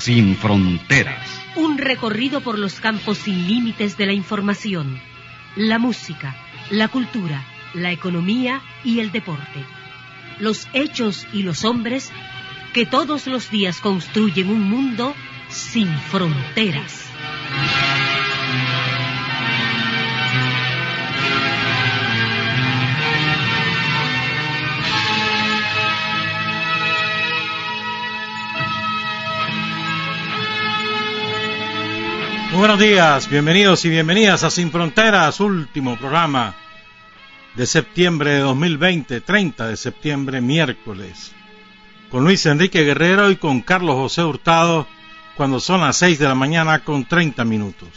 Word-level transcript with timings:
Sin 0.00 0.34
fronteras. 0.34 1.28
Un 1.56 1.76
recorrido 1.76 2.40
por 2.40 2.58
los 2.58 2.80
campos 2.80 3.18
sin 3.18 3.46
límites 3.46 3.98
de 3.98 4.06
la 4.06 4.14
información, 4.14 4.98
la 5.56 5.78
música, 5.78 6.34
la 6.70 6.88
cultura, 6.88 7.44
la 7.74 7.92
economía 7.92 8.62
y 8.82 9.00
el 9.00 9.12
deporte. 9.12 9.62
Los 10.38 10.68
hechos 10.72 11.26
y 11.34 11.42
los 11.42 11.66
hombres 11.66 12.10
que 12.72 12.86
todos 12.86 13.26
los 13.26 13.50
días 13.50 13.80
construyen 13.80 14.48
un 14.48 14.62
mundo 14.70 15.14
sin 15.50 15.88
fronteras. 15.98 17.04
Buenos 32.56 32.78
días, 32.78 33.28
bienvenidos 33.28 33.84
y 33.84 33.90
bienvenidas 33.90 34.42
a 34.42 34.50
Sin 34.50 34.70
Fronteras, 34.70 35.40
último 35.40 35.96
programa 35.96 36.54
de 37.54 37.66
septiembre 37.66 38.32
de 38.32 38.40
2020, 38.40 39.20
30 39.20 39.68
de 39.68 39.76
septiembre, 39.76 40.40
miércoles, 40.40 41.32
con 42.10 42.24
Luis 42.24 42.44
Enrique 42.46 42.82
Guerrero 42.82 43.30
y 43.30 43.36
con 43.36 43.60
Carlos 43.60 43.94
José 43.94 44.24
Hurtado, 44.24 44.86
cuando 45.36 45.60
son 45.60 45.80
las 45.80 45.96
6 45.96 46.18
de 46.18 46.28
la 46.28 46.34
mañana 46.34 46.84
con 46.84 47.04
30 47.04 47.44
minutos. 47.44 47.88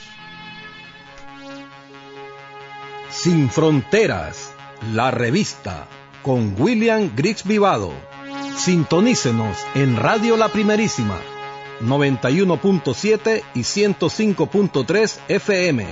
Sin 3.10 3.50
Fronteras, 3.50 4.54
la 4.94 5.12
revista, 5.12 5.88
con 6.22 6.56
William 6.58 7.12
Griggs 7.16 7.44
Vivado. 7.44 7.94
Sintonícenos 8.56 9.58
en 9.74 9.96
Radio 9.96 10.38
La 10.38 10.50
Primerísima 10.50 11.18
91.7 11.84 13.44
y 13.54 13.60
105.3 13.60 15.20
FM. 15.28 15.86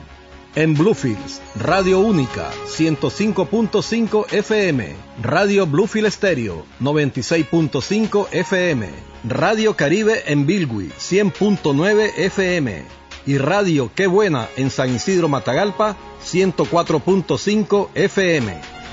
En 0.57 0.75
Bluefields, 0.75 1.43
Radio 1.57 1.99
Única 1.99 2.49
105.5 2.69 4.33
FM, 4.33 4.95
Radio 5.21 5.67
Bluefield 5.67 6.13
Stereo 6.13 6.65
96.5 6.81 8.29
FM, 8.31 8.89
Radio 9.25 9.75
Caribe 9.75 10.23
en 10.27 10.47
Bilwi 10.47 10.91
100.9 10.91 12.13
FM 12.17 12.85
y 13.27 13.39
Radio 13.39 13.91
Qué 13.97 14.07
Buena 14.07 14.49
en 14.57 14.71
San 14.71 14.95
Isidro 14.95 15.29
Matagalpa 15.29 15.97
104.5 16.25 17.89
FM. 17.95 18.84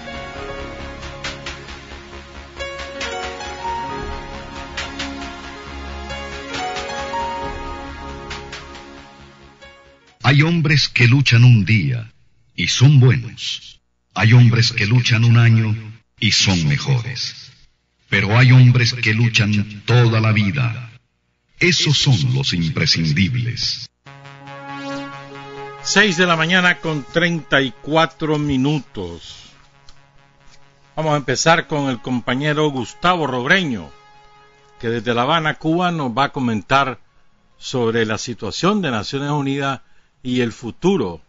Hay 10.31 10.43
hombres 10.43 10.87
que 10.87 11.09
luchan 11.09 11.43
un 11.43 11.65
día 11.65 12.09
y 12.55 12.69
son 12.69 13.01
buenos. 13.01 13.81
Hay 14.13 14.31
hombres 14.31 14.71
que 14.71 14.85
luchan 14.85 15.25
un 15.25 15.35
año 15.35 15.75
y 16.21 16.31
son 16.31 16.69
mejores. 16.69 17.51
Pero 18.07 18.37
hay 18.37 18.53
hombres 18.53 18.93
que 18.93 19.13
luchan 19.13 19.83
toda 19.85 20.21
la 20.21 20.31
vida. 20.31 20.89
Esos 21.59 21.97
son 21.97 22.33
los 22.33 22.53
imprescindibles. 22.53 23.89
Seis 25.83 26.15
de 26.15 26.25
la 26.25 26.37
mañana 26.37 26.79
con 26.79 27.03
treinta 27.03 27.61
y 27.61 27.73
cuatro 27.81 28.37
minutos. 28.37 29.51
Vamos 30.95 31.13
a 31.13 31.17
empezar 31.17 31.67
con 31.67 31.89
el 31.89 32.01
compañero 32.01 32.69
Gustavo 32.69 33.27
Robreño, 33.27 33.91
que 34.79 34.87
desde 34.87 35.13
La 35.13 35.23
Habana, 35.23 35.55
Cuba, 35.55 35.91
nos 35.91 36.17
va 36.17 36.23
a 36.23 36.31
comentar 36.31 37.01
sobre 37.57 38.05
la 38.05 38.17
situación 38.17 38.81
de 38.81 38.91
Naciones 38.91 39.31
Unidas 39.31 39.81
y 40.23 40.41
el 40.41 40.51
futuro 40.51 41.21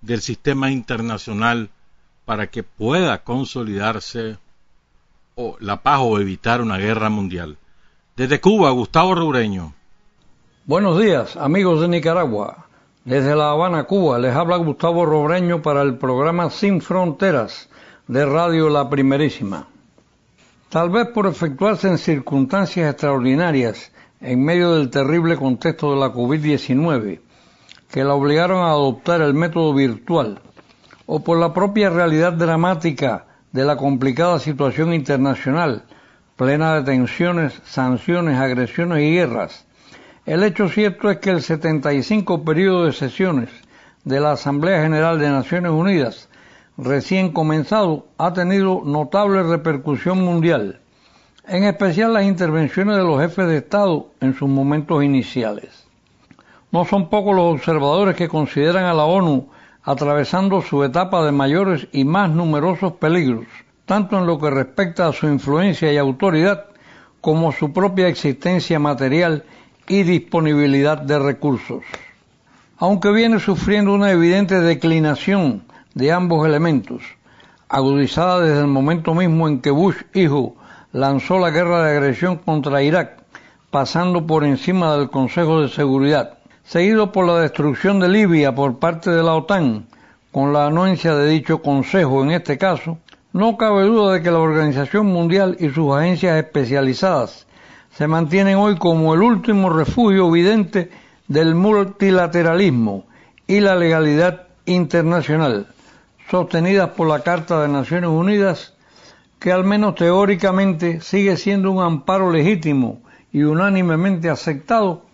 del 0.00 0.20
sistema 0.20 0.70
internacional 0.70 1.70
para 2.24 2.48
que 2.48 2.62
pueda 2.62 3.22
consolidarse 3.24 4.38
o 5.34 5.56
la 5.60 5.82
paz 5.82 6.00
o 6.02 6.18
evitar 6.18 6.60
una 6.60 6.78
guerra 6.78 7.08
mundial. 7.08 7.56
Desde 8.16 8.40
Cuba, 8.40 8.70
Gustavo 8.70 9.14
Rureño. 9.14 9.74
Buenos 10.66 11.00
días, 11.00 11.36
amigos 11.36 11.80
de 11.80 11.88
Nicaragua. 11.88 12.66
Desde 13.04 13.34
La 13.34 13.50
Habana, 13.50 13.84
Cuba, 13.84 14.18
les 14.18 14.34
habla 14.36 14.56
Gustavo 14.58 15.06
Robreño 15.06 15.62
para 15.62 15.82
el 15.82 15.96
programa 15.96 16.50
Sin 16.50 16.82
Fronteras 16.82 17.70
de 18.06 18.26
Radio 18.26 18.68
La 18.68 18.90
Primerísima. 18.90 19.66
Tal 20.68 20.90
vez 20.90 21.08
por 21.08 21.26
efectuarse 21.26 21.88
en 21.88 21.98
circunstancias 21.98 22.90
extraordinarias 22.90 23.90
en 24.20 24.44
medio 24.44 24.74
del 24.74 24.90
terrible 24.90 25.36
contexto 25.36 25.92
de 25.92 25.98
la 25.98 26.12
COVID-19, 26.12 27.20
que 27.90 28.04
la 28.04 28.14
obligaron 28.14 28.62
a 28.62 28.70
adoptar 28.70 29.20
el 29.20 29.34
método 29.34 29.74
virtual, 29.74 30.40
o 31.06 31.24
por 31.24 31.38
la 31.38 31.52
propia 31.52 31.90
realidad 31.90 32.32
dramática 32.32 33.26
de 33.52 33.64
la 33.64 33.76
complicada 33.76 34.38
situación 34.38 34.94
internacional, 34.94 35.82
plena 36.36 36.76
de 36.76 36.82
tensiones, 36.82 37.60
sanciones, 37.64 38.38
agresiones 38.38 39.02
y 39.02 39.14
guerras, 39.14 39.66
el 40.24 40.44
hecho 40.44 40.68
cierto 40.68 41.10
es 41.10 41.18
que 41.18 41.30
el 41.30 41.42
75 41.42 42.44
periodo 42.44 42.84
de 42.84 42.92
sesiones 42.92 43.48
de 44.04 44.20
la 44.20 44.32
Asamblea 44.32 44.82
General 44.82 45.18
de 45.18 45.28
Naciones 45.28 45.72
Unidas, 45.72 46.28
recién 46.76 47.32
comenzado, 47.32 48.06
ha 48.18 48.32
tenido 48.32 48.82
notable 48.84 49.42
repercusión 49.42 50.20
mundial, 50.20 50.80
en 51.48 51.64
especial 51.64 52.12
las 52.12 52.24
intervenciones 52.24 52.96
de 52.96 53.02
los 53.02 53.20
jefes 53.20 53.48
de 53.48 53.56
Estado 53.56 54.12
en 54.20 54.34
sus 54.34 54.48
momentos 54.48 55.02
iniciales. 55.02 55.89
No 56.72 56.84
son 56.84 57.08
pocos 57.08 57.34
los 57.34 57.54
observadores 57.54 58.14
que 58.16 58.28
consideran 58.28 58.84
a 58.84 58.94
la 58.94 59.04
ONU 59.04 59.48
atravesando 59.82 60.62
su 60.62 60.84
etapa 60.84 61.24
de 61.24 61.32
mayores 61.32 61.88
y 61.92 62.04
más 62.04 62.30
numerosos 62.30 62.92
peligros, 62.94 63.46
tanto 63.86 64.18
en 64.18 64.26
lo 64.26 64.38
que 64.38 64.50
respecta 64.50 65.08
a 65.08 65.12
su 65.12 65.26
influencia 65.26 65.92
y 65.92 65.96
autoridad, 65.96 66.66
como 67.20 67.52
su 67.52 67.72
propia 67.72 68.08
existencia 68.08 68.78
material 68.78 69.44
y 69.88 70.02
disponibilidad 70.04 70.98
de 70.98 71.18
recursos. 71.18 71.82
Aunque 72.78 73.10
viene 73.10 73.40
sufriendo 73.40 73.92
una 73.92 74.10
evidente 74.10 74.60
declinación 74.60 75.64
de 75.94 76.12
ambos 76.12 76.46
elementos, 76.46 77.02
agudizada 77.68 78.40
desde 78.40 78.60
el 78.60 78.68
momento 78.68 79.14
mismo 79.14 79.48
en 79.48 79.60
que 79.60 79.70
Bush 79.70 79.96
hijo 80.14 80.54
lanzó 80.92 81.38
la 81.38 81.50
guerra 81.50 81.82
de 81.82 81.96
agresión 81.96 82.36
contra 82.36 82.82
Irak, 82.82 83.22
pasando 83.70 84.26
por 84.26 84.44
encima 84.44 84.96
del 84.96 85.10
Consejo 85.10 85.60
de 85.60 85.68
Seguridad, 85.68 86.39
seguido 86.70 87.10
por 87.10 87.26
la 87.26 87.40
destrucción 87.40 87.98
de 87.98 88.08
Libia 88.08 88.54
por 88.54 88.78
parte 88.78 89.10
de 89.10 89.24
la 89.24 89.34
OTAN, 89.34 89.88
con 90.30 90.52
la 90.52 90.66
anuencia 90.66 91.16
de 91.16 91.28
dicho 91.28 91.60
Consejo 91.62 92.22
en 92.22 92.30
este 92.30 92.58
caso, 92.58 92.98
no 93.32 93.56
cabe 93.56 93.82
duda 93.82 94.12
de 94.12 94.22
que 94.22 94.30
la 94.30 94.38
Organización 94.38 95.06
Mundial 95.06 95.56
y 95.58 95.70
sus 95.70 95.92
agencias 95.92 96.36
especializadas 96.38 97.48
se 97.90 98.06
mantienen 98.06 98.54
hoy 98.54 98.76
como 98.76 99.14
el 99.14 99.22
último 99.22 99.68
refugio 99.68 100.28
evidente 100.28 100.92
del 101.26 101.56
multilateralismo 101.56 103.04
y 103.48 103.58
la 103.58 103.74
legalidad 103.74 104.46
internacional, 104.64 105.66
sostenidas 106.30 106.90
por 106.90 107.08
la 107.08 107.24
Carta 107.24 107.60
de 107.62 107.66
Naciones 107.66 108.10
Unidas, 108.10 108.74
que 109.40 109.50
al 109.50 109.64
menos 109.64 109.96
teóricamente 109.96 111.00
sigue 111.00 111.36
siendo 111.36 111.72
un 111.72 111.82
amparo 111.82 112.30
legítimo 112.30 113.00
y 113.32 113.42
unánimemente 113.42 114.30
aceptado 114.30 115.09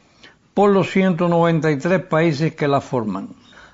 por 0.56 0.70
los 0.70 0.90
193 0.90 2.00
países 2.06 2.54
que 2.54 2.66
la 2.66 2.80
forman. 2.80 3.28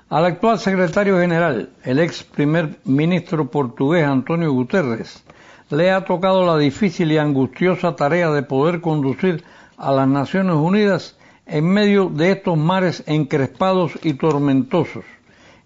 Al 0.09 0.25
actual 0.25 0.59
secretario 0.59 1.17
general, 1.17 1.69
el 1.85 1.97
ex 1.97 2.25
primer 2.25 2.77
ministro 2.83 3.49
portugués 3.49 4.05
Antonio 4.05 4.51
Guterres, 4.51 5.23
le 5.69 5.91
ha 5.91 6.03
tocado 6.03 6.45
la 6.45 6.57
difícil 6.57 7.13
y 7.13 7.17
angustiosa 7.17 7.95
tarea 7.95 8.31
de 8.31 8.43
poder 8.43 8.81
conducir 8.81 9.45
a 9.77 9.93
las 9.93 10.09
Naciones 10.09 10.57
Unidas 10.57 11.17
en 11.45 11.69
medio 11.69 12.09
de 12.09 12.31
estos 12.31 12.57
mares 12.57 13.01
encrespados 13.07 13.97
y 14.03 14.15
tormentosos, 14.15 15.05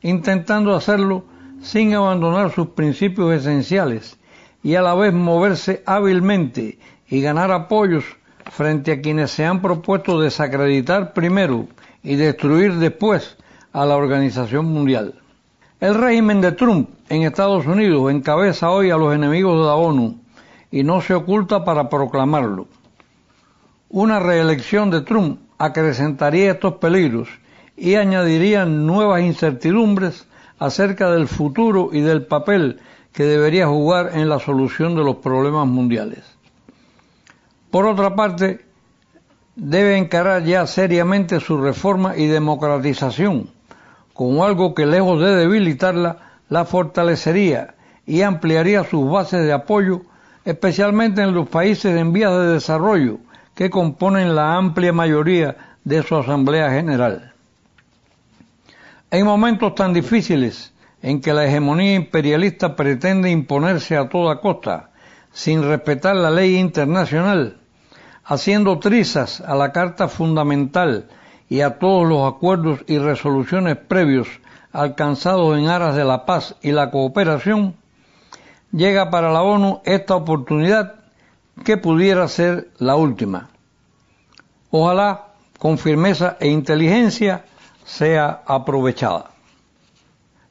intentando 0.04 0.75
hacerlo 0.75 1.24
sin 1.64 1.96
abandonar 1.96 2.52
sus 2.52 2.68
principios 2.68 3.34
esenciales 3.34 4.19
y 4.62 4.75
a 4.75 4.84
la 4.84 4.94
vez 4.94 5.16
moverse 5.16 5.81
hábilmente 5.88 6.78
y 7.10 7.22
ganar 7.22 7.52
apoyos 7.52 8.06
frente 8.52 8.92
a 8.92 9.02
quienes 9.02 9.32
se 9.32 9.46
han 9.46 9.62
propuesto 9.62 10.20
desacreditar 10.20 11.14
primero 11.14 11.68
y 12.04 12.16
destruir 12.16 12.76
después 12.76 13.38
a 13.74 13.86
la 13.86 13.96
Organización 13.96 14.66
Mundial. 14.66 15.16
El 15.80 15.96
régimen 15.96 16.42
de 16.42 16.54
Trump 16.54 16.90
en 17.10 17.24
Estados 17.24 17.68
Unidos 17.68 18.12
encabeza 18.12 18.72
hoy 18.72 18.90
a 18.90 18.98
los 18.98 19.14
enemigos 19.14 19.60
de 19.60 19.66
la 19.66 19.76
ONU 19.76 20.20
y 20.72 20.84
no 20.84 21.02
se 21.02 21.14
oculta 21.14 21.64
para 21.64 21.90
proclamarlo. 21.90 22.68
Una 23.90 24.20
reelección 24.20 24.90
de 24.90 25.02
Trump 25.02 25.40
acrecentaría 25.58 26.52
estos 26.52 26.74
peligros 26.76 27.30
y 27.76 27.96
añadiría 27.96 28.66
nuevas 28.66 29.22
incertidumbres 29.22 30.28
acerca 30.60 31.12
del 31.12 31.28
futuro 31.28 31.90
y 31.94 32.02
del 32.02 32.26
papel 32.26 32.80
que 33.14 33.24
debería 33.24 33.68
jugar 33.68 34.12
en 34.14 34.30
la 34.30 34.40
solución 34.40 34.96
de 34.96 35.04
los 35.04 35.18
problemas 35.18 35.68
mundiales. 35.68 36.37
Por 37.78 37.86
otra 37.86 38.16
parte, 38.16 38.66
debe 39.56 39.98
encarar 40.00 40.44
ya 40.44 40.66
seriamente 40.66 41.40
su 41.40 41.62
reforma 41.62 42.18
y 42.18 42.26
democratización 42.26 43.52
como 44.16 44.44
algo 44.44 44.74
que 44.74 44.88
lejos 44.88 45.22
de 45.22 45.36
debilitarla, 45.36 46.18
la 46.50 46.66
fortalecería 46.66 47.76
y 48.08 48.24
ampliaría 48.24 48.84
sus 48.84 49.08
bases 49.08 49.46
de 49.46 49.54
apoyo, 49.54 50.02
especialmente 50.44 51.22
en 51.22 51.36
los 51.36 51.50
países 51.50 51.96
en 51.96 52.14
vías 52.14 52.32
de 52.32 52.48
desarrollo 52.48 53.20
que 53.54 53.70
componen 53.70 54.34
la 54.34 54.56
amplia 54.56 54.92
mayoría 54.92 55.78
de 55.84 56.02
su 56.02 56.16
Asamblea 56.16 56.72
General. 56.72 57.32
En 59.12 59.24
momentos 59.24 59.76
tan 59.76 59.94
difíciles 59.94 60.74
en 61.04 61.22
que 61.22 61.32
la 61.32 61.46
hegemonía 61.46 61.94
imperialista 61.94 62.76
pretende 62.76 63.30
imponerse 63.30 63.96
a 63.96 64.10
toda 64.10 64.42
costa, 64.42 64.90
sin 65.32 65.62
respetar 65.62 66.16
la 66.16 66.32
ley 66.32 66.56
internacional, 66.56 67.58
haciendo 68.28 68.78
trizas 68.80 69.40
a 69.40 69.56
la 69.56 69.72
Carta 69.72 70.10
Fundamental 70.10 71.08
y 71.48 71.62
a 71.62 71.80
todos 71.80 72.06
los 72.06 72.28
acuerdos 72.28 72.82
y 72.86 72.98
resoluciones 72.98 73.78
previos 73.78 74.28
alcanzados 74.74 75.58
en 75.58 75.70
aras 75.70 75.96
de 75.96 76.04
la 76.04 76.26
paz 76.26 76.56
y 76.62 76.72
la 76.72 76.92
cooperación, 76.92 77.76
llega 78.74 79.10
para 79.10 79.32
la 79.32 79.44
ONU 79.44 79.80
esta 79.86 80.16
oportunidad 80.16 80.96
que 81.64 81.78
pudiera 81.78 82.28
ser 82.28 82.70
la 82.80 82.96
última. 82.96 83.50
Ojalá 84.72 85.28
con 85.58 85.78
firmeza 85.78 86.36
e 86.42 86.50
inteligencia 86.50 87.46
sea 87.86 88.44
aprovechada. 88.46 89.32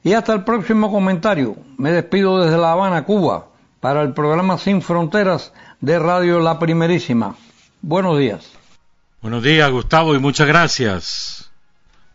Y 0.03 0.13
hasta 0.13 0.33
el 0.33 0.43
próximo 0.43 0.91
comentario. 0.91 1.55
Me 1.77 1.91
despido 1.91 2.39
desde 2.39 2.57
La 2.57 2.71
Habana, 2.71 3.05
Cuba, 3.05 3.47
para 3.79 4.01
el 4.01 4.13
programa 4.13 4.57
Sin 4.57 4.81
Fronteras 4.81 5.53
de 5.79 5.99
Radio 5.99 6.39
La 6.39 6.57
Primerísima. 6.57 7.35
Buenos 7.81 8.17
días. 8.17 8.51
Buenos 9.21 9.43
días, 9.43 9.71
Gustavo, 9.71 10.15
y 10.15 10.19
muchas 10.19 10.47
gracias. 10.47 11.51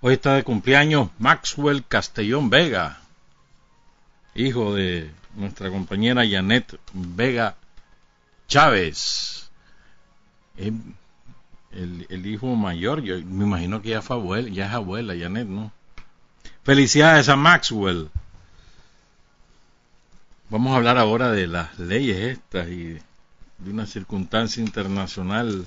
Hoy 0.01 0.15
está 0.15 0.35
de 0.35 0.43
cumpleaños 0.43 1.11
Maxwell 1.19 1.85
Castellón 1.87 2.51
Vega, 2.51 3.01
hijo 4.35 4.75
de 4.75 5.13
nuestra 5.37 5.71
compañera 5.71 6.29
Janet 6.29 6.79
Vega 6.93 7.55
Chávez. 8.49 9.51
El, 10.57 12.27
hijo 12.27 12.55
mayor, 12.57 13.03
yo 13.03 13.15
me 13.25 13.45
imagino 13.45 13.81
que 13.81 13.91
ya 13.91 14.03
fue 14.03 14.17
abuela, 14.17 14.49
ya 14.49 14.67
es 14.67 14.73
abuela, 14.73 15.15
Janet, 15.17 15.47
¿no? 15.47 15.73
Felicidades 16.65 17.29
a 17.29 17.37
Maxwell. 17.37 18.11
Vamos 20.51 20.73
a 20.73 20.77
hablar 20.77 20.99
ahora 20.99 21.31
de 21.31 21.47
las 21.47 21.79
leyes 21.79 22.19
estas 22.19 22.69
y 22.69 22.99
de 23.65 23.71
una 23.71 23.87
circunstancia 23.87 24.63
internacional 24.63 25.67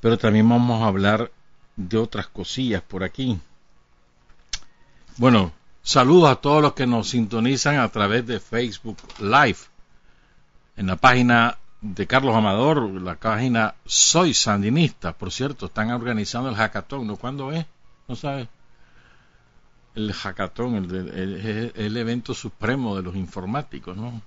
pero 0.00 0.18
también 0.18 0.48
vamos 0.48 0.82
a 0.82 0.86
hablar 0.86 1.30
de 1.76 1.98
otras 1.98 2.28
cosillas 2.28 2.82
por 2.82 3.02
aquí. 3.02 3.38
Bueno, 5.16 5.52
saludos 5.82 6.30
a 6.30 6.36
todos 6.36 6.62
los 6.62 6.74
que 6.74 6.86
nos 6.86 7.08
sintonizan 7.08 7.78
a 7.78 7.88
través 7.88 8.26
de 8.26 8.40
Facebook 8.40 8.98
Live. 9.18 9.58
En 10.76 10.86
la 10.86 10.96
página 10.96 11.58
de 11.80 12.06
Carlos 12.06 12.34
Amador, 12.34 12.88
la 13.00 13.16
página 13.16 13.74
Soy 13.84 14.34
Sandinista, 14.34 15.12
por 15.12 15.32
cierto, 15.32 15.66
están 15.66 15.90
organizando 15.90 16.48
el 16.48 16.54
hackathon, 16.54 17.06
¿no? 17.06 17.16
¿Cuándo 17.16 17.50
es? 17.50 17.66
¿No 18.06 18.14
sabes? 18.14 18.48
El 19.96 20.12
hackathon, 20.12 20.76
el, 20.76 21.72
el 21.74 21.96
evento 21.96 22.34
supremo 22.34 22.94
de 22.94 23.02
los 23.02 23.16
informáticos, 23.16 23.96
¿no? 23.96 24.22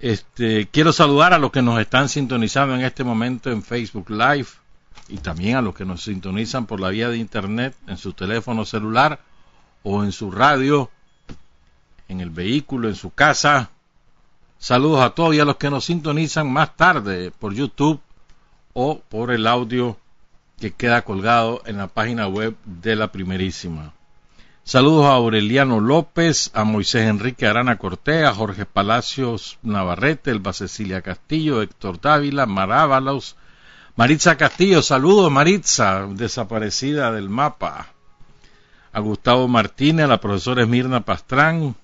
Este, 0.00 0.66
quiero 0.66 0.92
saludar 0.92 1.32
a 1.32 1.38
los 1.38 1.50
que 1.50 1.62
nos 1.62 1.80
están 1.80 2.08
sintonizando 2.08 2.74
en 2.74 2.82
este 2.82 3.04
momento 3.04 3.50
en 3.50 3.62
Facebook 3.62 4.10
Live 4.10 4.48
y 5.08 5.18
también 5.18 5.56
a 5.56 5.62
los 5.62 5.74
que 5.74 5.84
nos 5.84 6.02
sintonizan 6.02 6.66
por 6.66 6.80
la 6.80 6.90
vía 6.90 7.08
de 7.08 7.18
Internet 7.18 7.74
en 7.86 7.96
su 7.96 8.12
teléfono 8.12 8.64
celular 8.64 9.20
o 9.82 10.02
en 10.02 10.12
su 10.12 10.30
radio, 10.30 10.90
en 12.08 12.20
el 12.20 12.30
vehículo, 12.30 12.88
en 12.88 12.96
su 12.96 13.10
casa. 13.10 13.70
Saludos 14.58 15.00
a 15.00 15.10
todos 15.10 15.34
y 15.34 15.40
a 15.40 15.44
los 15.44 15.56
que 15.56 15.70
nos 15.70 15.84
sintonizan 15.84 16.50
más 16.50 16.76
tarde 16.76 17.30
por 17.30 17.54
YouTube 17.54 18.00
o 18.72 18.98
por 19.00 19.30
el 19.30 19.46
audio 19.46 19.98
que 20.58 20.72
queda 20.72 21.02
colgado 21.02 21.62
en 21.66 21.78
la 21.78 21.88
página 21.88 22.28
web 22.28 22.56
de 22.64 22.96
la 22.96 23.12
primerísima. 23.12 23.92
Saludos 24.66 25.04
a 25.04 25.10
Aureliano 25.10 25.78
López, 25.78 26.50
a 26.54 26.64
Moisés 26.64 27.06
Enrique 27.06 27.46
Arana 27.46 27.76
Cortea, 27.76 28.30
a 28.30 28.34
Jorge 28.34 28.64
Palacios 28.64 29.58
Navarrete, 29.62 30.30
Elba 30.30 30.54
Cecilia 30.54 31.02
Castillo, 31.02 31.60
Héctor 31.60 32.00
Dávila, 32.00 32.46
Marábalos, 32.46 33.36
Maritza 33.94 34.38
Castillo, 34.38 34.80
saludos 34.80 35.30
Maritza, 35.30 36.06
desaparecida 36.08 37.12
del 37.12 37.28
mapa. 37.28 37.88
A 38.94 39.00
Gustavo 39.00 39.48
Martínez, 39.48 40.06
a 40.06 40.08
la 40.08 40.20
profesora 40.20 40.62
Esmirna 40.62 41.02
Pastrán, 41.02 41.76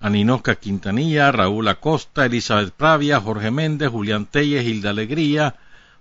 a 0.00 0.10
Ninosca 0.10 0.56
Quintanilla, 0.56 1.32
Raúl 1.32 1.66
Acosta, 1.68 2.26
Elizabeth 2.26 2.74
Pravia, 2.74 3.22
Jorge 3.22 3.50
Méndez, 3.50 3.88
Julián 3.88 4.26
Telles, 4.26 4.66
Hilda 4.66 4.90
Alegría, 4.90 5.54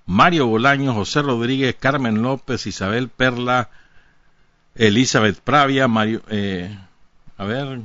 Mario 0.06 0.48
Bolaño, 0.48 0.94
José 0.94 1.22
Rodríguez, 1.22 1.74
Carmen 1.80 2.22
López, 2.22 2.68
Isabel 2.68 3.08
Perla, 3.08 3.70
Elizabeth 4.76 5.40
Pravia, 5.40 5.88
Mario, 5.88 6.22
eh, 6.30 6.78
a 7.38 7.46
ver, 7.46 7.82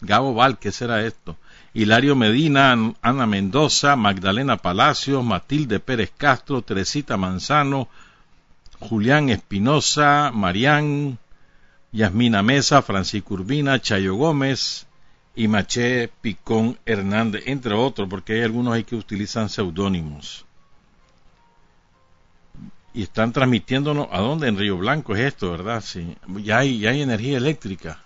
Gabo 0.00 0.34
Val, 0.34 0.58
¿qué 0.58 0.70
será 0.70 1.04
esto? 1.04 1.36
Hilario 1.74 2.14
Medina, 2.14 2.76
Ana 3.02 3.26
Mendoza, 3.26 3.96
Magdalena 3.96 4.56
Palacios, 4.56 5.24
Matilde 5.24 5.80
Pérez 5.80 6.12
Castro, 6.16 6.62
Teresita 6.62 7.16
Manzano, 7.16 7.88
Julián 8.78 9.30
Espinosa, 9.30 10.30
Marián, 10.32 11.18
Yasmina 11.90 12.44
Mesa, 12.44 12.82
Francisco 12.82 13.34
Urbina, 13.34 13.80
Chayo 13.80 14.14
Gómez 14.14 14.86
y 15.34 15.48
Maché 15.48 16.08
Picón 16.20 16.78
Hernández, 16.86 17.42
entre 17.46 17.74
otros, 17.74 18.08
porque 18.08 18.34
hay 18.34 18.42
algunos 18.42 18.74
ahí 18.74 18.84
que 18.84 18.94
utilizan 18.94 19.48
seudónimos 19.48 20.47
y 22.94 23.02
están 23.02 23.32
transmitiéndonos 23.32 24.08
a 24.10 24.18
dónde 24.20 24.48
en 24.48 24.58
Río 24.58 24.76
Blanco 24.78 25.14
es 25.14 25.20
esto, 25.20 25.50
¿verdad? 25.50 25.82
Sí, 25.82 26.16
ya 26.42 26.58
hay, 26.58 26.80
ya 26.80 26.90
hay 26.90 27.02
energía 27.02 27.36
eléctrica, 27.36 28.00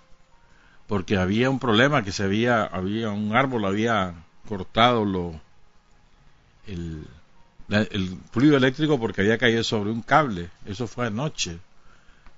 porque 0.87 1.17
había 1.17 1.49
un 1.49 1.59
problema 1.59 2.03
que 2.03 2.11
se 2.11 2.23
había, 2.23 2.63
había 2.63 3.09
un 3.09 3.35
árbol 3.35 3.65
había 3.65 4.13
cortado 4.47 5.05
lo, 5.05 5.39
el, 6.67 7.07
el 7.69 8.17
fluido 8.31 8.57
eléctrico 8.57 8.99
porque 8.99 9.21
había 9.21 9.37
caído 9.37 9.63
sobre 9.63 9.91
un 9.91 10.01
cable, 10.01 10.49
eso 10.65 10.87
fue 10.87 11.07
anoche, 11.07 11.59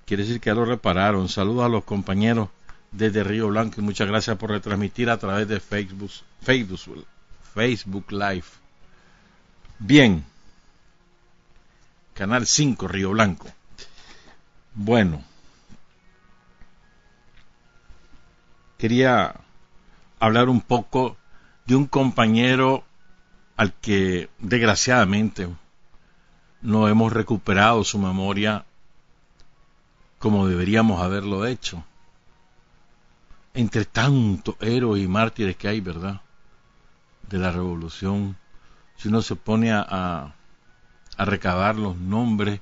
quiere 0.06 0.22
decir 0.22 0.40
que 0.40 0.50
ya 0.50 0.54
lo 0.54 0.64
repararon. 0.64 1.28
Saludos 1.28 1.66
a 1.66 1.68
los 1.68 1.84
compañeros 1.84 2.48
desde 2.92 3.24
Río 3.24 3.48
Blanco 3.48 3.80
y 3.80 3.84
muchas 3.84 4.08
gracias 4.08 4.36
por 4.38 4.50
retransmitir 4.50 5.10
a 5.10 5.18
través 5.18 5.48
de 5.48 5.60
Facebook, 5.60 6.10
Facebook, 6.40 7.04
Facebook 7.52 8.10
Live. 8.12 8.44
Bien. 9.78 10.24
Canal 12.16 12.46
5, 12.46 12.88
Río 12.88 13.10
Blanco. 13.10 13.46
Bueno, 14.72 15.22
quería 18.78 19.34
hablar 20.18 20.48
un 20.48 20.62
poco 20.62 21.18
de 21.66 21.76
un 21.76 21.86
compañero 21.86 22.84
al 23.58 23.74
que 23.74 24.30
desgraciadamente 24.38 25.46
no 26.62 26.88
hemos 26.88 27.12
recuperado 27.12 27.84
su 27.84 27.98
memoria 27.98 28.64
como 30.18 30.48
deberíamos 30.48 31.02
haberlo 31.02 31.44
hecho. 31.44 31.84
Entre 33.52 33.84
tantos 33.84 34.56
héroes 34.60 35.04
y 35.04 35.06
mártires 35.06 35.56
que 35.56 35.68
hay, 35.68 35.82
¿verdad? 35.82 36.22
De 37.28 37.36
la 37.36 37.50
revolución, 37.50 38.38
si 38.96 39.08
uno 39.08 39.20
se 39.20 39.36
pone 39.36 39.70
a, 39.70 39.86
a 39.86 40.34
recabar 41.24 41.76
los 41.76 41.96
nombres 41.96 42.60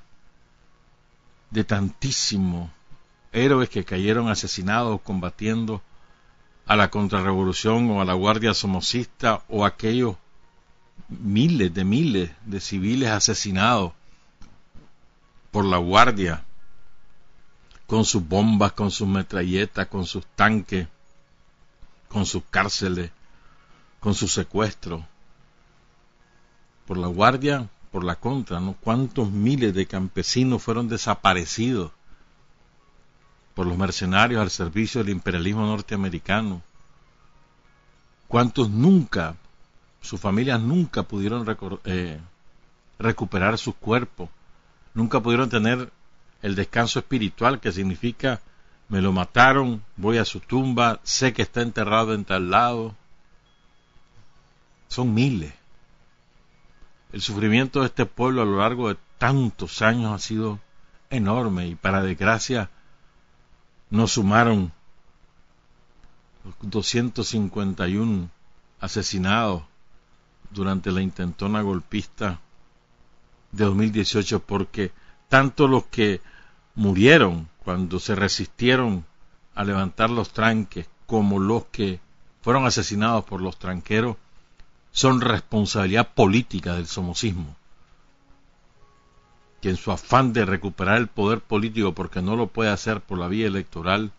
de 1.51 1.63
tantísimos 1.63 2.69
héroes 3.31 3.69
que 3.69 3.83
cayeron 3.83 4.29
asesinados 4.29 5.01
combatiendo 5.01 5.81
a 6.65 6.75
la 6.75 6.89
contrarrevolución 6.89 7.89
o 7.91 8.01
a 8.01 8.05
la 8.05 8.13
guardia 8.13 8.53
somocista 8.53 9.43
o 9.49 9.65
a 9.65 9.69
aquellos 9.69 10.15
miles 11.09 11.73
de 11.73 11.83
miles 11.83 12.31
de 12.45 12.59
civiles 12.59 13.09
asesinados 13.09 13.91
por 15.51 15.65
la 15.65 15.77
guardia 15.77 16.43
con 17.87 18.03
sus 18.03 18.27
bombas, 18.27 18.71
con 18.71 18.89
sus 18.89 19.07
metralletas, 19.07 19.87
con 19.87 20.05
sus 20.05 20.25
tanques, 20.35 20.87
con 22.07 22.25
sus 22.25 22.43
cárceles, 22.49 23.11
con 23.99 24.15
sus 24.15 24.33
secuestros. 24.33 25.03
Por 26.87 26.97
la 26.97 27.07
guardia, 27.07 27.69
por 27.95 28.03
la 28.03 28.17
contra, 28.17 28.59
¿no? 28.59 28.73
¿Cuántos 28.73 29.31
miles 29.31 29.73
de 29.73 29.85
campesinos 29.85 30.61
fueron 30.61 30.89
desaparecidos 30.89 31.93
por 33.53 33.65
los 33.65 33.77
mercenarios 33.77 34.41
al 34.41 34.49
servicio 34.49 35.01
del 35.01 35.13
imperialismo 35.13 35.65
norteamericano? 35.65 36.61
¿Cuántos 38.27 38.69
nunca, 38.69 39.37
sus 40.01 40.19
familias 40.19 40.59
nunca 40.59 41.03
pudieron 41.03 41.45
eh, 41.85 42.19
recuperar 42.99 43.57
sus 43.57 43.75
cuerpos? 43.75 44.27
Nunca 44.93 45.21
pudieron 45.21 45.49
tener 45.49 45.89
el 46.41 46.55
descanso 46.55 46.99
espiritual 46.99 47.61
que 47.61 47.71
significa 47.71 48.41
me 48.89 49.01
lo 49.01 49.13
mataron, 49.13 49.81
voy 49.95 50.17
a 50.17 50.25
su 50.25 50.41
tumba, 50.41 50.99
sé 51.03 51.31
que 51.31 51.43
está 51.43 51.61
enterrado 51.61 52.13
en 52.13 52.25
tal 52.25 52.51
lado. 52.51 52.93
Son 54.89 55.13
miles. 55.13 55.53
El 57.15 57.21
sufrimiento 57.21 57.79
de 57.79 57.85
este 57.85 58.05
pueblo 58.05 58.41
a 58.41 58.45
lo 58.45 58.57
largo 58.57 58.89
de 58.89 58.97
tantos 59.17 59.81
años 59.81 60.11
ha 60.11 60.19
sido 60.19 60.59
enorme 61.09 61.65
y 61.65 61.75
para 61.75 62.01
desgracia 62.01 62.69
nos 63.89 64.11
sumaron 64.11 64.73
251 66.59 68.29
asesinados 68.81 69.63
durante 70.49 70.91
la 70.91 71.01
intentona 71.01 71.61
golpista 71.61 72.41
de 73.53 73.63
2018 73.63 74.41
porque 74.41 74.91
tanto 75.29 75.69
los 75.69 75.85
que 75.85 76.19
murieron 76.75 77.47
cuando 77.63 78.01
se 78.01 78.15
resistieron 78.15 79.05
a 79.55 79.63
levantar 79.63 80.09
los 80.09 80.33
tranques, 80.33 80.89
como 81.05 81.39
los 81.39 81.63
que 81.67 82.01
fueron 82.41 82.65
asesinados 82.65 83.23
por 83.23 83.39
los 83.39 83.57
tranqueros, 83.57 84.17
son 84.95 85.19
responsabilidad 85.19 86.13
política 86.13 86.75
del 86.75 86.87
somocismo, 86.87 87.53
que 89.61 89.69
en 89.69 89.75
su 89.75 89.91
afán 89.91 90.31
de 90.31 90.45
recuperar 90.45 90.95
el 90.97 91.07
poder 91.07 91.41
político, 91.41 91.91
porque 91.91 92.21
no 92.21 92.37
lo 92.37 92.47
puede 92.47 92.69
hacer 92.69 93.01
por 93.01 93.17
la 93.17 93.27
vía 93.27 93.45
electoral, 93.45 94.13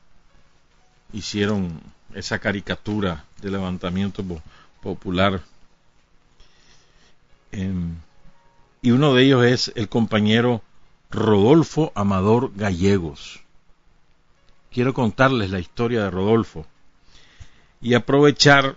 hicieron 1.14 1.80
esa 2.12 2.40
caricatura 2.40 3.24
de 3.40 3.50
levantamiento 3.50 4.22
popular. 4.82 5.40
y 8.82 8.90
uno 8.90 9.14
de 9.14 9.22
ellos 9.22 9.46
es 9.46 9.72
el 9.76 9.88
compañero 9.88 10.60
Rodolfo 11.10 11.90
Amador 11.94 12.52
Gallegos. 12.54 13.40
Quiero 14.70 14.92
contarles 14.92 15.50
la 15.50 15.58
historia 15.58 16.02
de 16.02 16.10
Rodolfo 16.10 16.66
y 17.80 17.94
aprovechar 17.94 18.76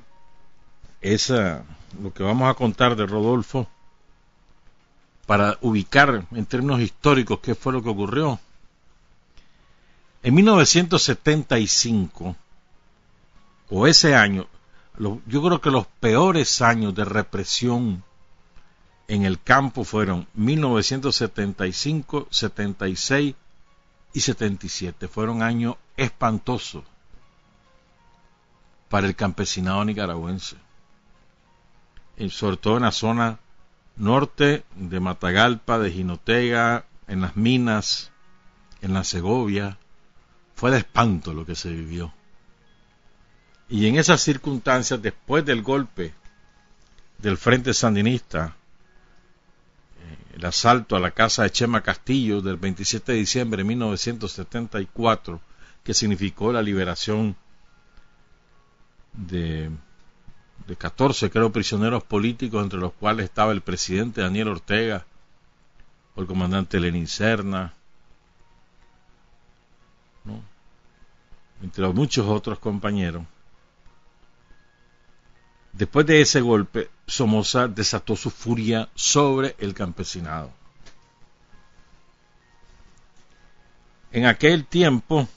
esa 1.01 1.65
lo 2.01 2.13
que 2.13 2.23
vamos 2.23 2.49
a 2.49 2.53
contar 2.53 2.95
de 2.95 3.05
Rodolfo 3.05 3.67
para 5.25 5.57
ubicar 5.61 6.25
en 6.31 6.45
términos 6.45 6.81
históricos 6.81 7.39
qué 7.39 7.55
fue 7.55 7.73
lo 7.73 7.83
que 7.83 7.89
ocurrió. 7.89 8.39
En 10.23 10.33
1975 10.33 12.35
o 13.69 13.87
ese 13.87 14.15
año, 14.15 14.47
yo 14.97 15.43
creo 15.43 15.61
que 15.61 15.71
los 15.71 15.87
peores 15.87 16.61
años 16.61 16.95
de 16.95 17.05
represión 17.05 18.03
en 19.07 19.23
el 19.23 19.41
campo 19.41 19.83
fueron 19.83 20.27
1975, 20.33 22.27
76 22.29 23.35
y 24.13 24.19
77. 24.19 25.07
Fueron 25.07 25.41
años 25.41 25.75
espantosos 25.95 26.83
para 28.89 29.07
el 29.07 29.15
campesinado 29.15 29.85
nicaragüense. 29.85 30.57
Sobre 32.29 32.57
todo 32.57 32.77
en 32.77 32.83
la 32.83 32.91
zona 32.91 33.39
norte 33.95 34.63
de 34.75 34.99
Matagalpa, 34.99 35.79
de 35.79 35.91
Jinotega, 35.91 36.85
en 37.07 37.21
las 37.21 37.35
minas, 37.37 38.11
en 38.81 38.93
la 38.93 39.03
Segovia. 39.03 39.77
Fue 40.55 40.71
de 40.71 40.79
espanto 40.79 41.33
lo 41.33 41.45
que 41.45 41.55
se 41.55 41.71
vivió. 41.71 42.13
Y 43.69 43.87
en 43.87 43.97
esas 43.97 44.21
circunstancias, 44.21 45.01
después 45.01 45.45
del 45.45 45.61
golpe 45.61 46.13
del 47.19 47.37
Frente 47.37 47.73
Sandinista, 47.73 48.55
el 50.33 50.45
asalto 50.45 50.95
a 50.95 50.99
la 50.99 51.11
casa 51.11 51.43
de 51.43 51.51
Chema 51.51 51.81
Castillo 51.81 52.41
del 52.41 52.55
27 52.55 53.11
de 53.11 53.17
diciembre 53.17 53.57
de 53.57 53.67
1974, 53.67 55.41
que 55.83 55.93
significó 55.93 56.53
la 56.53 56.61
liberación 56.61 57.35
de, 59.13 59.69
de 60.69 60.75
14, 60.75 61.31
creo, 61.31 61.51
prisioneros 61.51 62.03
políticos, 62.03 62.63
entre 62.63 62.79
los 62.79 62.93
cuales 62.93 63.25
estaba 63.25 63.51
el 63.51 63.61
presidente 63.61 64.21
Daniel 64.21 64.49
Ortega, 64.49 65.03
o 66.15 66.21
el 66.21 66.27
comandante 66.27 66.79
Lenin 66.79 67.07
Serna, 67.07 67.73
entre 71.63 71.87
muchos 71.87 72.27
otros 72.27 72.59
compañeros. 72.59 73.23
Después 75.73 76.05
de 76.05 76.21
ese 76.21 76.39
golpe, 76.39 76.89
Somoza 77.07 77.67
desató 77.67 78.15
su 78.15 78.29
furia 78.29 78.89
sobre 78.93 79.55
el 79.57 79.73
campesinado. 79.73 80.51
En 84.11 84.27
aquel 84.27 84.65
tiempo, 84.65 85.27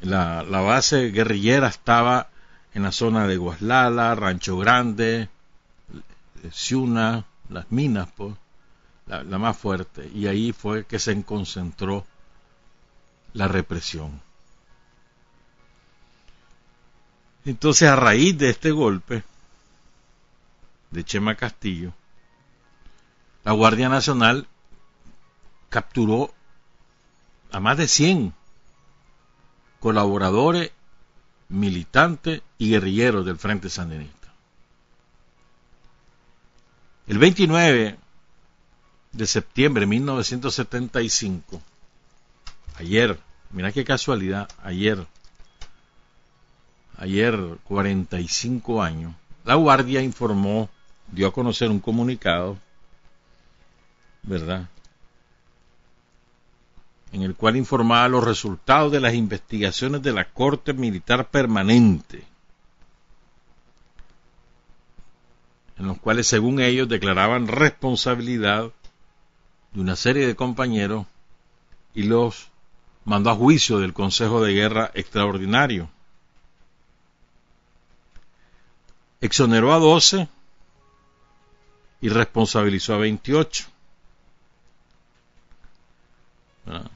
la, 0.00 0.42
base 0.42 1.10
guerrillera 1.10 1.68
estaba 1.68 2.29
en 2.74 2.82
la 2.82 2.92
zona 2.92 3.26
de 3.26 3.36
Guaslala, 3.36 4.14
Rancho 4.14 4.56
Grande, 4.58 5.28
Ciuna, 6.52 7.24
las 7.48 7.70
minas, 7.70 8.08
pues, 8.16 8.34
la, 9.06 9.22
la 9.22 9.38
más 9.38 9.56
fuerte, 9.56 10.10
y 10.14 10.26
ahí 10.26 10.52
fue 10.52 10.84
que 10.84 10.98
se 10.98 11.22
concentró 11.24 12.06
la 13.32 13.48
represión. 13.48 14.20
Entonces, 17.44 17.88
a 17.88 17.96
raíz 17.96 18.36
de 18.38 18.50
este 18.50 18.70
golpe 18.70 19.24
de 20.90 21.04
Chema 21.04 21.34
Castillo, 21.34 21.92
la 23.44 23.52
Guardia 23.52 23.88
Nacional 23.88 24.46
capturó 25.70 26.34
a 27.50 27.60
más 27.60 27.78
de 27.78 27.88
100 27.88 28.34
colaboradores, 29.78 30.72
militantes 31.50 32.42
y 32.58 32.70
guerrilleros 32.70 33.26
del 33.26 33.36
Frente 33.36 33.68
Sandinista. 33.68 34.32
El 37.06 37.18
29 37.18 37.98
de 39.12 39.26
septiembre 39.26 39.80
de 39.80 39.86
1975, 39.88 41.60
ayer, 42.76 43.18
mira 43.50 43.72
qué 43.72 43.84
casualidad, 43.84 44.48
ayer, 44.62 45.04
ayer 46.96 47.36
45 47.64 48.82
años, 48.82 49.14
la 49.44 49.56
Guardia 49.56 50.00
informó, 50.02 50.70
dio 51.10 51.26
a 51.26 51.32
conocer 51.32 51.70
un 51.70 51.80
comunicado, 51.80 52.56
¿verdad? 54.22 54.68
En 57.12 57.22
el 57.22 57.34
cual 57.34 57.56
informaba 57.56 58.08
los 58.08 58.24
resultados 58.24 58.92
de 58.92 59.00
las 59.00 59.14
investigaciones 59.14 60.02
de 60.02 60.12
la 60.12 60.26
Corte 60.26 60.72
Militar 60.72 61.28
Permanente, 61.28 62.24
en 65.76 65.86
los 65.86 65.98
cuales, 65.98 66.26
según 66.26 66.60
ellos, 66.60 66.88
declaraban 66.88 67.48
responsabilidad 67.48 68.70
de 69.72 69.80
una 69.80 69.96
serie 69.96 70.26
de 70.26 70.36
compañeros 70.36 71.06
y 71.94 72.04
los 72.04 72.48
mandó 73.04 73.30
a 73.30 73.34
juicio 73.34 73.78
del 73.78 73.92
Consejo 73.92 74.42
de 74.42 74.52
Guerra 74.52 74.90
Extraordinario. 74.94 75.88
exoneró 79.20 79.72
a 79.72 79.78
12 79.78 80.28
y 82.00 82.08
responsabilizó 82.08 82.94
a 82.94 82.98
28. 82.98 83.66
Ah. 86.66 86.90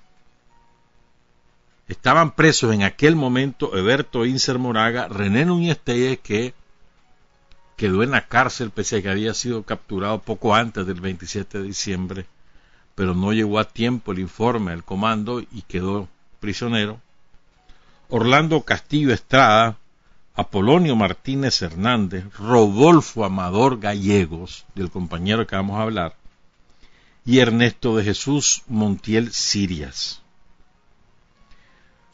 Estaban 1.87 2.35
presos 2.35 2.73
en 2.73 2.83
aquel 2.83 3.15
momento 3.15 3.77
Eberto 3.77 4.25
Inser 4.25 4.59
Moraga, 4.59 5.07
René 5.09 5.45
Núñez 5.45 5.79
Telles, 5.79 6.19
que 6.19 6.55
quedó 7.77 8.03
en 8.03 8.13
la 8.13 8.27
cárcel 8.27 8.71
pese 8.71 8.97
a 8.97 9.03
que 9.03 9.11
había 9.11 9.35
sido 9.35 9.65
capturado 9.65 10.21
poco 10.21 10.55
antes 10.55 10.87
del 10.87 11.01
27 11.01 11.59
de 11.59 11.65
diciembre, 11.65 12.27
pero 12.95 13.15
no 13.15 13.33
llegó 13.33 13.59
a 13.59 13.69
tiempo 13.69 14.13
el 14.13 14.21
informe 14.21 14.71
del 14.71 14.85
comando 14.85 15.41
y 15.41 15.63
quedó 15.63 16.09
prisionero. 16.41 17.01
Orlando 18.09 18.63
Castillo 18.63 19.13
Estrada, 19.13 19.77
Apolonio 20.35 20.97
Martínez 20.97 21.61
Hernández, 21.63 22.25
Rodolfo 22.39 23.25
Amador 23.25 23.79
Gallegos, 23.79 24.65
del 24.75 24.91
compañero 24.91 25.47
que 25.47 25.57
vamos 25.57 25.79
a 25.79 25.83
hablar, 25.83 26.17
y 27.27 27.41
Ernesto 27.41 27.97
de 27.97 28.05
Jesús 28.05 28.63
Montiel 28.69 29.33
Sirias. 29.33 30.24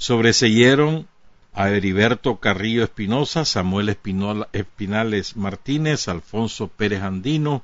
Sobreseyeron 0.01 1.09
a 1.53 1.69
Heriberto 1.69 2.41
Carrillo 2.41 2.83
Espinosa, 2.85 3.45
Samuel 3.45 3.91
Espinales 3.91 5.37
Martínez, 5.37 6.09
Alfonso 6.09 6.69
Pérez 6.69 7.03
Andino, 7.03 7.63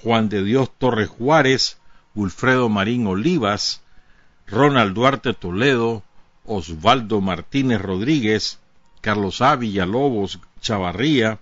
Juan 0.00 0.28
de 0.28 0.44
Dios 0.44 0.70
Torres 0.78 1.08
Juárez, 1.08 1.78
Wilfredo 2.14 2.68
Marín 2.68 3.08
Olivas, 3.08 3.82
Ronald 4.46 4.94
Duarte 4.94 5.34
Toledo, 5.34 6.04
Osvaldo 6.44 7.20
Martínez 7.20 7.82
Rodríguez, 7.82 8.60
Carlos 9.00 9.42
A. 9.42 9.56
Villalobos 9.56 10.38
Chavarría, 10.60 11.40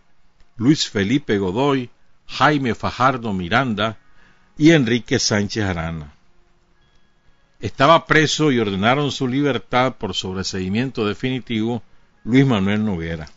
Luis 0.56 0.88
Felipe 0.88 1.36
Godoy, 1.36 1.90
Jaime 2.26 2.74
Fajardo 2.74 3.34
Miranda 3.34 3.98
y 4.56 4.70
Enrique 4.70 5.18
Sánchez 5.18 5.66
Arana. 5.66 6.14
Estaba 7.60 8.06
preso 8.06 8.52
y 8.52 8.60
ordenaron 8.60 9.10
su 9.10 9.26
libertad 9.26 9.96
por 9.96 10.14
sobreseimiento 10.14 11.04
definitivo 11.04 11.82
Luis 12.22 12.46
Manuel 12.46 12.84
Noguera. 12.84 13.28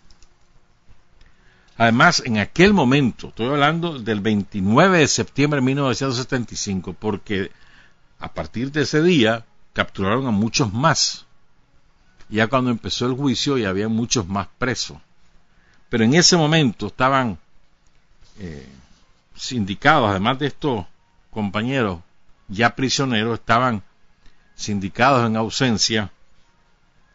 Además, 1.78 2.22
en 2.26 2.38
aquel 2.38 2.74
momento, 2.74 3.30
estoy 3.30 3.48
hablando 3.48 3.98
del 3.98 4.20
29 4.20 5.00
de 5.00 5.08
septiembre 5.08 5.60
de 5.60 5.66
1975, 5.66 6.94
porque 6.94 7.52
a 8.20 8.32
partir 8.32 8.72
de 8.72 8.84
ese 8.84 9.02
día 9.02 9.46
capturaron 9.74 10.28
a 10.28 10.32
muchos 10.32 10.72
más. 10.72 11.26
Ya 12.30 12.46
cuando 12.46 12.70
empezó 12.70 13.08
el 13.08 13.14
juicio 13.14 13.58
ya 13.58 13.70
había 13.70 13.88
muchos 13.88 14.28
más 14.28 14.48
presos. 14.60 14.98
Pero 15.90 16.04
en 16.04 16.14
ese 16.14 16.38
momento 16.38 16.88
estaban 16.88 17.40
eh, 18.38 18.70
sindicados, 19.36 20.12
además 20.12 20.38
de 20.38 20.48
estos 20.48 20.86
compañeros 21.32 22.00
ya 22.48 22.76
prisioneros, 22.76 23.40
estaban 23.40 23.82
sindicados 24.62 25.28
en 25.28 25.36
ausencia 25.36 26.12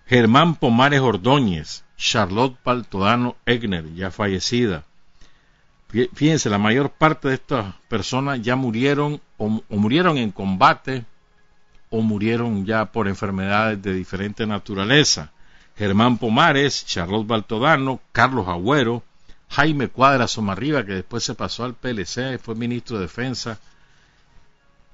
Germán 0.07 0.55
Pomares 0.55 1.01
Ordóñez, 1.01 1.85
Charlotte 1.97 2.57
Paltodano 2.63 3.35
Egner, 3.45 3.93
ya 3.95 4.13
fallecida. 4.13 4.85
Fíjense, 6.15 6.49
la 6.49 6.59
mayor 6.59 6.91
parte 6.91 7.29
de 7.29 7.35
estas 7.35 7.75
personas 7.89 8.41
ya 8.43 8.55
murieron 8.55 9.21
o, 9.37 9.63
murieron 9.69 10.19
en 10.19 10.31
combate 10.31 11.05
o 11.91 12.03
murieron 12.03 12.67
ya 12.67 12.87
por 12.87 13.09
enfermedades 13.09 13.83
de 13.83 13.95
diferente 13.95 14.47
naturaleza. 14.47 15.33
Germán 15.77 16.19
Pomares, 16.19 16.87
Charlotte 16.87 17.27
Baltodano, 17.27 18.01
Carlos 18.13 18.47
Agüero, 18.49 19.03
Jaime 19.49 19.89
Cuadra 19.89 20.29
Somarriba, 20.29 20.85
que 20.85 20.95
después 20.95 21.25
se 21.25 21.35
pasó 21.35 21.65
al 21.65 21.75
PLC, 21.75 22.39
fue 22.39 22.55
ministro 22.55 22.97
de 22.97 23.03
Defensa 23.03 23.59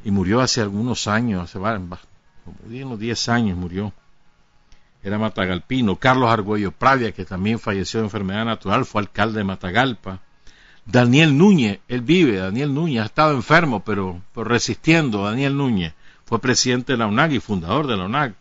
y 0.05 0.11
murió 0.11 0.41
hace 0.41 0.61
algunos 0.61 1.07
años, 1.07 1.43
hace 1.43 1.59
como 2.45 2.57
unos 2.69 2.99
10 2.99 3.29
años 3.29 3.59
murió 3.59 3.93
era 5.03 5.19
Matagalpino. 5.19 5.97
Carlos 5.97 6.31
Argüello 6.31 6.73
Pravia, 6.73 7.13
que 7.13 7.25
también 7.25 7.59
falleció 7.59 8.01
de 8.01 8.07
enfermedad 8.07 8.45
natural, 8.45 8.85
fue 8.85 9.03
alcalde 9.03 9.39
de 9.39 9.45
Matagalpa. 9.45 10.21
Daniel 10.85 11.37
Núñez, 11.37 11.81
él 11.89 12.03
vive, 12.03 12.37
Daniel 12.37 12.75
Núñez 12.75 13.03
ha 13.03 13.07
estado 13.07 13.35
enfermo, 13.35 13.83
pero, 13.85 14.21
resistiendo, 14.35 15.25
Daniel 15.25 15.57
Núñez, 15.57 15.95
fue 16.25 16.41
presidente 16.41 16.93
de 16.93 16.99
la 16.99 17.07
UNAG 17.07 17.33
y 17.33 17.41
fundador 17.41 17.87
de 17.87 17.97
la 17.97 18.05
UNAG. 18.05 18.35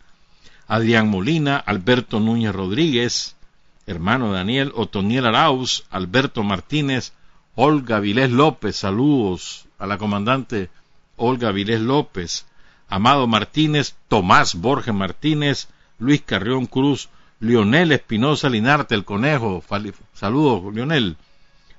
Adrián 0.66 1.08
Molina, 1.08 1.56
Alberto 1.56 2.20
Núñez 2.20 2.52
Rodríguez, 2.52 3.36
hermano 3.86 4.32
de 4.32 4.38
Daniel, 4.38 4.72
Otoniel 4.74 5.26
Arauz, 5.26 5.84
Alberto 5.90 6.42
Martínez, 6.42 7.12
Olga 7.54 8.00
Vilés 8.00 8.30
López, 8.30 8.76
saludos 8.76 9.66
a 9.78 9.86
la 9.86 9.98
comandante 9.98 10.70
Olga 11.16 11.52
Vilés 11.52 11.80
López, 11.80 12.46
Amado 12.92 13.26
Martínez, 13.26 13.96
Tomás 14.06 14.54
Borges 14.54 14.92
Martínez, 14.92 15.68
Luis 15.98 16.20
Carrión 16.20 16.66
Cruz, 16.66 17.08
Lionel 17.40 17.90
Espinosa 17.90 18.50
Linarte, 18.50 18.94
el 18.94 19.06
conejo, 19.06 19.64
saludos 20.12 20.74
Lionel, 20.74 21.16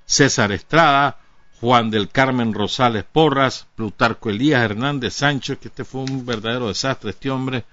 César 0.08 0.52
Estrada, 0.52 1.19
Juan 1.62 1.91
del 1.91 2.10
Carmen 2.10 2.52
Rosales 2.52 3.04
Porras, 3.04 3.67
Plutarco 3.76 4.32
Elías 4.32 4.63
Hernández 4.63 5.13
Sánchez, 5.13 5.60
que 5.60 5.67
este 5.67 5.86
fue 5.86 6.02
un 6.02 6.26
verdadero 6.26 6.67
desastre, 6.67 7.12
este 7.12 7.30
hombre 7.30 7.63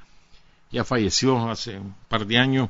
ya 0.71 0.85
falleció 0.85 1.49
hace 1.49 1.79
un 1.79 1.95
par 2.11 2.27
de 2.27 2.37
años, 2.37 2.69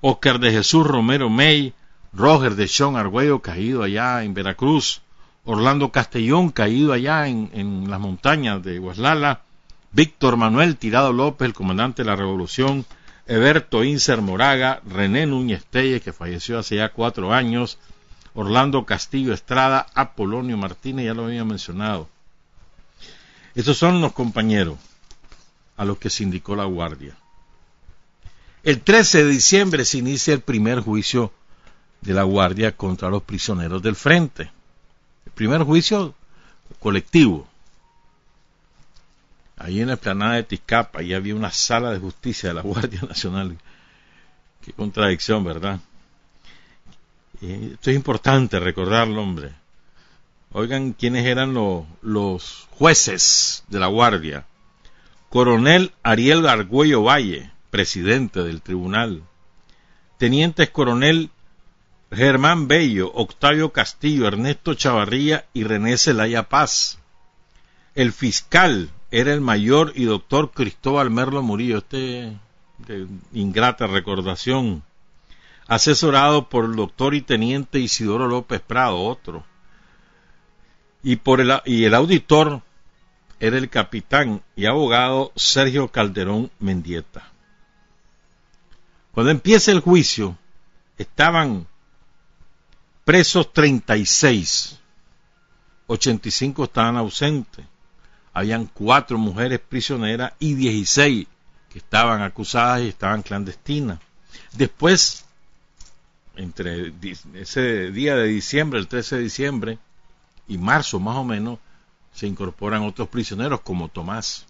Oscar 0.00 0.38
de 0.38 0.52
Jesús 0.52 0.86
Romero 0.86 1.28
May, 1.28 1.74
Roger 2.12 2.54
de 2.54 2.68
Sean 2.68 2.94
Argüello, 2.94 3.40
caído 3.40 3.82
allá 3.82 4.22
en 4.22 4.32
Veracruz, 4.32 5.02
Orlando 5.44 5.90
Castellón, 5.90 6.50
caído 6.50 6.92
allá 6.92 7.26
en, 7.26 7.90
las 7.90 7.98
montañas 7.98 8.62
de 8.62 8.78
Huaslala, 8.78 9.42
Víctor 9.92 10.36
Manuel 10.36 10.76
Tirado 10.76 11.12
López, 11.12 11.46
el 11.46 11.54
comandante 11.54 12.02
de 12.02 12.10
la 12.10 12.16
Revolución, 12.16 12.84
Eberto 13.26 13.84
Inser 13.84 14.20
Moraga, 14.20 14.80
René 14.86 15.26
Núñez 15.26 15.64
Telles, 15.64 16.02
que 16.02 16.12
falleció 16.12 16.58
hace 16.58 16.76
ya 16.76 16.90
cuatro 16.90 17.32
años, 17.32 17.78
Orlando 18.34 18.84
Castillo 18.84 19.32
Estrada, 19.32 19.86
Apolonio 19.94 20.56
Martínez, 20.56 21.06
ya 21.06 21.14
lo 21.14 21.24
había 21.24 21.44
mencionado. 21.44 22.08
Estos 23.54 23.76
son 23.78 24.00
los 24.00 24.12
compañeros 24.12 24.78
a 25.76 25.84
los 25.84 25.98
que 25.98 26.10
se 26.10 26.22
indicó 26.22 26.54
la 26.54 26.64
Guardia. 26.64 27.16
El 28.62 28.80
13 28.80 29.24
de 29.24 29.30
diciembre 29.30 29.84
se 29.84 29.98
inicia 29.98 30.34
el 30.34 30.40
primer 30.40 30.80
juicio 30.80 31.32
de 32.00 32.14
la 32.14 32.24
Guardia 32.24 32.76
contra 32.76 33.08
los 33.08 33.22
prisioneros 33.22 33.82
del 33.82 33.96
frente. 33.96 34.50
El 35.26 35.32
primer 35.32 35.62
juicio 35.62 36.14
colectivo. 36.78 37.48
Ahí 39.58 39.80
en 39.80 39.88
la 39.88 39.94
explanada 39.94 40.34
de 40.34 40.44
Tizcapa, 40.44 41.00
ahí 41.00 41.14
había 41.14 41.34
una 41.34 41.50
sala 41.50 41.90
de 41.90 41.98
justicia 41.98 42.50
de 42.50 42.54
la 42.54 42.62
Guardia 42.62 43.00
Nacional. 43.02 43.58
Qué 44.64 44.72
contradicción, 44.72 45.44
¿verdad? 45.44 45.80
esto 47.40 47.90
es 47.90 47.96
importante 47.96 48.58
recordarlo, 48.58 49.22
hombre. 49.22 49.52
Oigan 50.52 50.92
quiénes 50.92 51.26
eran 51.26 51.54
los 51.54 52.68
jueces 52.70 53.64
de 53.68 53.78
la 53.78 53.86
Guardia. 53.86 54.46
Coronel 55.28 55.92
Ariel 56.02 56.48
Argüello 56.48 57.02
Valle, 57.02 57.52
presidente 57.70 58.42
del 58.42 58.62
tribunal. 58.62 59.22
Tenientes 60.16 60.70
coronel 60.70 61.30
Germán 62.10 62.66
Bello, 62.66 63.12
Octavio 63.14 63.72
Castillo, 63.72 64.26
Ernesto 64.26 64.74
Chavarría 64.74 65.46
y 65.52 65.64
René 65.64 65.98
Zelaya 65.98 66.48
Paz. 66.48 66.98
El 67.94 68.12
fiscal 68.12 68.90
era 69.10 69.32
el 69.32 69.40
mayor 69.40 69.92
y 69.94 70.04
doctor 70.04 70.50
Cristóbal 70.50 71.10
Merlo 71.10 71.42
Murillo, 71.42 71.78
este 71.78 72.38
de 72.78 73.08
ingrata 73.32 73.86
recordación, 73.86 74.82
asesorado 75.66 76.48
por 76.48 76.64
el 76.66 76.76
doctor 76.76 77.14
y 77.14 77.22
teniente 77.22 77.78
Isidoro 77.78 78.28
López 78.28 78.60
Prado, 78.60 79.00
otro. 79.00 79.44
Y, 81.02 81.16
por 81.16 81.40
el, 81.40 81.52
y 81.64 81.84
el 81.84 81.94
auditor 81.94 82.62
era 83.40 83.56
el 83.56 83.68
capitán 83.68 84.42
y 84.56 84.66
abogado 84.66 85.32
Sergio 85.36 85.88
Calderón 85.88 86.50
Mendieta. 86.58 87.32
Cuando 89.12 89.30
empieza 89.30 89.72
el 89.72 89.80
juicio, 89.80 90.36
estaban 90.96 91.66
presos 93.04 93.52
36, 93.52 94.78
85 95.86 96.64
estaban 96.64 96.96
ausentes 96.96 97.64
habían 98.32 98.66
cuatro 98.66 99.18
mujeres 99.18 99.60
prisioneras 99.60 100.32
y 100.38 100.54
16 100.54 101.26
que 101.70 101.78
estaban 101.78 102.22
acusadas 102.22 102.82
y 102.82 102.88
estaban 102.88 103.22
clandestinas. 103.22 103.98
Después, 104.52 105.24
entre 106.36 106.92
ese 107.34 107.90
día 107.90 108.16
de 108.16 108.26
diciembre, 108.28 108.78
el 108.78 108.88
13 108.88 109.16
de 109.16 109.22
diciembre, 109.22 109.78
y 110.46 110.56
marzo 110.56 110.98
más 110.98 111.16
o 111.16 111.24
menos, 111.24 111.58
se 112.14 112.26
incorporan 112.26 112.82
otros 112.82 113.08
prisioneros 113.08 113.60
como 113.60 113.88
Tomás. 113.88 114.46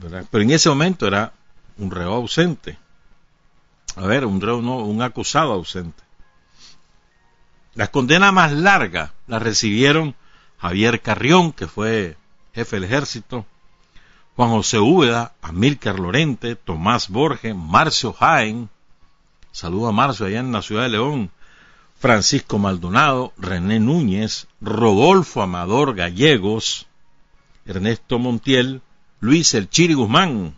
Pero 0.00 0.44
en 0.44 0.50
ese 0.50 0.68
momento 0.68 1.06
era 1.06 1.32
un 1.76 1.90
reo 1.90 2.14
ausente. 2.14 2.78
A 3.96 4.06
ver, 4.06 4.24
un 4.24 4.40
reo 4.40 4.62
no, 4.62 4.76
un 4.76 5.02
acusado 5.02 5.52
ausente. 5.52 6.02
Las 7.74 7.88
condenas 7.88 8.32
más 8.32 8.52
largas 8.52 9.10
las 9.26 9.42
recibieron 9.42 10.14
Javier 10.58 11.00
Carrión, 11.00 11.52
que 11.52 11.66
fue 11.66 12.16
jefe 12.54 12.76
del 12.76 12.84
ejército, 12.84 13.46
Juan 14.36 14.50
José 14.50 14.78
Úbeda, 14.78 15.32
Amílcar 15.42 15.98
Lorente, 15.98 16.56
Tomás 16.56 17.08
Borges, 17.08 17.54
Marcio 17.54 18.12
Jaén, 18.12 18.68
saludo 19.52 19.88
a 19.88 19.92
Marcio 19.92 20.26
allá 20.26 20.40
en 20.40 20.52
la 20.52 20.62
ciudad 20.62 20.84
de 20.84 20.90
León, 20.90 21.30
Francisco 21.98 22.58
Maldonado, 22.58 23.32
René 23.36 23.80
Núñez, 23.80 24.46
Rodolfo 24.60 25.42
Amador 25.42 25.94
Gallegos, 25.94 26.86
Ernesto 27.66 28.18
Montiel, 28.18 28.82
Luis 29.20 29.54
El 29.54 29.68
Chiri 29.68 29.94
Guzmán 29.94 30.54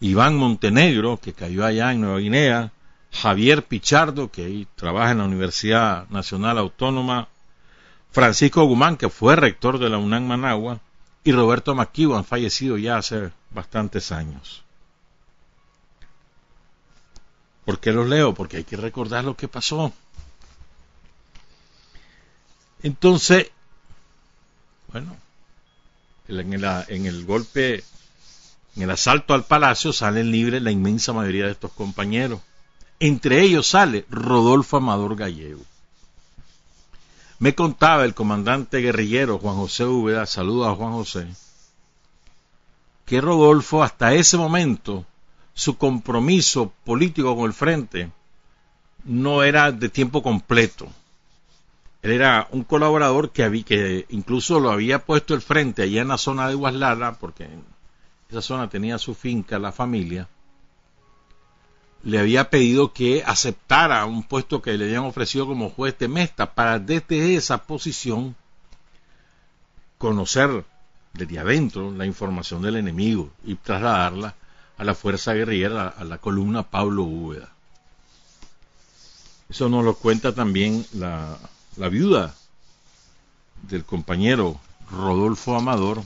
Iván 0.00 0.38
Montenegro, 0.38 1.18
que 1.18 1.34
cayó 1.34 1.64
allá 1.64 1.92
en 1.92 2.00
Nueva 2.00 2.18
Guinea, 2.18 2.72
Javier 3.12 3.66
Pichardo, 3.66 4.30
que 4.30 4.66
trabaja 4.74 5.10
en 5.10 5.18
la 5.18 5.24
Universidad 5.24 6.08
Nacional 6.08 6.56
Autónoma, 6.56 7.28
Francisco 8.12 8.64
Guzmán, 8.64 8.96
que 8.96 9.08
fue 9.08 9.36
rector 9.36 9.78
de 9.78 9.88
la 9.88 9.98
UNAM 9.98 10.26
Managua, 10.26 10.80
y 11.22 11.32
Roberto 11.32 11.72
han 11.72 12.24
fallecido 12.24 12.78
ya 12.78 12.96
hace 12.96 13.30
bastantes 13.50 14.10
años. 14.10 14.64
¿Por 17.64 17.78
qué 17.78 17.92
los 17.92 18.08
leo? 18.08 18.34
Porque 18.34 18.58
hay 18.58 18.64
que 18.64 18.76
recordar 18.76 19.24
lo 19.24 19.36
que 19.36 19.46
pasó. 19.46 19.92
Entonces, 22.82 23.50
bueno, 24.92 25.16
en 26.26 26.52
el, 26.54 26.64
en 26.88 27.06
el 27.06 27.24
golpe, 27.26 27.84
en 28.76 28.82
el 28.82 28.90
asalto 28.90 29.34
al 29.34 29.44
palacio 29.44 29.92
salen 29.92 30.30
libres 30.30 30.62
la 30.62 30.70
inmensa 30.70 31.12
mayoría 31.12 31.44
de 31.44 31.52
estos 31.52 31.72
compañeros. 31.72 32.40
Entre 32.98 33.42
ellos 33.42 33.68
sale 33.68 34.06
Rodolfo 34.08 34.78
Amador 34.78 35.16
Gallego. 35.16 35.62
Me 37.40 37.54
contaba 37.54 38.04
el 38.04 38.12
comandante 38.12 38.80
guerrillero 38.82 39.38
Juan 39.38 39.56
José 39.56 39.86
Úbeda, 39.86 40.26
saludo 40.26 40.68
a 40.68 40.74
Juan 40.74 40.92
José, 40.92 41.26
que 43.06 43.18
Rodolfo 43.22 43.82
hasta 43.82 44.12
ese 44.12 44.36
momento 44.36 45.06
su 45.54 45.78
compromiso 45.78 46.70
político 46.84 47.34
con 47.34 47.46
el 47.46 47.54
frente 47.54 48.12
no 49.04 49.42
era 49.42 49.72
de 49.72 49.88
tiempo 49.88 50.22
completo. 50.22 50.86
Él 52.02 52.10
era 52.10 52.46
un 52.50 52.62
colaborador 52.62 53.30
que, 53.30 53.42
había, 53.42 53.64
que 53.64 54.04
incluso 54.10 54.60
lo 54.60 54.70
había 54.70 55.06
puesto 55.06 55.32
el 55.32 55.40
frente 55.40 55.80
allá 55.80 56.02
en 56.02 56.08
la 56.08 56.18
zona 56.18 56.46
de 56.46 56.56
Guaslala, 56.56 57.14
porque 57.14 57.48
esa 58.28 58.42
zona 58.42 58.68
tenía 58.68 58.98
su 58.98 59.14
finca, 59.14 59.58
la 59.58 59.72
familia, 59.72 60.28
le 62.02 62.18
había 62.18 62.50
pedido 62.50 62.92
que 62.92 63.22
aceptara 63.24 64.04
un 64.06 64.22
puesto 64.22 64.62
que 64.62 64.76
le 64.76 64.86
habían 64.86 65.04
ofrecido 65.04 65.46
como 65.46 65.70
juez 65.70 65.98
de 65.98 66.08
Mesta 66.08 66.54
para 66.54 66.78
desde 66.78 67.34
esa 67.34 67.64
posición 67.64 68.34
conocer 69.98 70.64
desde 71.12 71.38
adentro 71.38 71.90
la 71.90 72.06
información 72.06 72.62
del 72.62 72.76
enemigo 72.76 73.30
y 73.44 73.56
trasladarla 73.56 74.34
a 74.78 74.84
la 74.84 74.94
fuerza 74.94 75.34
guerrillera, 75.34 75.88
a 75.88 76.04
la 76.04 76.18
columna 76.18 76.62
Pablo 76.62 77.02
Úbeda. 77.02 77.50
Eso 79.50 79.68
nos 79.68 79.84
lo 79.84 79.94
cuenta 79.94 80.34
también 80.34 80.86
la, 80.94 81.36
la 81.76 81.88
viuda 81.88 82.34
del 83.62 83.84
compañero 83.84 84.58
Rodolfo 84.90 85.54
Amador, 85.56 86.02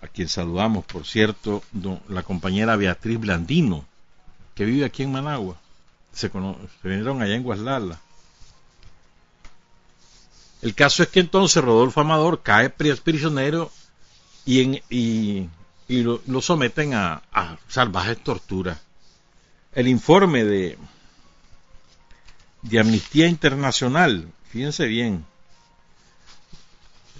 a 0.00 0.08
quien 0.08 0.28
saludamos, 0.28 0.84
por 0.86 1.04
cierto, 1.04 1.62
la 2.08 2.22
compañera 2.22 2.76
Beatriz 2.76 3.20
Blandino, 3.20 3.84
que 4.60 4.66
vive 4.66 4.84
aquí 4.84 5.04
en 5.04 5.12
Managua. 5.12 5.56
Se, 6.12 6.30
vinieron 6.82 7.22
allá 7.22 7.34
en 7.34 7.42
Guaslala. 7.42 7.98
El 10.60 10.74
caso 10.74 11.02
es 11.02 11.08
que 11.08 11.20
entonces 11.20 11.64
Rodolfo 11.64 12.02
Amador 12.02 12.42
cae 12.42 12.68
prisionero 12.68 13.72
y, 14.44 14.60
en, 14.60 14.82
y, 14.90 15.48
lo, 16.02 16.42
someten 16.42 16.92
a, 16.92 17.22
a, 17.32 17.56
salvajes 17.68 18.22
torturas. 18.22 18.78
El 19.72 19.88
informe 19.88 20.44
de, 20.44 20.76
de 22.60 22.80
Amnistía 22.80 23.28
Internacional, 23.28 24.30
fíjense 24.50 24.84
bien, 24.84 25.24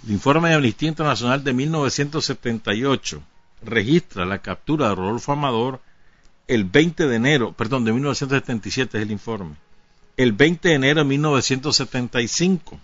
el 0.05 0.11
informe 0.11 0.49
de 0.49 0.55
Amnistía 0.57 0.89
Internacional 0.89 1.43
de 1.43 1.53
1978 1.53 3.23
registra 3.63 4.27
la 4.27 4.43
captura 4.43 4.89
de 4.89 4.95
Rodolfo 4.95 5.31
Amador 5.31 5.81
el 6.51 6.65
20 6.65 7.07
de 7.07 7.15
enero, 7.15 7.53
perdón, 7.53 7.85
de 7.85 7.93
1977 7.93 8.97
es 8.97 9.03
el 9.03 9.11
informe, 9.11 9.55
el 10.17 10.33
20 10.33 10.67
de 10.67 10.75
enero 10.75 10.99
de 10.99 11.05
1975, 11.05 12.77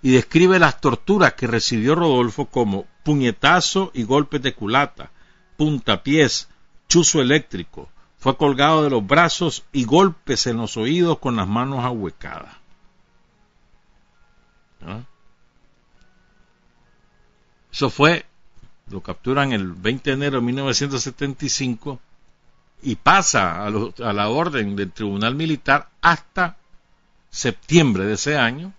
y 0.00 0.12
describe 0.12 0.60
las 0.60 0.80
torturas 0.80 1.32
que 1.34 1.48
recibió 1.48 1.96
Rodolfo 1.96 2.46
como 2.46 2.86
puñetazo 3.02 3.90
y 3.94 4.04
golpes 4.04 4.42
de 4.42 4.54
culata, 4.54 5.10
puntapiés, 5.56 6.48
chuzo 6.88 7.20
eléctrico, 7.20 7.88
fue 8.20 8.36
colgado 8.36 8.84
de 8.84 8.90
los 8.90 9.04
brazos 9.04 9.64
y 9.72 9.84
golpes 9.84 10.46
en 10.46 10.58
los 10.58 10.76
oídos 10.76 11.18
con 11.18 11.34
las 11.34 11.48
manos 11.48 11.84
ahuecadas. 11.84 12.54
¿Ah? 14.86 15.00
Eso 17.72 17.90
fue, 17.90 18.24
lo 18.88 19.00
capturan 19.00 19.50
el 19.50 19.72
20 19.72 20.10
de 20.10 20.14
enero 20.14 20.36
de 20.36 20.46
1975 20.46 21.98
y 22.82 22.96
pasa 22.96 23.64
a, 23.64 23.70
la 23.70 24.28
orden 24.28 24.74
del 24.74 24.90
Tribunal 24.90 25.36
Militar 25.36 25.88
hasta 26.00 26.56
septiembre 27.30 28.04
de 28.04 28.14
ese 28.14 28.36
año 28.36 28.72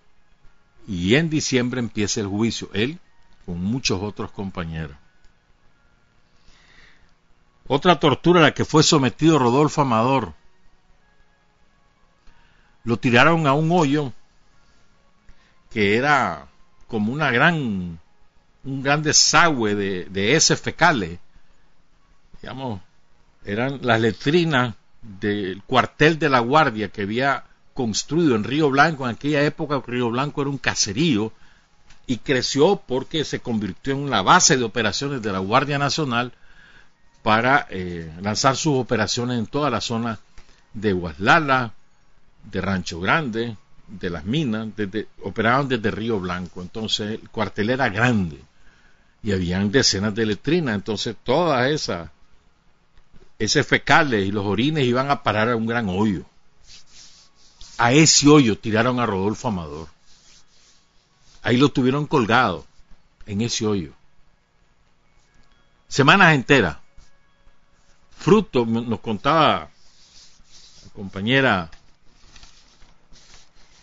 y 0.88 1.16
en 1.16 1.30
diciembre 1.30 1.80
empieza 1.80 2.20
el 2.20 2.28
juicio, 2.28 2.70
él 2.74 3.00
con 3.46 3.64
muchos 3.64 4.02
otros 4.04 4.32
compañeros. 4.32 4.98
Otra 7.66 7.98
tortura 7.98 8.42
a 8.42 8.44
la 8.44 8.54
que 8.54 8.66
fue 8.66 8.84
sometido 8.84 9.40
Rodolfo 9.40 9.82
Amador. 9.82 10.34
Lo 12.84 12.98
tiraron 12.98 13.48
a 13.48 13.54
un 13.54 13.72
hoyo 13.72 14.12
que 15.72 15.96
era 15.96 16.48
como 16.88 17.14
una 17.14 17.32
gran, 17.32 18.00
un 18.66 18.84
gran 18.84 19.02
desagüe 19.02 19.76
de, 19.76 20.06
de 20.06 20.36
heces 20.36 20.60
fecales, 20.60 21.20
digamos, 22.42 22.82
eran 23.46 23.80
las 23.82 24.00
letrinas 24.00 24.76
del 25.02 25.62
cuartel 25.64 26.18
de 26.18 26.30
la 26.30 26.40
Guardia 26.40 26.90
que 26.90 27.04
había 27.04 27.44
construido 27.74 28.36
en 28.36 28.44
Río 28.44 28.70
Blanco. 28.70 29.06
En 29.06 29.16
aquella 29.16 29.44
época 29.44 29.82
Río 29.86 30.10
Blanco 30.10 30.42
era 30.42 30.50
un 30.50 30.58
caserío 30.58 31.32
y 32.08 32.18
creció 32.18 32.82
porque 32.86 33.24
se 33.24 33.40
convirtió 33.40 33.94
en 33.94 34.10
la 34.10 34.22
base 34.22 34.58
de 34.58 34.64
operaciones 34.64 35.22
de 35.22 35.32
la 35.32 35.40
Guardia 35.40 35.78
Nacional 35.78 36.34
para 37.22 37.68
eh, 37.70 38.12
lanzar 38.22 38.56
sus 38.56 38.78
operaciones 38.78 39.40
en 39.40 39.48
toda 39.48 39.70
la 39.70 39.82
zona 39.82 40.20
de 40.74 40.92
Guaslala, 40.92 41.74
de 42.52 42.62
Rancho 42.62 43.00
Grande, 43.00 43.56
de 43.88 44.10
las 44.10 44.26
minas, 44.26 44.68
operaban 45.24 45.68
desde 45.68 45.92
Río 45.92 46.20
Blanco. 46.20 46.62
Entonces 46.62 47.22
el 47.22 47.30
cuartel 47.30 47.70
era 47.70 47.90
grande 47.90 48.40
y 49.22 49.32
habían 49.32 49.72
decenas 49.72 50.14
de 50.14 50.26
letrinas. 50.26 50.76
Entonces 50.76 51.16
todas 51.24 51.70
esas 51.70 52.10
ese 53.44 53.64
fecales 53.64 54.26
y 54.26 54.32
los 54.32 54.46
orines 54.46 54.86
iban 54.86 55.10
a 55.12 55.24
parar 55.24 55.50
a 55.50 55.56
un 55.56 55.66
gran 55.66 55.90
hoyo. 55.90 56.26
A 57.78 57.92
ese 57.92 58.28
hoyo 58.28 58.58
tiraron 58.58 59.00
a 59.00 59.06
Rodolfo 59.06 59.48
Amador. 59.48 59.88
Ahí 61.42 61.58
lo 61.58 61.70
tuvieron 61.70 62.08
colgado, 62.08 62.66
en 63.26 63.42
ese 63.42 63.66
hoyo. 63.66 63.94
Semanas 65.88 66.34
enteras. 66.34 66.78
Fruto, 68.18 68.66
nos 68.66 69.00
contaba 69.02 69.70
la 70.86 70.92
compañera 70.94 71.70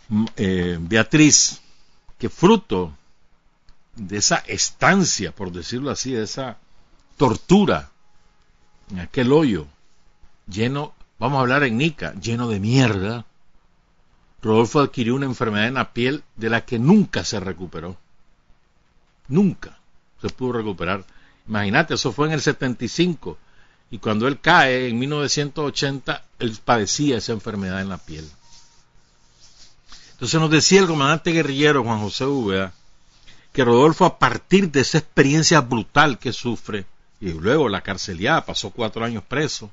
mm, 0.09 0.27
eh, 0.37 0.79
Beatriz, 0.81 1.61
que 2.19 2.31
fruto 2.31 2.97
de 3.97 4.17
esa 4.17 4.37
estancia, 4.47 5.33
por 5.33 5.53
decirlo 5.53 5.91
así, 5.91 6.13
de 6.13 6.25
esa 6.25 6.57
tortura 7.19 7.91
en 8.91 9.01
aquel 9.01 9.33
hoyo 9.33 9.67
lleno, 10.47 10.95
vamos 11.19 11.39
a 11.39 11.41
hablar 11.41 11.65
en 11.65 11.79
Nica, 11.79 12.15
lleno 12.15 12.49
de 12.49 12.61
mierda, 12.61 13.25
Rodolfo 14.43 14.81
adquirió 14.81 15.15
una 15.15 15.27
enfermedad 15.27 15.69
en 15.69 15.75
la 15.75 15.93
piel 15.93 16.25
de 16.37 16.51
la 16.51 16.65
que 16.65 16.79
nunca 16.79 17.25
se 17.25 17.41
recuperó. 17.41 17.97
Nunca 19.29 19.79
se 20.21 20.31
pudo 20.31 20.53
recuperar. 20.53 21.05
Imagínate, 21.47 21.95
eso 21.95 22.13
fue 22.13 22.27
en 22.29 22.33
el 22.33 22.41
75. 22.41 23.39
Y 23.91 23.99
cuando 23.99 24.27
él 24.29 24.41
cae 24.41 24.89
en 24.89 24.99
1980, 24.99 26.25
él 26.39 26.59
padecía 26.65 27.19
esa 27.19 27.33
enfermedad 27.33 27.83
en 27.83 27.91
la 27.91 27.99
piel. 27.99 28.29
Entonces 30.13 30.41
nos 30.41 30.51
decía 30.51 30.81
el 30.81 30.87
comandante 30.87 31.33
guerrillero 31.33 31.83
Juan 31.83 32.01
José 32.01 32.25
Úbeda 32.25 32.73
que 33.53 33.65
Rodolfo, 33.65 34.05
a 34.05 34.19
partir 34.19 34.71
de 34.71 34.81
esa 34.81 34.99
experiencia 34.99 35.61
brutal 35.61 36.19
que 36.19 36.33
sufre, 36.33 36.87
y 37.21 37.33
luego 37.33 37.69
la 37.69 37.83
carceliada, 37.83 38.47
pasó 38.47 38.71
cuatro 38.71 39.05
años 39.05 39.23
preso. 39.23 39.71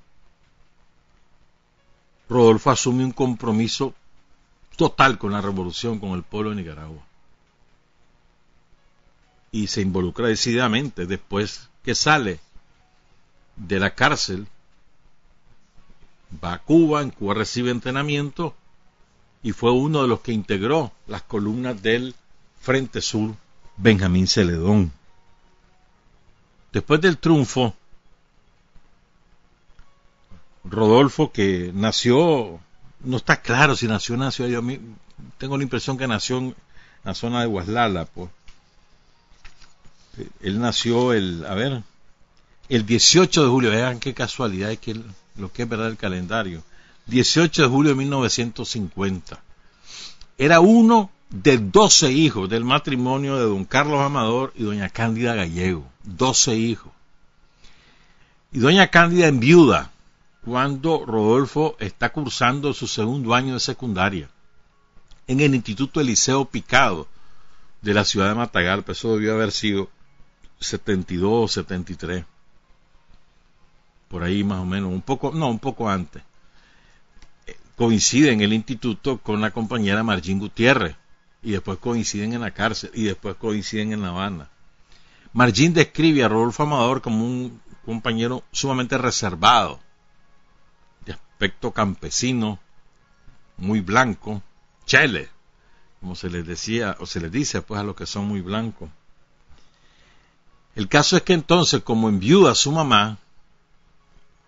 Rodolfo 2.29 2.71
asume 2.71 3.05
un 3.05 3.12
compromiso 3.12 3.93
total 4.75 5.17
con 5.17 5.31
la 5.31 5.41
revolución, 5.41 5.99
con 5.99 6.12
el 6.12 6.23
pueblo 6.23 6.49
de 6.49 6.57
Nicaragua. 6.57 7.01
Y 9.51 9.67
se 9.67 9.81
involucra 9.81 10.27
decididamente 10.27 11.05
después 11.05 11.69
que 11.83 11.95
sale 11.95 12.41
de 13.55 13.79
la 13.79 13.95
cárcel, 13.95 14.47
va 16.43 16.53
a 16.53 16.60
Cuba, 16.60 17.01
en 17.01 17.12
Cuba 17.12 17.33
recibe 17.33 17.71
entrenamiento 17.71 18.53
y 19.41 19.53
fue 19.53 19.71
uno 19.71 20.01
de 20.01 20.10
los 20.10 20.19
que 20.19 20.33
integró 20.33 20.91
las 21.07 21.21
columnas 21.21 21.81
del 21.81 22.13
Frente 22.60 23.01
Sur, 23.01 23.36
Benjamín 23.77 24.27
Celedón. 24.27 24.91
Después 26.71 27.01
del 27.01 27.17
triunfo 27.17 27.73
Rodolfo 30.69 31.32
que 31.32 31.71
nació, 31.73 32.60
no 33.01 33.17
está 33.17 33.41
claro 33.41 33.75
si 33.75 33.88
nació, 33.88 34.17
nació, 34.17 34.47
yo 34.47 34.62
tengo 35.38 35.58
la 35.58 35.63
impresión 35.63 35.97
que 35.97 36.08
nació 36.08 36.39
en 36.39 36.56
la 37.03 37.13
zona 37.13 37.41
de 37.41 37.47
Guaslala, 37.47 38.06
pues. 38.06 38.30
Él 40.41 40.60
nació 40.60 41.13
el, 41.13 41.45
a 41.45 41.53
ver, 41.53 41.84
el 42.69 42.86
18 42.86 43.43
de 43.43 43.49
julio, 43.49 43.69
vean 43.69 43.99
qué 43.99 44.13
casualidad 44.13 44.71
es 44.71 44.80
que 44.80 44.99
lo 45.36 45.51
que 45.51 45.63
es 45.63 45.69
verdad 45.69 45.88
el 45.88 45.97
calendario. 45.97 46.63
18 47.06 47.62
de 47.62 47.67
julio 47.69 47.91
de 47.91 47.97
1950. 47.97 49.39
Era 50.38 50.60
uno 50.60 51.12
de 51.30 51.58
12 51.58 52.12
hijos 52.12 52.49
del 52.49 52.63
matrimonio 52.63 53.38
de 53.38 53.43
don 53.43 53.63
Carlos 53.65 54.01
Amador 54.01 54.53
y 54.56 54.63
doña 54.63 54.89
Cándida 54.89 55.36
Gallego. 55.36 55.86
12 56.08 56.56
hijos. 56.56 56.91
Y 58.52 58.60
doña 58.60 58.88
Cándida 58.88 59.28
en 59.28 59.39
viuda 59.39 59.91
cuando 60.43 61.06
Rodolfo 61.06 61.76
está 61.80 62.10
cursando 62.12 62.74
su 62.74 62.88
segundo 62.88 63.36
año 63.36 63.56
de 63.56 63.60
secundaria 63.60 64.30
en 65.28 65.41
el 65.41 65.54
Instituto 65.54 66.00
Eliseo 66.00 66.46
Picado 66.46 67.08
de 67.82 67.93
la 67.93 68.06
ciudad 68.06 68.30
de 68.30 68.36
Matagalpa. 68.36 68.93
Eso 68.93 69.15
debió 69.15 69.34
haber 69.34 69.52
sido 69.52 69.89
72 70.60 71.32
o 71.32 71.48
73. 71.48 72.26
Por 74.08 74.24
ahí 74.24 74.43
más 74.46 74.60
o 74.60 74.65
menos, 74.65 74.91
un 74.91 75.02
poco, 75.02 75.32
no, 75.34 75.50
un 75.50 75.60
poco 75.60 75.89
antes. 75.89 76.24
Coincide 77.76 78.32
en 78.32 78.39
el 78.39 78.54
instituto 78.54 79.17
con 79.17 79.41
la 79.41 79.52
compañera 79.52 80.02
Margín 80.04 80.39
Gutiérrez 80.39 80.96
y 81.43 81.52
después 81.52 81.78
coinciden 81.78 82.34
en 82.34 82.41
la 82.41 82.52
cárcel 82.52 82.89
y 82.93 83.04
después 83.04 83.36
coinciden 83.36 83.91
en 83.91 84.02
La 84.02 84.10
Habana. 84.10 84.50
Margín 85.38 85.71
describe 85.71 86.23
a 86.23 86.30
Rodolfo 86.30 86.63
Amador 86.63 87.04
como 87.04 87.23
un 87.23 87.62
compañero 87.86 88.43
sumamente 88.52 88.97
reservado, 88.97 89.80
de 91.06 91.13
aspecto 91.13 91.71
campesino, 91.71 92.58
muy 93.56 93.82
blanco, 93.82 94.41
chele, 94.88 95.30
como 96.00 96.15
se 96.15 96.32
les 96.32 96.43
decía 96.43 96.97
o 97.00 97.06
se 97.06 97.19
les 97.19 97.32
dice 97.32 97.62
pues 97.62 97.80
a 97.80 97.84
los 97.84 97.95
que 97.95 98.08
son 98.08 98.28
muy 98.28 98.41
blancos. 98.41 98.89
El 100.73 100.88
caso 100.88 101.15
es 101.17 101.21
que 101.21 101.34
entonces, 101.34 101.84
como 101.84 102.10
enviuda 102.10 102.54
a 102.54 102.56
su 102.56 102.71
mamá, 102.71 103.19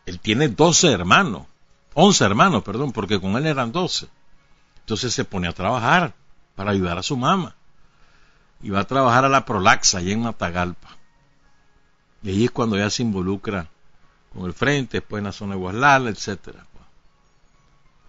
él 0.08 0.19
tiene 0.19 0.47
12 0.47 0.91
hermanos, 0.91 1.43
11 1.93 2.25
hermanos, 2.25 2.63
perdón, 2.63 2.93
porque 2.93 3.21
con 3.21 3.38
él 3.38 3.45
eran 3.45 3.71
12. 3.71 4.08
Entonces 4.80 5.13
se 5.13 5.23
pone 5.23 5.47
a 5.47 5.54
trabajar 5.54 6.15
para 6.56 6.71
ayudar 6.71 6.97
a 6.97 7.04
su 7.04 7.15
mamá. 7.15 7.56
Y 8.62 8.69
va 8.69 8.82
a 8.82 8.88
trabajar 8.88 9.26
a 9.26 9.30
la 9.30 9.45
Prolaxa, 9.45 10.00
allá 10.00 10.12
en 10.12 10.22
Matagalpa. 10.22 10.98
Y 12.22 12.30
ahí 12.30 12.45
es 12.45 12.52
cuando 12.52 12.78
ya 12.78 12.89
se 12.89 13.04
involucra 13.04 13.67
con 14.34 14.45
el 14.45 14.54
frente, 14.54 15.00
después 15.00 15.19
en 15.19 15.26
la 15.26 15.32
zona 15.32 15.54
de 15.54 15.60
Guaslala, 15.60 16.10
etcétera. 16.10 16.65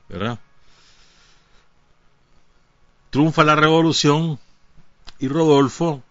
¿Verdad? 0.09 0.39
Triunfa 3.11 3.45
la 3.45 3.55
revolución 3.55 4.39
y 5.19 5.29
Rodolfo, 5.29 6.03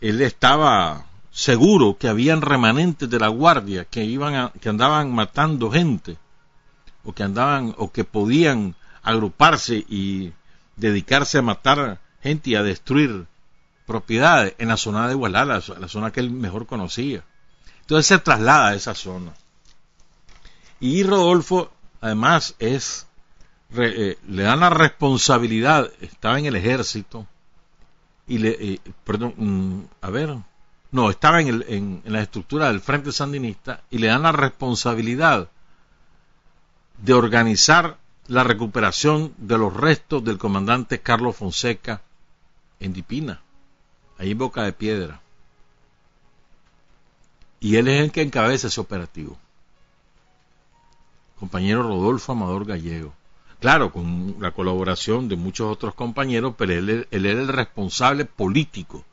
él 0.00 0.20
estaba 0.20 1.06
seguro 1.30 1.96
que 1.98 2.08
habían 2.08 2.40
remanentes 2.40 3.10
de 3.10 3.18
la 3.18 3.28
guardia 3.28 3.84
que 3.84 4.04
iban 4.04 4.50
que 4.60 4.68
andaban 4.68 5.14
matando 5.14 5.70
gente 5.70 6.16
o 7.04 7.12
que 7.12 7.22
andaban 7.22 7.74
o 7.76 7.92
que 7.92 8.04
podían 8.04 8.74
agruparse 9.02 9.84
y 9.88 10.32
dedicarse 10.76 11.38
a 11.38 11.42
matar 11.42 12.00
gente 12.26 12.50
y 12.50 12.54
a 12.54 12.62
destruir 12.62 13.26
propiedades 13.86 14.54
en 14.58 14.68
la 14.68 14.76
zona 14.76 15.08
de 15.08 15.14
Gualala, 15.14 15.62
la 15.78 15.88
zona 15.88 16.10
que 16.10 16.20
él 16.20 16.30
mejor 16.30 16.66
conocía. 16.66 17.24
Entonces 17.80 18.06
se 18.06 18.18
traslada 18.18 18.68
a 18.68 18.74
esa 18.74 18.94
zona. 18.94 19.32
Y 20.80 21.04
Rodolfo, 21.04 21.72
además, 22.00 22.54
es 22.58 23.06
eh, 23.74 24.18
le 24.28 24.42
dan 24.42 24.60
la 24.60 24.70
responsabilidad, 24.70 25.90
estaba 26.00 26.38
en 26.38 26.46
el 26.46 26.56
ejército, 26.56 27.26
y 28.26 28.38
le, 28.38 28.50
eh, 28.50 28.80
perdón, 29.04 29.34
mm, 29.36 29.80
a 30.00 30.10
ver, 30.10 30.36
no, 30.92 31.10
estaba 31.10 31.40
en, 31.40 31.48
el, 31.48 31.64
en, 31.68 32.02
la 32.04 32.22
estructura 32.22 32.68
del 32.68 32.80
Frente 32.80 33.12
Sandinista 33.12 33.82
y 33.90 33.98
le 33.98 34.06
dan 34.06 34.22
la 34.22 34.32
responsabilidad 34.32 35.48
de 36.98 37.12
organizar 37.12 37.98
la 38.28 38.44
recuperación 38.44 39.34
de 39.36 39.58
los 39.58 39.74
restos 39.74 40.24
del 40.24 40.38
comandante 40.38 41.00
Carlos 41.00 41.36
Fonseca 41.36 42.02
en 42.80 42.92
Dipina 42.92 43.40
ahí 44.18 44.32
en 44.32 44.38
Boca 44.38 44.62
de 44.62 44.72
Piedra. 44.72 45.20
Y 47.60 47.76
él 47.76 47.88
es 47.88 48.02
el 48.02 48.12
que 48.12 48.22
encabeza 48.22 48.68
ese 48.68 48.80
operativo. 48.80 49.36
Compañero 51.38 51.82
Rodolfo 51.82 52.32
Amador 52.32 52.64
Gallego. 52.64 53.12
Claro, 53.60 53.92
con 53.92 54.36
la 54.40 54.52
colaboración 54.52 55.28
de 55.28 55.36
muchos 55.36 55.70
otros 55.70 55.94
compañeros, 55.94 56.54
pero 56.56 56.72
él, 56.72 57.08
él 57.10 57.26
era 57.26 57.40
el 57.40 57.48
responsable 57.48 58.24
político 58.24 59.04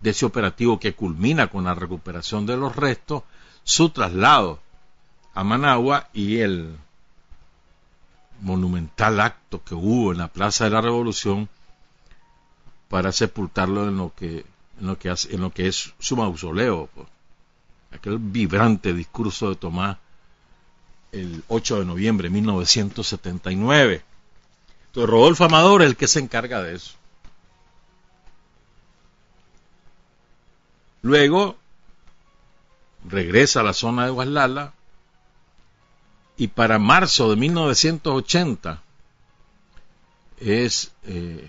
de 0.00 0.10
ese 0.10 0.26
operativo 0.26 0.80
que 0.80 0.94
culmina 0.94 1.48
con 1.48 1.64
la 1.64 1.74
recuperación 1.74 2.46
de 2.46 2.56
los 2.56 2.74
restos, 2.74 3.22
su 3.62 3.90
traslado 3.90 4.60
a 5.34 5.44
Managua 5.44 6.08
y 6.12 6.38
el 6.38 6.76
monumental 8.40 9.20
acto 9.20 9.62
que 9.62 9.74
hubo 9.74 10.12
en 10.12 10.18
la 10.18 10.28
Plaza 10.28 10.64
de 10.64 10.70
la 10.70 10.80
Revolución 10.80 11.48
para 12.92 13.10
sepultarlo 13.10 13.88
en 13.88 13.96
lo 13.96 14.12
que, 14.14 14.44
en 14.78 14.86
lo 15.40 15.50
que, 15.50 15.66
es 15.66 15.94
su 15.98 16.14
mausoleo. 16.14 16.90
Pues. 16.94 17.08
Aquel 17.90 18.18
vibrante 18.18 18.92
discurso 18.92 19.48
de 19.48 19.56
Tomás 19.56 19.96
el 21.10 21.42
8 21.48 21.78
de 21.78 21.84
noviembre 21.86 22.28
de 22.28 22.34
1979. 22.34 24.04
Entonces 24.88 25.10
Rodolfo 25.10 25.44
Amador 25.44 25.80
es 25.80 25.88
el 25.88 25.96
que 25.96 26.06
se 26.06 26.20
encarga 26.20 26.62
de 26.62 26.74
eso. 26.74 26.92
Luego 31.00 31.56
regresa 33.08 33.60
a 33.60 33.64
la 33.64 33.72
zona 33.72 34.04
de 34.04 34.10
Guaslala 34.10 34.74
y 36.36 36.48
para 36.48 36.78
marzo 36.78 37.30
de 37.30 37.36
1980 37.36 38.82
es 40.40 40.92
eh, 41.04 41.48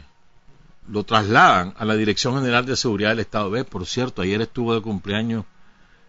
lo 0.88 1.04
trasladan 1.04 1.74
a 1.78 1.86
la 1.86 1.96
Dirección 1.96 2.36
General 2.36 2.66
de 2.66 2.76
Seguridad 2.76 3.10
del 3.10 3.20
Estado 3.20 3.50
B. 3.50 3.64
Por 3.64 3.86
cierto, 3.86 4.22
ayer 4.22 4.42
estuvo 4.42 4.74
de 4.74 4.82
cumpleaños 4.82 5.46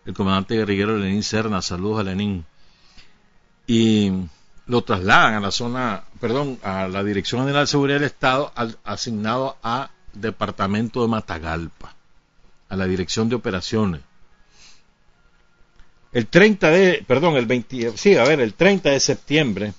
el 0.04 0.14
comandante 0.14 0.56
guerrillero 0.56 0.98
Lenín 0.98 1.22
Serna, 1.22 1.62
saludos 1.62 2.00
a 2.00 2.02
Lenín. 2.02 2.44
Y 3.66 4.12
lo 4.66 4.82
trasladan 4.82 5.34
a 5.34 5.40
la 5.40 5.50
zona, 5.50 6.04
perdón, 6.20 6.58
a 6.62 6.88
la 6.88 7.02
Dirección 7.02 7.42
General 7.42 7.64
de 7.64 7.68
Seguridad 7.68 7.96
del 7.96 8.06
Estado, 8.06 8.52
asignado 8.84 9.56
a 9.62 9.90
Departamento 10.12 11.02
de 11.02 11.08
Matagalpa, 11.08 11.94
a 12.68 12.76
la 12.76 12.86
Dirección 12.86 13.28
de 13.28 13.36
Operaciones. 13.36 14.00
El 16.12 16.28
30 16.28 16.70
de, 16.70 17.04
perdón, 17.06 17.34
el 17.36 17.46
20, 17.46 17.96
sí, 17.96 18.16
a 18.16 18.24
ver, 18.24 18.40
el 18.40 18.54
30 18.54 18.90
de 18.90 19.00
septiembre 19.00 19.74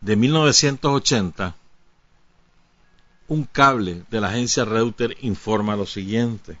de 0.00 0.16
1980, 0.16 1.56
un 3.28 3.44
cable 3.44 4.04
de 4.10 4.20
la 4.20 4.28
agencia 4.28 4.64
Reuter 4.64 5.16
informa 5.20 5.76
lo 5.76 5.86
siguiente. 5.86 6.58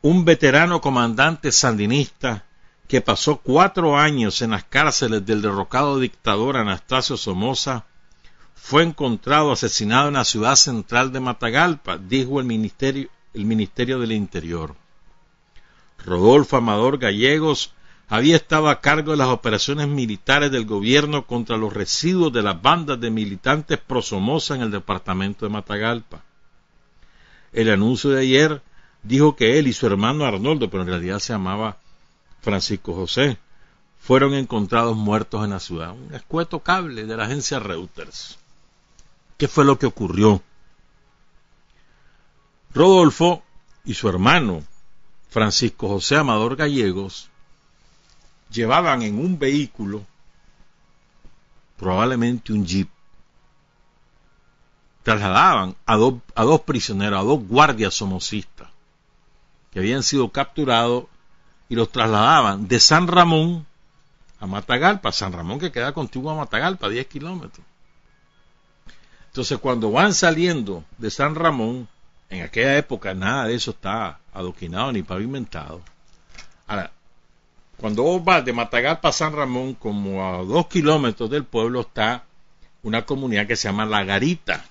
Un 0.00 0.24
veterano 0.24 0.80
comandante 0.80 1.52
sandinista 1.52 2.44
que 2.88 3.00
pasó 3.00 3.36
cuatro 3.36 3.96
años 3.96 4.42
en 4.42 4.50
las 4.50 4.64
cárceles 4.64 5.24
del 5.24 5.42
derrocado 5.42 5.98
dictador 5.98 6.56
Anastasio 6.56 7.16
Somoza 7.16 7.86
fue 8.54 8.82
encontrado 8.82 9.52
asesinado 9.52 10.08
en 10.08 10.14
la 10.14 10.24
ciudad 10.24 10.56
central 10.56 11.12
de 11.12 11.20
Matagalpa, 11.20 11.98
dijo 11.98 12.40
el 12.40 12.46
Ministerio, 12.46 13.08
el 13.34 13.44
Ministerio 13.44 13.98
del 13.98 14.12
Interior. 14.12 14.74
Rodolfo 16.04 16.56
Amador 16.56 16.98
Gallegos 16.98 17.72
había 18.12 18.36
estado 18.36 18.68
a 18.68 18.82
cargo 18.82 19.12
de 19.12 19.16
las 19.16 19.28
operaciones 19.28 19.88
militares 19.88 20.52
del 20.52 20.66
gobierno 20.66 21.26
contra 21.26 21.56
los 21.56 21.72
residuos 21.72 22.30
de 22.30 22.42
las 22.42 22.60
bandas 22.60 23.00
de 23.00 23.10
militantes 23.10 23.78
pro 23.78 24.02
Somoza 24.02 24.54
en 24.54 24.60
el 24.60 24.70
departamento 24.70 25.46
de 25.46 25.50
Matagalpa. 25.50 26.22
El 27.54 27.70
anuncio 27.70 28.10
de 28.10 28.20
ayer 28.20 28.60
dijo 29.02 29.34
que 29.34 29.58
él 29.58 29.66
y 29.66 29.72
su 29.72 29.86
hermano 29.86 30.26
Arnoldo, 30.26 30.68
pero 30.68 30.82
en 30.82 30.90
realidad 30.90 31.20
se 31.20 31.32
llamaba 31.32 31.78
Francisco 32.42 32.92
José, 32.92 33.38
fueron 33.98 34.34
encontrados 34.34 34.94
muertos 34.94 35.42
en 35.42 35.50
la 35.50 35.58
ciudad. 35.58 35.92
Un 35.92 36.14
escueto 36.14 36.58
cable 36.58 37.06
de 37.06 37.16
la 37.16 37.24
agencia 37.24 37.60
Reuters. 37.60 38.38
¿Qué 39.38 39.48
fue 39.48 39.64
lo 39.64 39.78
que 39.78 39.86
ocurrió? 39.86 40.42
Rodolfo 42.74 43.42
y 43.86 43.94
su 43.94 44.06
hermano, 44.10 44.62
Francisco 45.30 45.88
José 45.88 46.16
Amador 46.16 46.56
Gallegos, 46.56 47.30
llevaban 48.52 49.02
en 49.02 49.18
un 49.18 49.38
vehículo, 49.38 50.04
probablemente 51.76 52.52
un 52.52 52.64
jeep, 52.64 52.88
trasladaban 55.02 55.74
a, 55.84 55.96
dos 55.96 56.60
prisioneros, 56.60 57.20
a 57.20 57.24
dos 57.24 57.46
guardias 57.46 57.94
somocistas, 57.94 58.68
que 59.72 59.80
habían 59.80 60.02
sido 60.02 60.30
capturados 60.30 61.04
y 61.68 61.74
los 61.74 61.90
trasladaban 61.90 62.68
de 62.68 62.78
San 62.78 63.08
Ramón 63.08 63.66
a 64.38 64.46
Matagalpa, 64.46 65.12
San 65.12 65.32
Ramón 65.32 65.58
que 65.58 65.72
queda 65.72 65.92
contiguo 65.92 66.30
a 66.30 66.36
Matagalpa, 66.36 66.88
10 66.88 67.06
kilómetros. 67.06 67.64
Entonces 69.28 69.58
cuando 69.58 69.90
van 69.90 70.14
saliendo 70.14 70.84
de 70.98 71.10
San 71.10 71.34
Ramón, 71.34 71.88
en 72.28 72.42
aquella 72.42 72.76
época 72.76 73.14
nada 73.14 73.46
de 73.46 73.54
eso 73.54 73.70
está 73.70 74.18
adoquinado 74.32 74.92
ni 74.92 75.02
pavimentado. 75.02 75.80
Ahora, 76.66 76.92
cuando 77.82 78.04
vos 78.04 78.24
vas 78.24 78.44
de 78.44 78.52
Matagalpa 78.52 79.08
a 79.08 79.12
San 79.12 79.34
Ramón, 79.34 79.74
como 79.74 80.24
a 80.24 80.44
dos 80.44 80.68
kilómetros 80.68 81.28
del 81.28 81.42
pueblo, 81.42 81.80
está 81.80 82.22
una 82.84 83.04
comunidad 83.04 83.48
que 83.48 83.56
se 83.56 83.66
llama 83.66 83.84
La 83.84 84.04
Garita. 84.04 84.64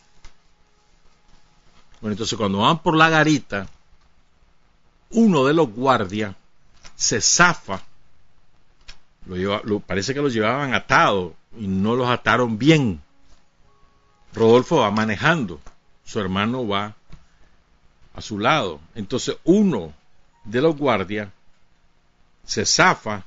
Bueno, 1.99 2.13
entonces 2.13 2.37
cuando 2.37 2.59
van 2.59 2.79
por 2.79 2.95
La 2.95 3.09
Garita, 3.09 3.67
uno 5.09 5.43
de 5.43 5.53
los 5.53 5.69
guardias 5.73 6.33
se 6.95 7.19
zafa, 7.19 7.83
parece 9.85 10.13
que 10.13 10.21
los 10.21 10.31
llevaban 10.31 10.73
atados 10.73 11.33
y 11.59 11.67
no 11.67 11.97
los 11.97 12.07
ataron 12.07 12.57
bien. 12.57 13.01
Rodolfo 14.33 14.77
va 14.77 14.91
manejando, 14.91 15.59
su 16.05 16.17
hermano 16.21 16.65
va 16.65 16.95
a 18.13 18.21
su 18.21 18.39
lado. 18.39 18.79
Entonces 18.95 19.35
uno 19.43 19.91
de 20.45 20.61
los 20.61 20.77
guardias 20.77 21.27
se 22.51 22.65
zafa, 22.65 23.23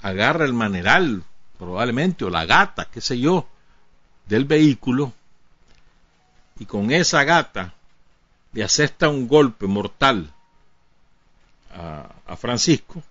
agarra 0.00 0.46
el 0.46 0.54
maneral, 0.54 1.22
probablemente, 1.58 2.24
o 2.24 2.30
la 2.30 2.46
gata, 2.46 2.88
qué 2.90 3.02
sé 3.02 3.18
yo, 3.18 3.46
del 4.24 4.46
vehículo, 4.46 5.12
y 6.58 6.64
con 6.64 6.90
esa 6.92 7.24
gata 7.24 7.74
le 8.54 8.64
asesta 8.64 9.10
un 9.10 9.28
golpe 9.28 9.66
mortal 9.66 10.32
a, 11.74 12.08
a 12.26 12.36
Francisco, 12.38 13.02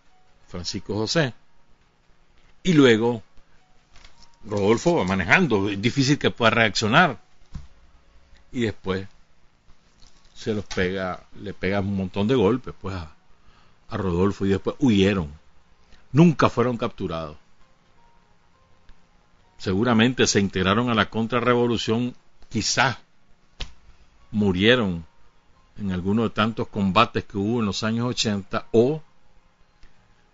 Francisco 0.47 0.95
José, 0.95 1.35
y 2.63 2.73
luego 2.73 3.21
Rodolfo 4.43 4.95
va 4.95 5.03
manejando, 5.03 5.69
es 5.69 5.79
difícil 5.79 6.17
que 6.17 6.31
pueda 6.31 6.49
reaccionar. 6.49 7.19
Y 8.51 8.61
después 8.61 9.07
se 10.33 10.55
los 10.55 10.65
pega, 10.65 11.21
le 11.39 11.53
pega 11.53 11.79
un 11.79 11.95
montón 11.95 12.27
de 12.27 12.33
golpes 12.33 12.73
pues 12.81 12.95
a, 12.95 13.15
a 13.91 13.97
Rodolfo 13.97 14.45
y 14.45 14.49
después 14.49 14.75
huyeron. 14.79 15.29
Nunca 16.11 16.49
fueron 16.49 16.77
capturados. 16.77 17.37
Seguramente 19.57 20.25
se 20.25 20.39
integraron 20.39 20.89
a 20.89 20.95
la 20.95 21.09
contrarrevolución, 21.09 22.15
quizás 22.49 22.97
murieron 24.31 25.05
en 25.77 25.91
alguno 25.91 26.23
de 26.23 26.31
tantos 26.31 26.67
combates 26.67 27.25
que 27.25 27.37
hubo 27.37 27.59
en 27.59 27.65
los 27.67 27.83
años 27.83 28.07
80 28.07 28.65
o 28.71 29.01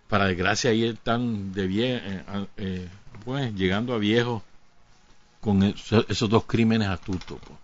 para 0.08 0.26
desgracia 0.28 0.72
ahí 0.72 0.86
están 0.86 1.52
de 1.52 1.66
eh, 1.66 2.48
eh, 2.58 2.90
pues, 3.26 3.54
llegando 3.56 3.94
a 3.94 3.98
viejo 3.98 4.44
con 5.42 5.64
esos 5.64 6.30
dos 6.30 6.46
crímenes 6.46 6.88
astutos. 6.88 7.38
Pues. 7.46 7.60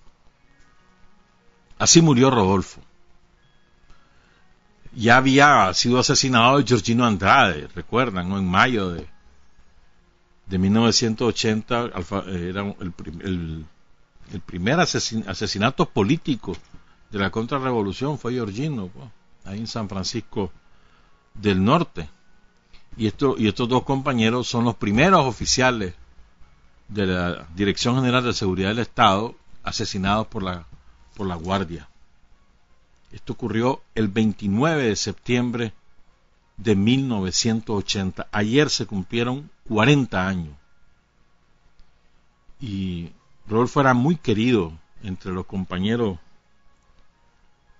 Así 1.80 2.02
murió 2.02 2.30
Rodolfo. 2.30 2.82
Ya 4.96 5.18
había 5.18 5.74
sido 5.74 6.00
asesinado 6.00 6.64
Georgino 6.66 7.06
Andrade, 7.06 7.68
recuerdan, 7.74 8.30
¿no? 8.30 8.38
en 8.38 8.48
mayo 8.48 8.92
de, 8.92 9.08
de 10.48 10.58
1980, 10.58 11.92
era 12.28 12.76
el, 12.80 13.66
el, 14.32 14.42
primer 14.46 14.80
asesinato 14.80 15.88
político 15.88 16.56
de 17.12 17.20
la 17.20 17.32
contrarrevolución 17.32 18.18
fue 18.18 18.34
Georgino, 18.34 18.88
pues, 18.88 19.08
ahí 19.46 19.60
en 19.60 19.68
San 19.68 19.90
Francisco 19.90 20.52
del 21.34 21.64
Norte 21.64 22.10
y, 22.98 23.08
esto, 23.08 23.36
y 23.38 23.48
estos 23.48 23.68
dos 23.68 23.84
compañeros 23.84 24.48
son 24.48 24.66
los 24.66 24.76
primeros 24.76 25.26
oficiales 25.26 25.94
de 26.88 27.06
la 27.08 27.48
Dirección 27.56 27.96
General 27.96 28.24
de 28.24 28.34
Seguridad 28.34 28.70
del 28.70 28.80
Estado 28.80 29.36
asesinados 29.64 30.28
por 30.28 30.44
la, 30.44 30.66
por 31.16 31.28
la 31.28 31.36
Guardia. 31.36 31.88
Esto 33.14 33.34
ocurrió 33.34 33.84
el 33.94 34.08
29 34.08 34.84
de 34.84 34.96
septiembre 34.96 35.74
de 36.58 36.76
1980. 36.76 38.28
Ayer 38.32 38.70
se 38.70 38.88
cumplieron 38.88 39.52
40 39.68 40.28
años. 40.28 40.56
Y 42.60 43.12
Rodolfo 43.48 43.82
era 43.82 43.94
muy 43.94 44.16
querido 44.16 44.74
entre 45.04 45.32
los 45.32 45.46
compañeros 45.46 46.18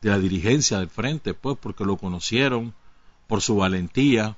de 0.02 0.10
la 0.12 0.20
dirigencia 0.20 0.80
del 0.80 0.90
frente, 0.90 1.34
pues 1.34 1.58
porque 1.60 1.84
lo 1.84 1.98
conocieron 1.98 2.76
por 3.26 3.42
su 3.42 3.56
valentía, 3.56 4.38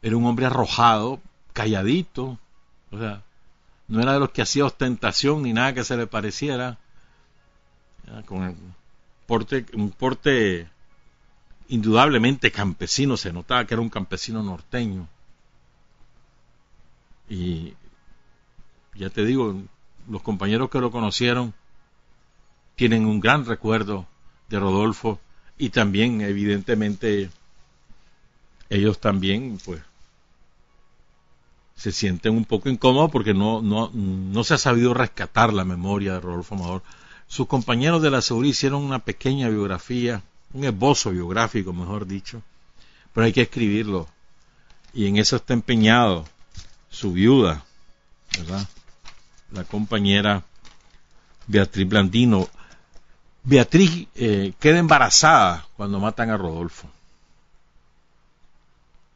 era 0.00 0.16
un 0.16 0.24
hombre 0.24 0.46
arrojado, 0.46 1.20
calladito, 1.52 2.38
o 2.90 2.98
sea, 2.98 3.24
no 3.88 4.00
era 4.00 4.14
de 4.14 4.20
los 4.20 4.30
que 4.30 4.42
hacía 4.42 4.64
ostentación 4.64 5.42
ni 5.42 5.52
nada 5.52 5.74
que 5.74 5.84
se 5.84 5.96
le 5.96 6.06
pareciera, 6.06 6.78
con 8.26 8.42
un 8.42 8.74
porte, 9.26 9.66
un 9.74 9.90
porte 9.90 10.68
indudablemente 11.68 12.50
campesino, 12.50 13.16
se 13.16 13.32
notaba 13.32 13.64
que 13.64 13.74
era 13.74 13.80
un 13.80 13.90
campesino 13.90 14.42
norteño. 14.42 15.08
Y 17.28 17.74
ya 18.94 19.10
te 19.10 19.24
digo, 19.24 19.56
los 20.08 20.22
compañeros 20.22 20.70
que 20.70 20.80
lo 20.80 20.90
conocieron 20.90 21.54
tienen 22.74 23.06
un 23.06 23.20
gran 23.20 23.46
recuerdo 23.46 24.06
de 24.48 24.58
Rodolfo 24.58 25.20
y 25.58 25.70
también 25.70 26.22
evidentemente 26.22 27.30
ellos 28.68 28.98
también 29.00 29.58
pues 29.64 29.80
se 31.76 31.92
sienten 31.92 32.34
un 32.34 32.44
poco 32.44 32.68
incómodos 32.68 33.10
porque 33.10 33.32
no, 33.32 33.62
no, 33.62 33.90
no 33.94 34.44
se 34.44 34.54
ha 34.54 34.58
sabido 34.58 34.92
rescatar 34.92 35.52
la 35.52 35.64
memoria 35.64 36.14
de 36.14 36.20
Rodolfo 36.20 36.54
Amador. 36.54 36.82
Sus 37.30 37.46
compañeros 37.46 38.02
de 38.02 38.10
la 38.10 38.22
seguridad 38.22 38.50
hicieron 38.50 38.82
una 38.82 38.98
pequeña 38.98 39.48
biografía, 39.48 40.20
un 40.52 40.64
esbozo 40.64 41.12
biográfico, 41.12 41.72
mejor 41.72 42.04
dicho, 42.04 42.42
pero 43.14 43.24
hay 43.24 43.32
que 43.32 43.42
escribirlo. 43.42 44.08
Y 44.92 45.06
en 45.06 45.16
eso 45.16 45.36
está 45.36 45.54
empeñado 45.54 46.24
su 46.90 47.12
viuda, 47.12 47.64
¿verdad? 48.36 48.68
La 49.52 49.62
compañera 49.62 50.42
Beatriz 51.46 51.88
Blandino. 51.88 52.48
Beatriz 53.44 54.08
eh, 54.16 54.52
queda 54.58 54.78
embarazada 54.78 55.68
cuando 55.76 56.00
matan 56.00 56.30
a 56.30 56.36
Rodolfo. 56.36 56.90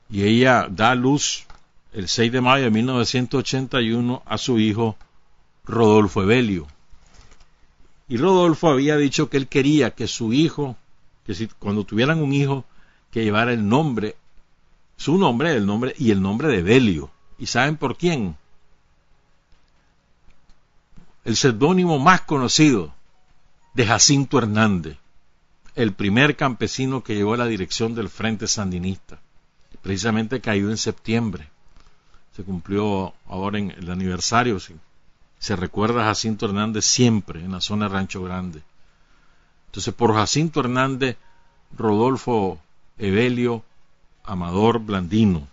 Y 0.08 0.22
ella 0.22 0.68
da 0.70 0.94
luz 0.94 1.46
el 1.92 2.08
6 2.08 2.30
de 2.30 2.40
mayo 2.40 2.64
de 2.66 2.70
1981 2.70 4.22
a 4.24 4.38
su 4.38 4.60
hijo 4.60 4.96
Rodolfo 5.64 6.22
Evelio. 6.22 6.68
Y 8.08 8.16
Rodolfo 8.16 8.68
había 8.68 8.96
dicho 8.96 9.30
que 9.30 9.36
él 9.36 9.48
quería 9.48 9.92
que 9.92 10.06
su 10.06 10.32
hijo, 10.32 10.76
que 11.24 11.34
si, 11.34 11.48
cuando 11.48 11.84
tuvieran 11.84 12.22
un 12.22 12.32
hijo, 12.32 12.64
que 13.10 13.24
llevara 13.24 13.52
el 13.52 13.66
nombre, 13.68 14.16
su 14.96 15.16
nombre, 15.18 15.52
el 15.54 15.66
nombre 15.66 15.94
y 15.98 16.10
el 16.10 16.20
nombre 16.20 16.48
de 16.48 16.58
Evelio. 16.58 17.10
¿Y 17.38 17.46
saben 17.46 17.76
por 17.76 17.96
quién? 17.96 18.36
El 21.24 21.36
seudónimo 21.36 21.98
más 21.98 22.20
conocido 22.22 22.92
de 23.72 23.86
Jacinto 23.86 24.38
Hernández, 24.38 24.98
el 25.74 25.92
primer 25.92 26.36
campesino 26.36 27.02
que 27.02 27.14
llevó 27.14 27.34
a 27.34 27.38
la 27.38 27.46
dirección 27.46 27.94
del 27.94 28.08
Frente 28.08 28.46
Sandinista. 28.46 29.20
Precisamente 29.82 30.40
cayó 30.40 30.70
en 30.70 30.76
septiembre 30.76 31.48
se 32.34 32.42
cumplió 32.42 33.14
ahora 33.26 33.58
en 33.58 33.70
el 33.70 33.90
aniversario, 33.90 34.58
se 35.44 35.56
recuerda 35.56 36.00
a 36.00 36.06
Jacinto 36.06 36.46
Hernández 36.46 36.86
siempre 36.86 37.44
en 37.44 37.52
la 37.52 37.60
zona 37.60 37.84
de 37.84 37.94
Rancho 37.94 38.22
Grande. 38.22 38.62
Entonces, 39.66 39.92
por 39.92 40.14
Jacinto 40.14 40.60
Hernández, 40.60 41.18
Rodolfo 41.76 42.58
Evelio 42.96 43.62
Amador 44.24 44.78
Blandino, 44.78 45.46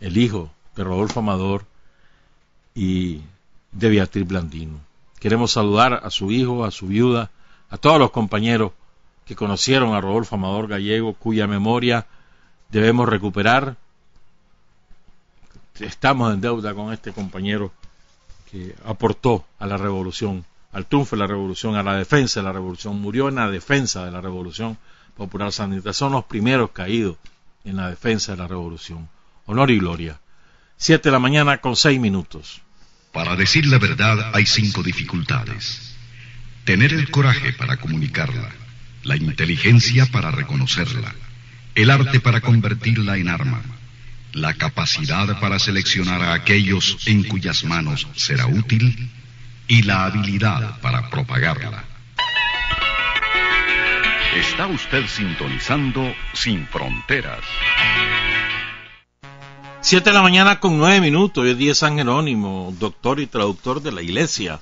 el 0.00 0.16
hijo 0.16 0.50
de 0.74 0.82
Rodolfo 0.82 1.20
Amador 1.20 1.66
y 2.74 3.20
de 3.70 3.90
Beatriz 3.90 4.26
Blandino. 4.26 4.80
Queremos 5.20 5.52
saludar 5.52 6.00
a 6.02 6.10
su 6.10 6.32
hijo, 6.32 6.64
a 6.64 6.72
su 6.72 6.88
viuda, 6.88 7.30
a 7.70 7.78
todos 7.78 8.00
los 8.00 8.10
compañeros 8.10 8.72
que 9.24 9.36
conocieron 9.36 9.94
a 9.94 10.00
Rodolfo 10.00 10.34
Amador 10.34 10.66
Gallego, 10.66 11.14
cuya 11.14 11.46
memoria 11.46 12.08
debemos 12.70 13.08
recuperar 13.08 13.76
estamos 15.78 16.34
en 16.34 16.40
deuda 16.40 16.74
con 16.74 16.92
este 16.92 17.12
compañero 17.12 17.70
que 18.52 18.74
aportó 18.84 19.46
a 19.58 19.66
la 19.66 19.78
revolución, 19.78 20.44
al 20.72 20.84
triunfo 20.84 21.16
de 21.16 21.20
la 21.20 21.26
revolución, 21.26 21.74
a 21.74 21.82
la 21.82 21.96
defensa 21.96 22.40
de 22.40 22.44
la 22.44 22.52
revolución, 22.52 23.00
murió 23.00 23.30
en 23.30 23.36
la 23.36 23.50
defensa 23.50 24.04
de 24.04 24.10
la 24.10 24.20
revolución 24.20 24.76
popular 25.16 25.50
sandinista. 25.52 25.94
Son 25.94 26.12
los 26.12 26.26
primeros 26.26 26.70
caídos 26.70 27.16
en 27.64 27.76
la 27.76 27.88
defensa 27.88 28.32
de 28.32 28.38
la 28.38 28.46
revolución. 28.46 29.08
Honor 29.46 29.70
y 29.70 29.78
gloria. 29.78 30.20
Siete 30.76 31.08
de 31.08 31.12
la 31.12 31.18
mañana 31.18 31.58
con 31.58 31.76
seis 31.76 31.98
minutos. 31.98 32.60
Para 33.10 33.36
decir 33.36 33.66
la 33.66 33.78
verdad 33.78 34.32
hay 34.34 34.44
cinco 34.44 34.82
dificultades. 34.82 35.96
Tener 36.64 36.92
el 36.92 37.10
coraje 37.10 37.54
para 37.54 37.78
comunicarla, 37.78 38.50
la 39.02 39.16
inteligencia 39.16 40.06
para 40.06 40.30
reconocerla, 40.30 41.14
el 41.74 41.90
arte 41.90 42.20
para 42.20 42.42
convertirla 42.42 43.16
en 43.16 43.28
arma, 43.28 43.62
la 44.32 44.54
capacidad 44.54 45.38
para 45.40 45.58
seleccionar 45.58 46.22
a 46.22 46.32
aquellos 46.32 46.96
en 47.06 47.22
cuyas 47.24 47.64
manos 47.64 48.06
será 48.14 48.46
útil 48.46 49.10
y 49.68 49.82
la 49.82 50.04
habilidad 50.06 50.80
para 50.80 51.10
propagarla. 51.10 51.84
Está 54.34 54.66
usted 54.66 55.06
sintonizando 55.06 56.14
Sin 56.32 56.66
Fronteras. 56.66 57.44
Siete 59.82 60.10
de 60.10 60.14
la 60.14 60.22
mañana 60.22 60.60
con 60.60 60.78
nueve 60.78 61.00
minutos. 61.00 61.44
Hoy 61.44 61.50
es 61.50 61.58
día 61.58 61.74
San 61.74 61.96
Jerónimo, 61.98 62.74
doctor 62.78 63.20
y 63.20 63.26
traductor 63.26 63.82
de 63.82 63.92
la 63.92 64.00
iglesia. 64.00 64.60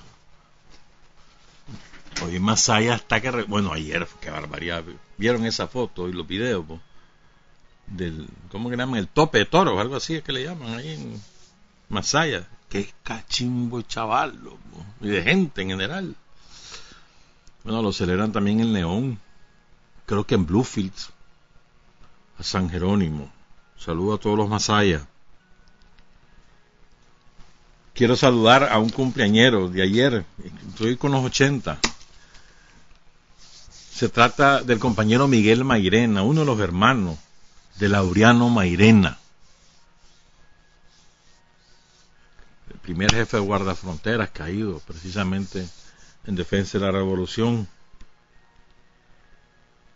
Hoy 2.22 2.40
más 2.40 2.68
allá 2.68 2.96
está 2.96 3.20
que... 3.20 3.30
Bueno, 3.30 3.72
ayer, 3.72 4.08
qué 4.20 4.30
barbaridad. 4.30 4.82
¿Vieron 5.16 5.46
esa 5.46 5.68
foto 5.68 6.08
y 6.08 6.12
los 6.12 6.26
videos? 6.26 6.64
Del, 7.90 8.28
¿Cómo 8.52 8.70
que 8.70 8.76
llaman? 8.76 9.00
El 9.00 9.08
tope 9.08 9.38
de 9.38 9.44
toros, 9.46 9.78
algo 9.80 9.96
así 9.96 10.14
es 10.14 10.22
que 10.22 10.32
le 10.32 10.44
llaman 10.44 10.74
ahí 10.78 10.90
en 10.90 11.20
Masaya. 11.88 12.48
Qué 12.68 12.92
cachimbo 13.02 13.82
chaval, 13.82 14.38
y 15.00 15.08
de 15.08 15.22
gente 15.22 15.62
en 15.62 15.70
general. 15.70 16.14
Bueno, 17.64 17.82
lo 17.82 17.92
celebran 17.92 18.32
también 18.32 18.60
en 18.60 18.72
León, 18.72 19.18
creo 20.06 20.24
que 20.24 20.36
en 20.36 20.46
Bluefields, 20.46 21.10
a 22.38 22.44
San 22.44 22.70
Jerónimo. 22.70 23.30
Saludo 23.76 24.14
a 24.14 24.18
todos 24.18 24.38
los 24.38 24.48
Masayas. 24.48 25.02
Quiero 27.92 28.14
saludar 28.14 28.68
a 28.70 28.78
un 28.78 28.90
cumpleañero 28.90 29.68
de 29.68 29.82
ayer, 29.82 30.24
estoy 30.68 30.96
con 30.96 31.10
los 31.10 31.24
80. 31.24 31.78
Se 33.92 34.08
trata 34.08 34.62
del 34.62 34.78
compañero 34.78 35.26
Miguel 35.26 35.64
Mairena, 35.64 36.22
uno 36.22 36.40
de 36.40 36.46
los 36.46 36.60
hermanos 36.60 37.18
de 37.80 37.88
Laureano 37.88 38.50
Mairena. 38.50 39.18
El 42.70 42.78
primer 42.78 43.12
jefe 43.12 43.38
de 43.38 43.42
guardafronteras 43.42 44.30
caído 44.30 44.80
precisamente 44.80 45.66
en 46.26 46.36
defensa 46.36 46.78
de 46.78 46.84
la 46.84 46.92
revolución. 46.92 47.66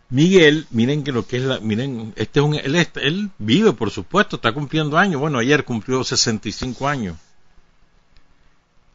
Miguel, 0.09 0.67
miren 0.71 1.03
que 1.03 1.11
lo 1.11 1.27
que 1.27 1.37
es 1.37 1.43
la, 1.43 1.59
miren, 1.59 2.13
este 2.15 2.39
es 2.39 2.45
un, 2.45 2.55
él, 2.55 2.87
él 2.95 3.31
vive 3.37 3.73
por 3.73 3.91
supuesto, 3.91 4.37
está 4.37 4.51
cumpliendo 4.51 4.97
años, 4.97 5.21
bueno, 5.21 5.37
ayer 5.39 5.63
cumplió 5.63 6.03
65 6.03 6.87
años. 6.87 7.17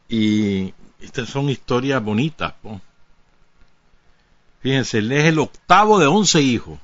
Y 0.09 0.73
estas 0.99 1.29
son 1.29 1.49
historias 1.49 2.03
bonitas. 2.03 2.53
Fíjense, 4.59 4.97
él 4.97 5.11
es 5.13 5.25
el 5.25 5.39
octavo 5.39 5.97
de 5.97 6.07
11 6.07 6.41
hijos. 6.41 6.79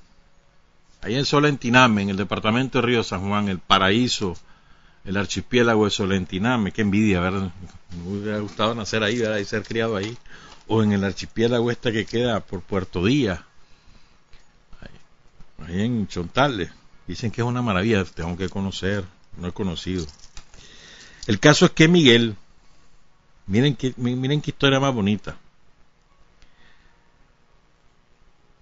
Ahí 1.08 1.16
en 1.16 1.24
Solentiname, 1.24 2.02
en 2.02 2.10
el 2.10 2.18
departamento 2.18 2.82
de 2.82 2.86
Río 2.86 3.02
San 3.02 3.30
Juan, 3.30 3.48
el 3.48 3.60
paraíso, 3.60 4.36
el 5.06 5.16
archipiélago 5.16 5.86
de 5.86 5.92
Solentiname. 5.92 6.74
Qué 6.74 6.82
envidia, 6.82 7.22
¿verdad? 7.22 7.50
Me 8.04 8.12
hubiera 8.12 8.40
gustado 8.40 8.76
nacer 8.76 9.04
ahí, 9.04 9.18
¿verdad? 9.18 9.38
Y 9.38 9.46
ser 9.46 9.64
criado 9.64 9.96
ahí. 9.96 10.18
O 10.68 10.84
en 10.84 10.92
el 10.92 11.06
archipiélago 11.06 11.72
este 11.72 11.94
que 11.94 12.06
queda 12.06 12.42
por 12.42 12.60
Puerto 12.60 13.06
Díaz. 13.06 13.40
Ahí, 15.66 15.82
en 15.82 16.10
Chontales. 16.10 16.72
Dicen 17.08 17.32
que 17.32 17.40
es 17.40 17.48
una 17.48 17.62
maravilla, 17.62 18.04
tengo 18.04 18.36
que 18.36 18.50
conocer, 18.50 19.06
no 19.38 19.48
he 19.48 19.54
conocido. 19.54 20.06
El 21.26 21.40
caso 21.40 21.68
es 21.68 21.72
que 21.72 21.88
Miguel, 21.88 22.36
Miren 23.46 23.78
qué, 23.78 23.94
miren 23.96 24.42
qué 24.42 24.52
historia 24.52 24.82
más 24.82 24.94
bonita. 24.94 25.38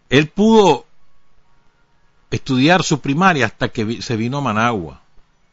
Él 0.09 0.29
pudo 0.29 0.84
estudiar 2.31 2.83
su 2.83 2.99
primaria 2.99 3.45
hasta 3.45 3.69
que 3.69 4.01
se 4.01 4.15
vino 4.15 4.37
a 4.37 4.41
Managua, 4.41 5.01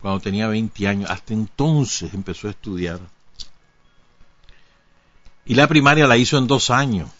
cuando 0.01 0.21
tenía 0.21 0.49
20 0.49 0.89
años. 0.89 1.11
Hasta 1.11 1.33
entonces 1.33 2.13
empezó 2.13 2.49
a 2.49 2.51
estudiar. 2.51 3.01
Y 5.45 5.55
la 5.55 5.67
primaria 5.67 6.07
la 6.07 6.17
hizo 6.17 6.39
en 6.39 6.47
dos 6.47 6.71
años. 6.71 7.11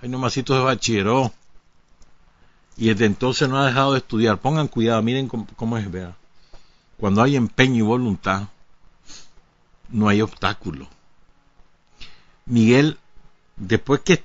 Ahí 0.00 0.08
nomasito 0.08 0.54
de 0.54 0.62
bachilleró. 0.62 1.32
Y 2.76 2.88
desde 2.88 3.06
entonces 3.06 3.48
no 3.48 3.58
ha 3.58 3.66
dejado 3.66 3.92
de 3.92 3.98
estudiar. 3.98 4.38
Pongan 4.38 4.68
cuidado, 4.68 5.02
miren 5.02 5.28
cómo, 5.28 5.76
es, 5.76 5.90
vea. 5.90 6.16
Cuando 6.96 7.22
hay 7.22 7.36
empeño 7.36 7.76
y 7.76 7.82
voluntad, 7.82 8.48
no 9.88 10.08
hay 10.08 10.22
obstáculo. 10.22 10.88
Miguel, 12.46 12.98
después 13.56 14.00
que, 14.00 14.24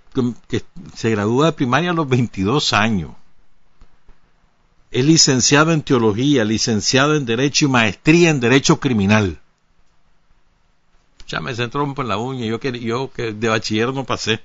se 0.96 1.10
gradúa 1.10 1.48
de 1.48 1.52
primaria 1.52 1.92
a 1.92 1.94
los 1.94 2.08
22 2.08 2.74
años, 2.74 3.12
es 4.96 5.04
licenciado 5.04 5.74
en 5.74 5.82
teología, 5.82 6.46
licenciado 6.46 7.16
en 7.16 7.26
derecho 7.26 7.66
y 7.66 7.68
maestría 7.68 8.30
en 8.30 8.40
derecho 8.40 8.80
criminal. 8.80 9.38
Ya 11.28 11.42
me 11.42 11.54
se 11.54 11.68
trompo 11.68 12.02
en 12.02 12.08
la 12.08 12.18
uña, 12.18 12.46
yo 12.46 12.62
que, 12.62 12.80
yo 12.80 13.12
que 13.12 13.34
de 13.34 13.50
bachiller 13.50 13.94
no 13.94 14.06
pasé. 14.06 14.42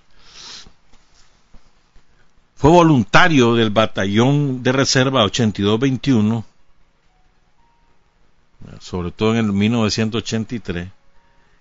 Fue 2.56 2.68
voluntario 2.68 3.54
del 3.54 3.70
batallón 3.70 4.64
de 4.64 4.72
reserva 4.72 5.22
8221, 5.22 6.44
sobre 8.80 9.12
todo 9.12 9.30
en 9.36 9.44
el 9.44 9.52
1983 9.52 10.88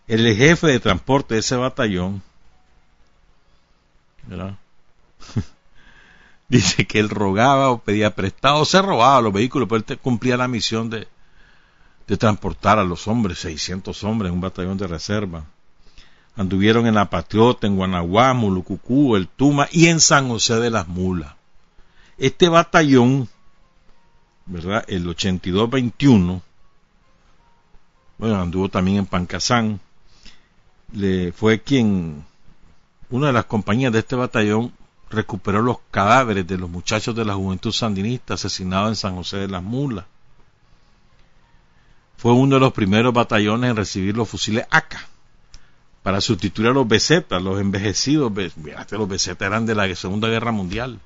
el 0.07 0.35
jefe 0.35 0.65
de 0.65 0.79
transporte 0.79 1.35
de 1.35 1.41
ese 1.41 1.55
batallón, 1.55 2.23
dice 6.59 6.87
que 6.87 6.99
él 6.99 7.09
rogaba 7.09 7.69
o 7.69 7.79
pedía 7.79 8.15
prestado, 8.15 8.65
se 8.65 8.81
robaba 8.81 9.21
los 9.21 9.31
vehículos, 9.31 9.69
pero 9.69 9.83
él 9.87 9.99
cumplía 9.99 10.35
la 10.35 10.47
misión 10.47 10.89
de, 10.89 11.07
transportar 12.17 12.79
a 12.79 12.83
los 12.83 13.07
hombres, 13.07 13.37
600 13.39 14.03
hombres, 14.03 14.31
un 14.31 14.41
batallón 14.41 14.77
de 14.79 14.87
reserva. 14.87 15.45
Anduvieron 16.35 16.87
en 16.87 16.95
La 16.95 17.09
Patriota, 17.09 17.67
en 17.67 17.75
Guanaguá, 17.75 18.33
Mulucucú, 18.33 19.15
El 19.15 19.27
Tuma 19.27 19.67
y 19.71 19.87
en 19.87 19.99
San 19.99 20.27
José 20.27 20.55
de 20.55 20.71
las 20.71 20.87
Mulas. 20.87 21.35
Este 22.17 22.49
batallón, 22.49 23.29
¿verdad? 24.47 24.83
El 24.87 25.07
8221, 25.07 26.41
bueno, 28.17 28.41
anduvo 28.41 28.69
también 28.69 28.97
en 28.97 29.05
Pancasán, 29.05 29.79
le 30.93 31.31
fue 31.31 31.61
quien, 31.61 32.25
una 33.11 33.27
de 33.27 33.33
las 33.33 33.45
compañías 33.45 33.93
de 33.93 33.99
este 33.99 34.15
batallón, 34.15 34.73
recuperó 35.10 35.62
los 35.62 35.78
cadáveres 35.91 36.45
de 36.47 36.57
los 36.57 36.70
muchachos 36.70 37.16
de 37.16 37.26
la 37.26 37.36
juventud 37.36 37.72
sandinista 37.72 38.36
asesinados 38.36 38.89
en 38.89 38.95
San 38.95 39.16
José 39.16 39.38
de 39.38 39.47
las 39.47 39.64
Mulas. 39.64 40.05
Fue 42.18 42.34
uno 42.34 42.55
de 42.55 42.60
los 42.60 42.74
primeros 42.74 43.14
batallones 43.14 43.72
en 43.72 43.76
recibir 43.76 44.16
los 44.16 44.28
fusiles 44.28 44.66
AK 44.70 45.07
para 46.03 46.22
sustituir 46.22 46.70
a 46.70 46.74
los 46.74 46.88
besetas, 46.88 47.41
los 47.41 47.60
envejecidos. 47.60 48.32
los 48.91 49.07
besetas 49.07 49.45
eran 49.47 49.66
de 49.66 49.76
la 49.76 49.95
Segunda 49.95 50.28
Guerra 50.28 50.51
Mundial. 50.51 50.99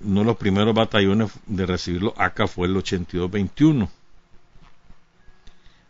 Uno 0.00 0.20
de 0.20 0.26
los 0.26 0.36
primeros 0.36 0.74
batallones 0.74 1.30
de 1.46 1.66
recibir 1.66 2.02
los 2.02 2.14
AK 2.16 2.46
fue 2.48 2.68
el 2.68 2.76
82-21 2.76 3.88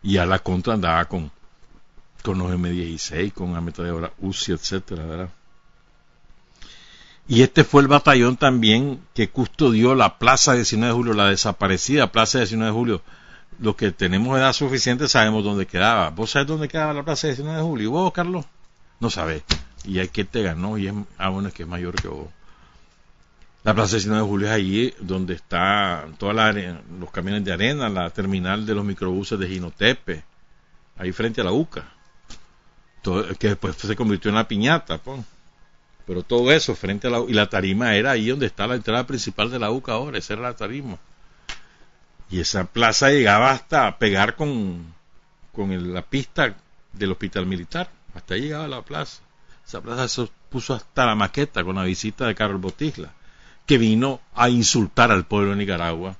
y 0.01 0.17
a 0.17 0.25
la 0.25 0.39
contra 0.39 0.73
andaba 0.73 1.05
con, 1.05 1.31
con 2.23 2.37
los 2.37 2.51
M16, 2.51 3.33
con 3.33 3.55
ametralladora 3.55 4.11
UCI, 4.19 4.53
etcétera, 4.53 5.05
¿verdad? 5.05 5.29
Y 7.31 7.43
este 7.43 7.63
fue 7.63 7.83
el 7.83 7.87
batallón 7.87 8.37
también 8.37 9.01
que 9.13 9.29
custodió 9.29 9.93
la 9.93 10.17
Plaza 10.17 10.55
19 10.55 10.91
de 10.91 10.97
Julio, 10.97 11.13
la 11.13 11.29
desaparecida 11.29 12.11
Plaza 12.11 12.39
19 12.39 12.71
de 12.71 12.75
Julio. 12.75 13.01
Los 13.59 13.75
que 13.75 13.91
tenemos 13.91 14.35
edad 14.35 14.51
suficiente 14.51 15.07
sabemos 15.07 15.43
dónde 15.43 15.67
quedaba. 15.67 16.09
¿Vos 16.09 16.31
sabés 16.31 16.47
dónde 16.47 16.67
quedaba 16.67 16.91
la 16.91 17.03
Plaza 17.03 17.27
19 17.27 17.59
de 17.59 17.63
Julio? 17.63 17.83
¿Y 17.83 17.91
vos, 17.91 18.11
Carlos? 18.13 18.45
No 18.99 19.11
sabés. 19.11 19.43
Y 19.85 19.99
hay 19.99 20.07
que 20.07 20.23
te 20.25 20.41
ganó 20.41 20.79
y 20.79 20.87
es, 20.87 20.93
ah, 21.19 21.29
bueno, 21.29 21.49
es 21.49 21.53
que 21.53 21.63
es 21.63 21.69
mayor 21.69 22.01
que 22.01 22.07
vos. 22.07 22.29
La 23.63 23.75
Plaza 23.75 23.97
19 23.97 24.23
de 24.23 24.27
Julio 24.27 24.47
es 24.47 24.53
allí 24.53 24.93
donde 24.99 25.35
está 25.35 26.07
todos 26.17 26.33
los 26.33 27.11
camiones 27.11 27.45
de 27.45 27.53
arena, 27.53 27.89
la 27.89 28.09
terminal 28.09 28.65
de 28.65 28.73
los 28.73 28.83
microbuses 28.83 29.37
de 29.37 29.47
Ginotepe, 29.47 30.23
ahí 30.97 31.11
frente 31.11 31.41
a 31.41 31.43
la 31.43 31.51
UCA, 31.51 31.83
que 33.37 33.49
después 33.49 33.75
se 33.75 33.95
convirtió 33.95 34.29
en 34.29 34.35
la 34.35 34.47
piñata, 34.47 34.99
pero 36.09 36.23
todo 36.23 36.51
eso 36.51 36.73
frente 36.73 37.05
a 37.05 37.11
la 37.11 37.19
y 37.19 37.33
la 37.33 37.49
tarima 37.49 37.93
era 37.93 38.09
ahí 38.09 38.29
donde 38.29 38.47
está 38.47 38.65
la 38.65 38.73
entrada 38.73 39.05
principal 39.05 39.51
de 39.51 39.59
la 39.59 39.69
UCA 39.69 39.93
ahora, 39.93 40.17
esa 40.17 40.33
era 40.33 40.41
la 40.41 40.55
tarima. 40.55 40.97
Y 42.31 42.39
esa 42.39 42.63
plaza 42.63 43.11
llegaba 43.11 43.51
hasta 43.51 43.99
pegar 43.99 44.35
con, 44.35 44.91
con 45.53 45.93
la 45.93 46.01
pista 46.01 46.55
del 46.93 47.11
hospital 47.11 47.45
militar, 47.45 47.91
hasta 48.15 48.33
ahí 48.33 48.41
llegaba 48.41 48.67
la 48.67 48.81
plaza. 48.81 49.21
Esa 49.63 49.81
plaza 49.81 50.07
se 50.07 50.27
puso 50.49 50.73
hasta 50.73 51.05
la 51.05 51.13
maqueta 51.13 51.63
con 51.63 51.75
la 51.75 51.83
visita 51.83 52.25
de 52.25 52.33
Carlos 52.33 52.59
Botisla 52.59 53.13
que 53.67 53.77
vino 53.77 54.19
a 54.33 54.49
insultar 54.49 55.11
al 55.11 55.27
pueblo 55.27 55.51
de 55.51 55.57
Nicaragua, 55.57 56.17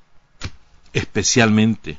especialmente 0.93 1.97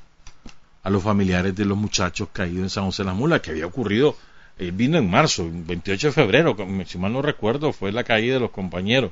a 0.84 0.91
los 0.91 1.03
familiares 1.03 1.57
de 1.57 1.64
los 1.64 1.76
muchachos 1.76 2.28
caídos 2.32 2.62
en 2.62 2.70
San 2.70 2.84
José 2.84 3.03
de 3.03 3.26
las 3.26 3.41
que 3.41 3.51
había 3.51 3.66
ocurrido 3.66 4.16
Él 4.61 4.72
vino 4.72 4.98
en 4.98 5.08
marzo, 5.08 5.48
28 5.50 6.08
de 6.08 6.12
febrero, 6.12 6.54
si 6.86 6.98
mal 6.98 7.14
no 7.14 7.22
recuerdo, 7.22 7.72
fue 7.72 7.92
la 7.92 8.04
caída 8.04 8.34
de 8.34 8.40
los 8.40 8.50
compañeros 8.50 9.11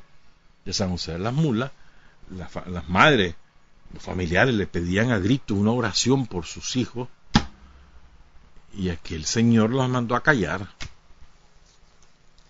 de 0.67 0.75
San 0.75 0.91
José 0.91 1.13
de 1.13 1.21
las 1.21 1.33
Mulas. 1.33 1.71
Las, 2.37 2.87
madres, 2.91 3.35
los 3.95 4.03
familiares 4.03 4.55
le 4.55 4.67
pedían 4.67 5.11
a 5.11 5.19
grito 5.19 5.55
una 5.55 5.71
oración 5.71 6.27
por 6.27 6.45
sus 6.45 6.77
hijos 6.77 7.09
y 8.75 8.91
aquí 8.91 9.15
el 9.15 9.25
Señor 9.25 9.71
los 9.71 9.89
mandó 9.89 10.17
a 10.17 10.23
callar. 10.23 10.69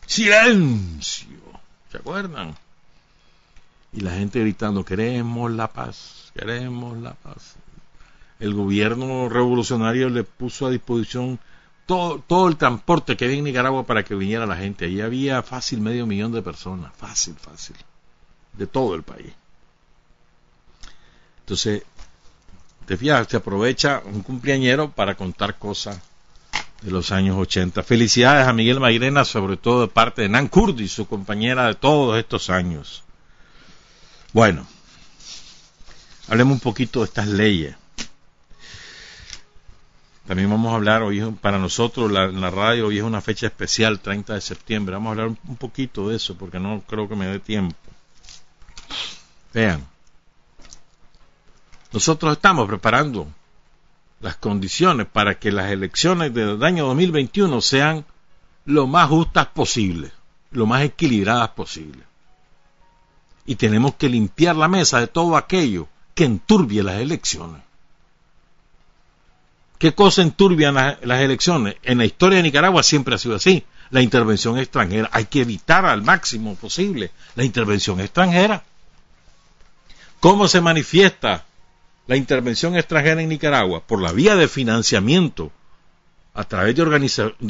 Silencio. 0.05 1.39
¿Se 1.93 1.99
acuerdan? 1.99 2.57
Y 3.93 4.01
la 4.01 4.11
gente 4.11 4.41
gritando, 4.41 4.85
queremos 4.85 5.53
la 5.53 5.73
paz, 5.73 6.33
queremos 6.35 6.99
la 6.99 7.15
paz. 7.15 7.55
El 8.41 8.55
gobierno 8.55 9.29
revolucionario 9.29 10.09
le 10.11 10.25
puso 10.25 10.67
a 10.67 10.71
disposición 10.71 11.39
todo, 11.89 12.49
el 12.49 12.59
transporte 12.59 13.17
que 13.17 13.25
había 13.25 13.39
en 13.39 13.45
Nicaragua 13.45 13.87
para 13.87 14.05
que 14.05 14.15
viniera 14.15 14.45
la 14.45 14.57
gente. 14.57 14.85
Allí 14.85 15.01
había 15.01 15.43
fácil 15.43 15.81
medio 15.81 16.07
millón 16.07 16.33
de 16.33 16.43
personas, 16.43 16.93
fácil, 16.95 17.35
fácil, 17.35 17.77
de 18.53 18.67
todo 18.67 18.95
el 18.95 19.03
país. 19.03 19.33
Entonces, 21.41 21.83
te 22.85 22.99
fijas, 22.99 23.27
se 23.29 23.39
aprovecha 23.39 24.03
un 24.05 24.23
cumpleañero 24.23 24.91
para 24.91 25.15
contar 25.15 25.59
cosas 25.59 25.99
de 26.83 26.91
los 26.91 27.11
años 27.11 27.39
80. 27.39 27.83
Felicidades 27.83 28.47
a 28.47 28.53
Miguel 28.53 28.81
Mairena, 28.81 29.25
sobre 29.25 29.57
todo 29.57 29.81
de 29.81 29.89
parte 29.89 30.23
de 30.23 30.29
Nan 30.29 30.49
Kurdi, 30.49 30.89
su 30.89 31.09
compañera 31.09 31.69
de 31.69 31.75
todos 31.75 32.19
estos 32.19 32.51
años. 32.51 33.03
Bueno, 34.35 34.67
hablemos 36.29 36.53
un 36.53 36.61
poquito 36.61 36.99
de 37.01 37.07
estas 37.07 37.29
leyes. 37.29 37.77
También 40.29 40.51
vamos 40.51 40.71
a 40.71 40.77
hablar, 40.77 41.03
hoy 41.03 41.23
para 41.41 41.59
nosotros 41.59 42.13
la, 42.13 42.27
la 42.27 42.51
radio 42.51 42.89
hoy 42.89 42.99
es 42.99 43.03
una 43.03 43.23
fecha 43.23 43.47
especial, 43.47 43.99
30 43.99 44.35
de 44.35 44.43
septiembre. 44.43 44.93
Vamos 44.93 45.09
a 45.09 45.11
hablar 45.13 45.29
un, 45.29 45.39
un 45.49 45.57
poquito 45.57 46.11
de 46.11 46.17
eso 46.17 46.37
porque 46.37 46.61
no 46.61 46.83
creo 46.87 47.09
que 47.09 47.17
me 47.17 47.27
dé 47.27 47.39
tiempo. 47.39 47.75
Vean, 49.55 49.87
nosotros 51.95 52.33
estamos 52.33 52.69
preparando 52.69 53.27
las 54.21 54.37
condiciones 54.37 55.07
para 55.07 55.39
que 55.39 55.51
las 55.51 55.71
elecciones 55.71 56.35
del 56.35 56.63
año 56.63 56.89
2021 56.89 57.63
sean 57.63 58.05
lo 58.67 58.87
más 58.87 59.09
justas 59.09 59.47
posible, 59.47 60.13
lo 60.51 60.67
más 60.67 60.83
equilibradas 60.83 61.49
posible. 61.53 62.03
Y 63.47 63.55
tenemos 63.55 63.95
que 63.95 64.11
limpiar 64.11 64.57
la 64.57 64.69
mesa 64.69 65.01
de 65.01 65.07
todo 65.07 65.39
aquello 65.39 65.89
que 66.15 66.25
enturbie 66.25 66.83
las 66.83 67.01
elecciones. 67.01 67.63
¿Qué 69.79 69.95
cosa 69.95 70.23
enturbian 70.23 70.75
las, 70.75 71.21
elecciones? 71.21 71.77
En 71.85 71.99
la 71.99 72.05
historia 72.05 72.39
de 72.39 72.43
Nicaragua 72.43 72.83
siempre 72.83 73.15
ha 73.15 73.19
sido 73.19 73.37
así. 73.37 73.65
La 73.91 74.03
intervención 74.03 74.59
extranjera. 74.59 75.09
Hay 75.13 75.27
que 75.27 75.41
evitar 75.41 75.87
al 75.87 76.03
máximo 76.03 76.57
posible 76.57 77.13
la 77.37 77.45
intervención 77.45 78.01
extranjera. 78.01 78.65
¿Cómo 80.21 80.49
se 80.49 80.61
manifiesta 80.61 81.45
la 82.09 82.17
intervención 82.17 82.77
extranjera 82.77 83.23
en 83.23 83.29
Nicaragua 83.29 83.81
por 83.87 84.03
la 84.03 84.13
vía 84.13 84.35
de 84.35 84.49
financiamiento 84.49 85.53
a 86.35 86.45
través 86.45 86.75
de, 86.75 86.83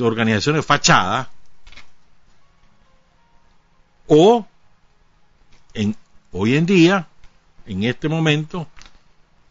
organizaciones 0.03 0.67
fachadas 0.67 1.29
o 4.07 4.47
hoy 6.33 6.57
en 6.57 6.67
día, 6.67 7.07
en 7.67 7.85
este 7.85 8.09
momento, 8.09 8.67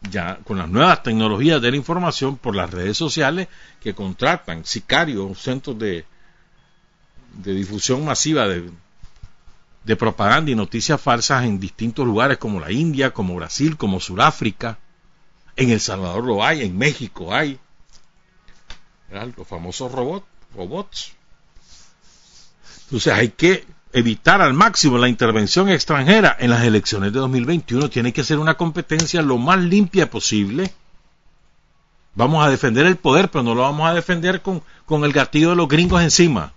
ya 0.02 0.38
con 0.44 0.58
las 0.58 0.68
nuevas 0.68 1.02
tecnologías 1.02 1.60
de 1.60 1.70
la 1.70 1.76
información 1.76 2.36
por 2.36 2.54
las 2.54 2.70
redes 2.70 2.96
sociales 2.96 3.48
que 3.80 3.94
contratan 3.94 4.64
sicarios, 4.64 5.40
centros 5.40 5.78
de, 5.78 6.04
de 7.34 7.54
difusión 7.54 8.04
masiva 8.04 8.46
de, 8.46 8.70
de 9.84 9.96
propaganda 9.96 10.50
y 10.50 10.54
noticias 10.54 11.00
falsas 11.00 11.44
en 11.44 11.58
distintos 11.58 12.06
lugares 12.06 12.38
como 12.38 12.60
la 12.60 12.70
India, 12.70 13.12
como 13.12 13.34
Brasil, 13.34 13.76
como 13.76 14.00
Sudáfrica, 14.00 14.78
en 15.56 15.70
El 15.70 15.80
Salvador 15.80 16.24
lo 16.24 16.44
hay, 16.44 16.62
en 16.62 16.78
México 16.78 17.34
hay. 17.34 17.58
Los 19.10 19.48
famosos 19.48 19.90
robots, 19.90 20.26
robots. 20.54 21.12
Entonces 22.84 23.12
hay 23.12 23.30
que 23.30 23.66
evitar 23.92 24.42
al 24.42 24.54
máximo 24.54 24.98
la 24.98 25.08
intervención 25.08 25.68
extranjera 25.68 26.36
en 26.38 26.50
las 26.50 26.62
elecciones 26.64 27.12
de 27.12 27.18
2021. 27.18 27.90
Tiene 27.90 28.12
que 28.12 28.24
ser 28.24 28.38
una 28.38 28.54
competencia 28.54 29.22
lo 29.22 29.38
más 29.38 29.58
limpia 29.58 30.10
posible. 30.10 30.72
Vamos 32.14 32.44
a 32.44 32.50
defender 32.50 32.86
el 32.86 32.96
poder, 32.96 33.30
pero 33.30 33.44
no 33.44 33.54
lo 33.54 33.62
vamos 33.62 33.88
a 33.88 33.94
defender 33.94 34.42
con, 34.42 34.62
con 34.86 35.04
el 35.04 35.12
gatillo 35.12 35.50
de 35.50 35.56
los 35.56 35.68
gringos 35.68 36.02
encima. 36.02 36.52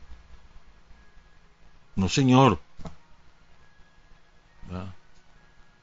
No, 1.96 2.10
señor 2.10 2.60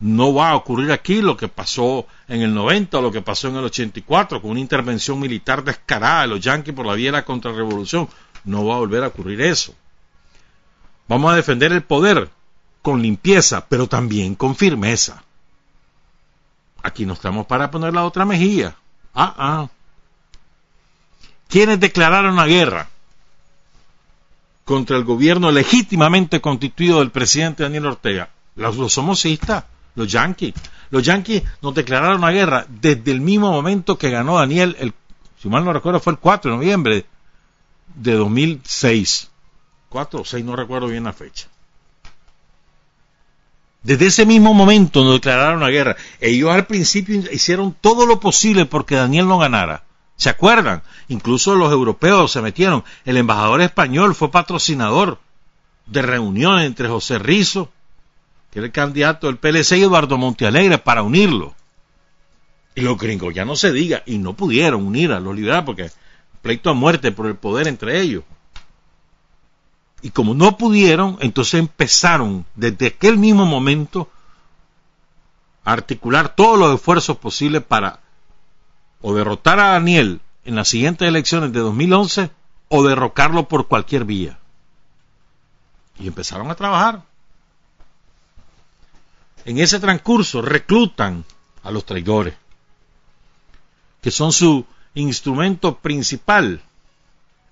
no 0.00 0.32
va 0.32 0.50
a 0.50 0.56
ocurrir 0.56 0.92
aquí 0.92 1.20
lo 1.20 1.36
que 1.36 1.48
pasó 1.48 2.06
en 2.28 2.42
el 2.42 2.54
90 2.54 2.98
o 2.98 3.02
lo 3.02 3.10
que 3.10 3.22
pasó 3.22 3.48
en 3.48 3.56
el 3.56 3.64
84 3.64 4.40
con 4.40 4.52
una 4.52 4.60
intervención 4.60 5.18
militar 5.18 5.64
descarada 5.64 6.22
de 6.22 6.28
los 6.28 6.40
yanquis 6.40 6.74
por 6.74 6.86
la 6.86 6.94
vía 6.94 7.08
de 7.08 7.18
la 7.18 7.24
contrarrevolución. 7.24 8.08
No 8.44 8.64
va 8.64 8.76
a 8.76 8.78
volver 8.78 9.02
a 9.02 9.08
ocurrir 9.08 9.40
eso. 9.40 9.74
Vamos 11.08 11.32
a 11.32 11.36
defender 11.36 11.72
el 11.72 11.82
poder 11.82 12.30
con 12.82 13.02
limpieza, 13.02 13.66
pero 13.66 13.88
también 13.88 14.34
con 14.34 14.54
firmeza. 14.54 15.22
Aquí 16.82 17.06
no 17.06 17.14
estamos 17.14 17.46
para 17.46 17.70
poner 17.70 17.92
la 17.92 18.04
otra 18.04 18.24
mejilla. 18.24 18.76
Ah, 19.14 19.34
ah. 19.36 19.68
¿Quiénes 21.48 21.80
declararon 21.80 22.36
la 22.36 22.46
guerra? 22.46 22.88
Contra 24.64 24.98
el 24.98 25.04
gobierno 25.04 25.50
legítimamente 25.50 26.40
constituido 26.40 26.98
del 26.98 27.10
presidente 27.10 27.62
Daniel 27.62 27.86
Ortega. 27.86 28.28
Los, 28.54 28.92
somocistas 28.92 29.64
los 29.94 30.08
Yankees. 30.10 30.54
Los 30.90 31.02
Yankees 31.02 31.42
nos 31.60 31.74
declararon 31.74 32.20
la 32.20 32.32
guerra 32.32 32.66
desde 32.68 33.10
el 33.10 33.20
mismo 33.20 33.50
momento 33.50 33.98
que 33.98 34.10
ganó 34.10 34.36
Daniel, 34.36 34.76
el, 34.78 34.94
si 35.40 35.48
mal 35.48 35.64
no 35.64 35.72
recuerdo, 35.72 36.00
fue 36.00 36.12
el 36.12 36.18
4 36.18 36.50
de 36.50 36.56
noviembre 36.56 37.06
de 37.94 38.12
2006. 38.12 39.30
4 39.88 40.20
o 40.20 40.24
6, 40.24 40.44
no 40.44 40.56
recuerdo 40.56 40.88
bien 40.88 41.04
la 41.04 41.12
fecha. 41.12 41.48
Desde 43.82 44.06
ese 44.06 44.26
mismo 44.26 44.54
momento 44.54 45.04
nos 45.04 45.14
declararon 45.14 45.60
la 45.60 45.70
guerra. 45.70 45.96
Ellos 46.20 46.50
al 46.50 46.66
principio 46.66 47.22
hicieron 47.32 47.74
todo 47.80 48.06
lo 48.06 48.20
posible 48.20 48.66
porque 48.66 48.96
Daniel 48.96 49.28
no 49.28 49.38
ganara. 49.38 49.84
¿Se 50.16 50.28
acuerdan? 50.28 50.82
Incluso 51.08 51.54
los 51.54 51.72
europeos 51.72 52.32
se 52.32 52.42
metieron. 52.42 52.84
El 53.04 53.16
embajador 53.16 53.60
español 53.60 54.14
fue 54.14 54.30
patrocinador 54.30 55.20
de 55.86 56.02
reuniones 56.02 56.66
entre 56.66 56.88
José 56.88 57.18
Rizo 57.18 57.70
que 58.50 58.60
era 58.60 58.66
el 58.66 58.72
candidato 58.72 59.26
del 59.26 59.36
PLC 59.36 59.72
Eduardo 59.72 60.16
Montealegre 60.16 60.78
para 60.78 61.02
unirlo. 61.02 61.54
Y 62.74 62.80
los 62.80 62.96
gringos 62.96 63.34
ya 63.34 63.44
no 63.44 63.56
se 63.56 63.72
diga, 63.72 64.02
y 64.06 64.18
no 64.18 64.34
pudieron 64.34 64.86
unir 64.86 65.12
a 65.12 65.20
los 65.20 65.34
liberales 65.34 65.64
porque 65.64 65.90
pleito 66.42 66.70
a 66.70 66.74
muerte 66.74 67.12
por 67.12 67.26
el 67.26 67.34
poder 67.34 67.68
entre 67.68 68.00
ellos. 68.00 68.22
Y 70.02 70.10
como 70.10 70.34
no 70.34 70.56
pudieron, 70.56 71.18
entonces 71.20 71.60
empezaron 71.60 72.46
desde 72.54 72.88
aquel 72.88 73.18
mismo 73.18 73.46
momento 73.46 74.08
a 75.64 75.72
articular 75.72 76.34
todos 76.34 76.58
los 76.58 76.74
esfuerzos 76.74 77.16
posibles 77.16 77.62
para 77.62 78.00
o 79.00 79.14
derrotar 79.14 79.60
a 79.60 79.72
Daniel 79.72 80.20
en 80.44 80.54
las 80.54 80.68
siguientes 80.68 81.06
elecciones 81.06 81.52
de 81.52 81.60
2011 81.60 82.30
o 82.68 82.84
derrocarlo 82.84 83.48
por 83.48 83.68
cualquier 83.68 84.04
vía. 84.04 84.38
Y 85.98 86.06
empezaron 86.06 86.50
a 86.50 86.54
trabajar. 86.54 87.02
En 89.44 89.58
ese 89.58 89.80
transcurso 89.80 90.42
reclutan 90.42 91.24
a 91.62 91.70
los 91.70 91.84
traidores, 91.84 92.34
que 94.00 94.10
son 94.10 94.32
su 94.32 94.64
instrumento 94.94 95.76
principal 95.78 96.60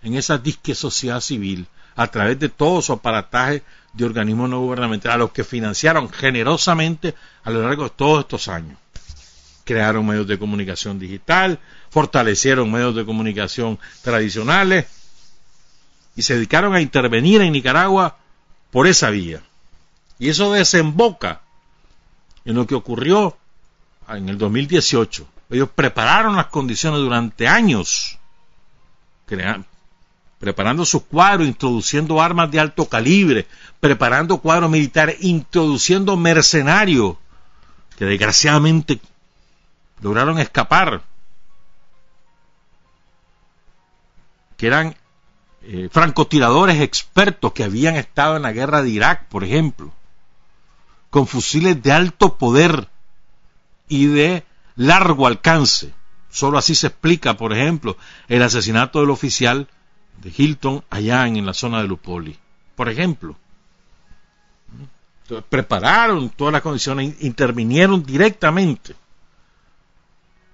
en 0.03 0.15
esa 0.15 0.39
disque 0.39 0.75
sociedad 0.75 1.21
civil, 1.21 1.67
a 1.97 2.07
través 2.09 2.39
de 2.39 2.49
todo 2.49 2.83
su 2.83 2.93
aparataje 2.93 3.63
de 3.95 4.05
organismos 4.05 4.51
no 4.51 4.61
gubernamentales, 4.61 5.15
a 5.15 5.19
los 5.19 5.33
que 5.33 5.45
financiaron 5.45 6.11
generosamente 6.11 7.15
a 7.43 7.51
lo 7.51 7.63
largo 7.63 7.85
de 7.85 7.91
todos 7.91 8.21
estos 8.21 8.49
años. 8.49 8.79
Crearon 9.65 10.07
medios 10.07 10.27
de 10.27 10.39
comunicación 10.39 10.99
digital, 10.99 11.59
fortalecieron 11.91 12.71
medios 12.71 12.95
de 12.95 13.07
comunicación 13.07 13.79
tradicionales 14.03 14.87
y 16.15 16.23
se 16.23 16.35
dedicaron 16.35 16.75
a 16.75 16.81
intervenir 16.81 17.41
en 17.41 17.53
Nicaragua 17.53 18.19
por 18.71 18.87
esa 18.87 19.11
vía. 19.11 19.43
Y 20.19 20.29
eso 20.29 20.53
desemboca 20.53 21.41
en 22.45 22.55
lo 22.55 22.67
que 22.67 22.75
ocurrió 22.75 23.37
en 24.09 24.29
el 24.29 24.39
2018. 24.39 25.27
Ellos 25.51 25.69
prepararon 25.75 26.37
las 26.37 26.47
condiciones 26.47 27.01
durante 27.01 27.49
años, 27.49 28.19
preparando 30.39 30.85
sus 30.85 31.03
cuadros, 31.03 31.47
introduciendo 31.47 32.21
armas 32.21 32.51
de 32.51 32.61
alto 32.61 32.87
calibre, 32.89 33.47
preparando 33.81 34.39
cuadros 34.39 34.71
militares, 34.71 35.17
introduciendo 35.21 36.17
mercenarios, 36.17 37.17
que 37.97 38.05
desgraciadamente 38.05 39.01
lograron 40.01 40.39
escapar, 40.39 41.03
que 44.57 44.67
eran 44.67 44.97
eh, 45.63 45.89
francotiradores 45.91 46.81
expertos 46.81 47.53
que 47.53 47.65
habían 47.65 47.97
estado 47.97 48.37
en 48.37 48.43
la 48.43 48.53
guerra 48.53 48.83
de 48.83 48.91
Irak, 48.91 49.27
por 49.29 49.43
ejemplo, 49.45 49.93
con 51.11 51.27
fusiles 51.27 51.83
de 51.83 51.93
alto 51.93 52.37
poder 52.37 52.89
y 53.89 54.07
de 54.07 54.45
largo 54.77 55.27
alcance. 55.27 55.93
Solo 56.31 56.59
así 56.59 56.75
se 56.75 56.89
explica, 56.89 57.37
por 57.39 57.55
ejemplo, 57.55 57.97
el 58.29 58.43
asesinato 58.43 59.01
del 59.01 59.11
oficial 59.11 59.69
de 60.23 60.33
Hilton 60.37 60.85
allá 60.91 61.27
en, 61.27 61.45
la 61.45 61.55
zona 61.55 61.83
de 61.83 61.89
Lupoli. 61.89 62.37
Por 62.75 62.89
ejemplo. 62.89 63.37
prepararon 65.49 66.31
todas 66.31 66.53
las 66.53 66.63
condiciones, 66.63 67.17
intervinieron 67.23 68.05
directamente 68.05 68.95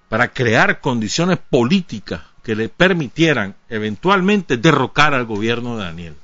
para 0.09 0.27
crear 0.27 0.79
condiciones 0.79 1.37
políticas 1.37 2.21
que 2.43 2.55
le 2.55 2.69
permitieran 2.69 3.55
eventualmente 3.69 4.57
derrocar 4.57 5.13
al 5.13 5.25
gobierno 5.25 5.77
de 5.77 5.83
Daniel. 5.85 6.15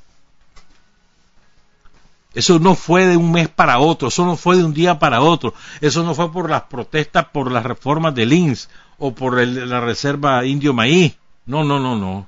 Eso 2.33 2.59
no 2.59 2.75
fue 2.75 3.07
de 3.07 3.17
un 3.17 3.31
mes 3.31 3.49
para 3.49 3.79
otro, 3.79 4.09
eso 4.09 4.25
no 4.25 4.35
fue 4.35 4.57
de 4.57 4.63
un 4.63 4.73
día 4.73 4.99
para 4.99 5.21
otro, 5.21 5.53
eso 5.81 6.03
no 6.03 6.13
fue 6.13 6.31
por 6.31 6.49
las 6.49 6.63
protestas 6.63 7.25
por 7.25 7.51
las 7.51 7.63
reformas 7.63 8.13
de 8.13 8.25
Lins 8.25 8.69
o 8.99 9.15
por 9.15 9.41
la 9.45 9.79
reserva 9.79 10.45
indio 10.45 10.73
maíz. 10.73 11.17
No, 11.47 11.63
no, 11.63 11.79
no, 11.79 11.97
no. 11.97 12.27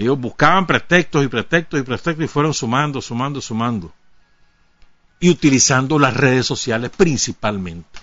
Ellos 0.00 0.18
buscaban 0.18 0.66
pretextos 0.66 1.22
y 1.22 1.28
pretextos 1.28 1.78
y 1.78 1.82
pretextos 1.82 2.24
y 2.24 2.28
fueron 2.28 2.54
sumando, 2.54 3.02
sumando, 3.02 3.42
sumando. 3.42 3.92
Y 5.18 5.28
utilizando 5.28 5.98
las 5.98 6.16
redes 6.16 6.46
sociales 6.46 6.90
principalmente. 6.96 8.00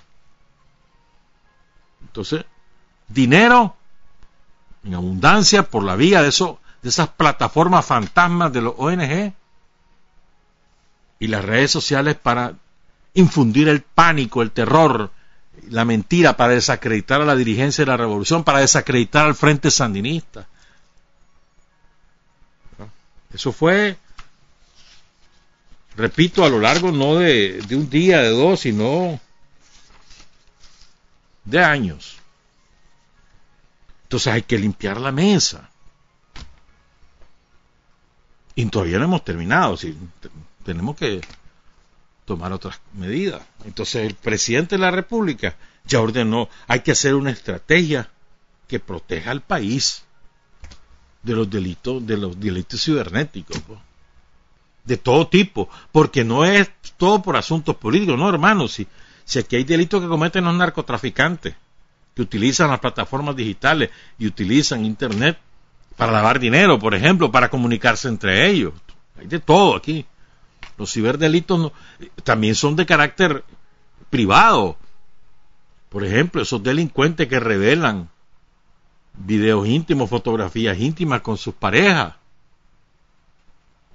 Entonces, 2.01 2.45
dinero 3.07 3.75
en 4.83 4.93
abundancia 4.93 5.63
por 5.63 5.83
la 5.83 5.95
vía 5.95 6.21
de, 6.21 6.29
eso, 6.29 6.59
de 6.83 6.89
esas 6.89 7.09
plataformas 7.09 7.83
fantasmas 7.83 8.53
de 8.53 8.61
los 8.61 8.75
ONG 8.77 9.33
y 11.17 11.27
las 11.27 11.43
redes 11.43 11.71
sociales 11.71 12.15
para 12.15 12.53
infundir 13.15 13.69
el 13.69 13.81
pánico, 13.81 14.43
el 14.43 14.51
terror, 14.51 15.09
la 15.71 15.83
mentira, 15.83 16.37
para 16.37 16.53
desacreditar 16.53 17.21
a 17.21 17.25
la 17.25 17.35
dirigencia 17.35 17.83
de 17.83 17.89
la 17.89 17.97
revolución, 17.97 18.43
para 18.43 18.59
desacreditar 18.59 19.25
al 19.25 19.33
frente 19.33 19.71
sandinista. 19.71 20.47
Eso 23.37 23.51
fue, 23.51 23.95
repito, 25.95 26.43
a 26.43 26.49
lo 26.49 26.59
largo 26.59 26.91
no 26.91 27.17
de, 27.17 27.63
un 27.69 27.87
día, 27.87 28.19
de 28.23 28.29
dos, 28.29 28.61
sino 28.61 29.19
de 31.45 31.63
años. 31.63 32.17
Entonces 34.01 34.33
hay 34.33 34.41
que 34.41 34.57
limpiar 34.57 34.99
la 34.99 35.11
mesa. 35.11 35.69
Y 38.55 38.65
todavía 38.65 38.97
no 38.97 39.05
hemos 39.05 39.23
terminado. 39.23 39.77
tenemos 40.65 40.95
que 40.95 41.21
tomar 42.25 42.51
otras 42.51 42.81
medidas. 42.93 43.43
Entonces 43.65 44.07
el 44.07 44.15
presidente 44.15 44.77
de 44.77 44.81
la 44.81 44.89
República 44.89 45.55
ya 45.85 46.01
ordenó, 46.01 46.49
hay 46.65 46.79
que 46.79 46.93
hacer 46.93 47.13
una 47.13 47.29
estrategia 47.29 48.09
que 48.67 48.79
proteja 48.79 49.29
al 49.29 49.41
país 49.41 50.06
de 51.27 51.35
los 51.35 51.49
delitos, 51.49 52.07
de 52.07 52.15
los 52.15 52.39
delitos 52.39 52.81
cibernéticos, 52.81 53.61
de 54.85 54.97
todo 54.97 55.27
tipo, 55.27 55.69
porque 55.91 56.23
no 56.23 56.45
es 56.45 56.71
todo 56.95 57.21
por 57.21 57.35
asuntos 57.35 57.75
políticos, 57.75 58.17
no 58.17 58.29
hermanos, 58.29 58.71
si, 58.71 58.87
si 59.25 59.39
aquí 59.39 59.57
hay 59.57 59.65
delitos 59.65 60.01
que 60.01 60.07
cometen 60.07 60.45
los 60.45 60.55
narcotraficantes, 60.55 61.53
que 62.15 62.21
utilizan 62.21 62.69
las 62.69 62.79
plataformas 62.79 63.35
digitales 63.35 63.89
y 64.17 64.25
utilizan 64.25 64.85
Internet 64.85 65.37
para 65.97 66.13
lavar 66.13 66.39
dinero, 66.39 66.79
por 66.79 66.95
ejemplo, 66.95 67.29
para 67.29 67.49
comunicarse 67.49 68.07
entre 68.07 68.47
ellos. 68.49 68.73
Hay 69.19 69.27
de 69.27 69.39
todo 69.39 69.75
aquí. 69.75 70.05
Los 70.77 70.93
ciberdelitos 70.93 71.73
también 72.23 72.55
son 72.55 72.75
de 72.77 72.85
carácter 72.85 73.43
privado. 74.09 74.77
Por 75.89 76.05
ejemplo, 76.05 76.41
esos 76.41 76.63
delincuentes 76.63 77.27
que 77.27 77.39
revelan 77.39 78.09
videos 79.17 79.67
íntimos, 79.67 80.09
fotografías 80.09 80.77
íntimas 80.79 81.21
con 81.21 81.37
sus 81.37 81.53
parejas, 81.53 82.13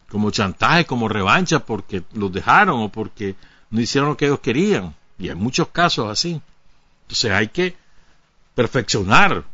como 0.08 0.30
chantaje, 0.30 0.84
como 0.84 1.08
revancha 1.08 1.60
porque 1.60 2.02
los 2.12 2.32
dejaron 2.32 2.82
o 2.82 2.88
porque 2.90 3.34
no 3.70 3.80
hicieron 3.80 4.10
lo 4.10 4.16
que 4.16 4.26
ellos 4.26 4.40
querían. 4.40 4.94
Y 5.18 5.28
hay 5.30 5.34
muchos 5.34 5.68
casos 5.68 6.10
así. 6.10 6.40
Entonces 7.02 7.32
hay 7.32 7.48
que 7.48 7.76
perfeccionar 8.54 9.44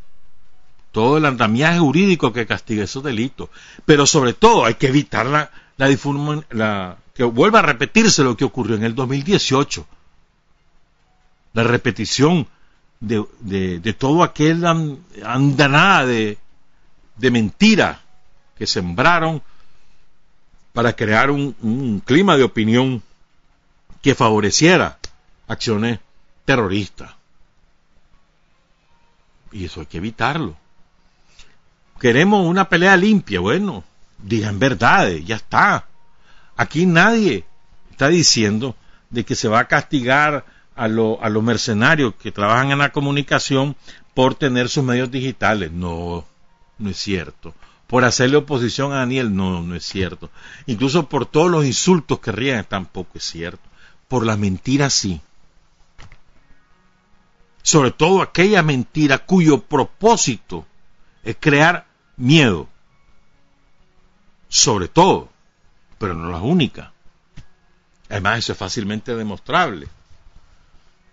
todo 0.91 1.19
el 1.19 1.27
andamiaje 1.27 1.79
jurídico 1.79 2.33
que 2.33 2.47
castiga 2.47 2.85
esos 2.85 3.05
delitos. 3.05 3.51
Pero 3.85 4.07
sobre 4.07 4.33
todo 4.33 4.65
hay 4.65 4.75
que 4.75 4.89
evitar 4.89 5.27
la, 5.27 5.51
la, 5.77 6.97
que 7.15 7.25
vuelva 7.25 7.61
a 7.61 7.63
repetirse 7.63 8.25
lo 8.25 8.37
que 8.37 8.45
ocurrió 8.45 8.77
en 8.77 8.85
el 8.85 8.95
2018. 8.95 9.87
La 11.53 11.63
repetición 11.63 12.49
de, 13.01 13.25
de, 13.41 13.93
todo 13.93 14.23
aquel 14.23 14.65
andanada 15.25 16.07
de, 16.07 16.39
de 17.17 17.31
mentira 17.31 18.01
que 18.57 18.67
sembraron 18.67 19.43
para 20.73 20.95
crear 20.95 21.31
un, 21.31 21.55
un 21.61 22.01
clima 22.01 22.37
de 22.37 22.45
opinión 22.45 23.03
que 24.03 24.15
favoreciera 24.15 24.99
acciones 25.47 26.01
terroristas. 26.45 27.13
Y 29.53 29.65
eso 29.65 29.81
hay 29.81 29.87
que 29.87 29.99
evitarlo. 29.99 30.57
Queremos 32.01 32.47
una 32.47 32.69
pelea 32.69 32.97
limpia. 32.97 33.41
Bueno, 33.41 33.85
digan 34.19 34.59
verdades, 34.59 35.25
ya 35.25 35.37
está. 35.37 35.87
Aquí 36.57 36.87
nadie 36.87 37.45
está 37.91 38.09
diciendo 38.09 38.77
de 39.11 39.25
que 39.25 39.35
se 39.35 39.49
va 39.49 39.61
a 39.61 39.69
castigar 39.69 40.45
a, 40.79 40.85
a 40.85 41.29
los 41.29 41.43
mercenarios 41.43 42.15
que 42.15 42.33
trabajan 42.33 42.71
en 42.71 42.79
la 42.79 42.93
comunicación 42.93 43.77
por 44.15 44.35
tener 44.35 44.69
sus 44.69 44.85
medios 44.85 45.11
digitales. 45.11 45.73
No, 45.73 46.25
no 46.79 46.91
es 46.91 46.97
cierto. 46.97 47.55
Por 47.87 48.05
hacerle 48.05 48.37
oposición 48.37 48.93
a 48.93 48.97
Daniel, 48.97 49.35
no, 49.35 49.63
no 49.63 49.75
es 49.75 49.85
cierto. 49.85 50.31
Incluso 50.67 51.09
por 51.09 51.27
todos 51.27 51.51
los 51.51 51.65
insultos 51.65 52.21
que 52.21 52.33
ríen, 52.33 52.65
tampoco 52.65 53.19
es 53.19 53.25
cierto. 53.25 53.63
Por 54.09 54.25
las 54.25 54.39
mentiras, 54.39 54.93
sí 54.93 55.21
sobre 57.69 57.91
todo 57.91 58.23
aquella 58.23 58.63
mentira 58.63 59.19
cuyo 59.19 59.61
propósito 59.61 60.65
es 61.23 61.37
crear 61.39 61.87
miedo, 62.17 62.67
sobre 64.49 64.89
todo, 64.89 65.29
pero 65.99 66.15
no 66.15 66.31
la 66.31 66.39
única. 66.39 66.95
Además, 68.09 68.39
eso 68.39 68.53
es 68.53 68.59
fácilmente 68.59 69.15
demostrable. 69.15 69.87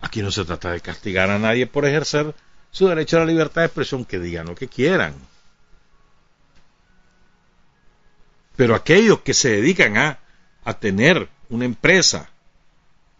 Aquí 0.00 0.22
no 0.22 0.30
se 0.30 0.44
trata 0.44 0.70
de 0.72 0.80
castigar 0.80 1.30
a 1.30 1.38
nadie 1.38 1.66
por 1.66 1.84
ejercer 1.84 2.34
su 2.70 2.88
derecho 2.88 3.16
a 3.16 3.20
la 3.20 3.26
libertad 3.26 3.62
de 3.62 3.66
expresión, 3.66 4.04
que 4.04 4.18
digan 4.18 4.46
lo 4.46 4.54
que 4.54 4.68
quieran. 4.68 5.14
Pero 8.56 8.74
aquellos 8.74 9.20
que 9.20 9.34
se 9.34 9.50
dedican 9.50 9.96
a, 9.96 10.18
tener 10.80 11.28
una 11.48 11.64
empresa 11.64 12.28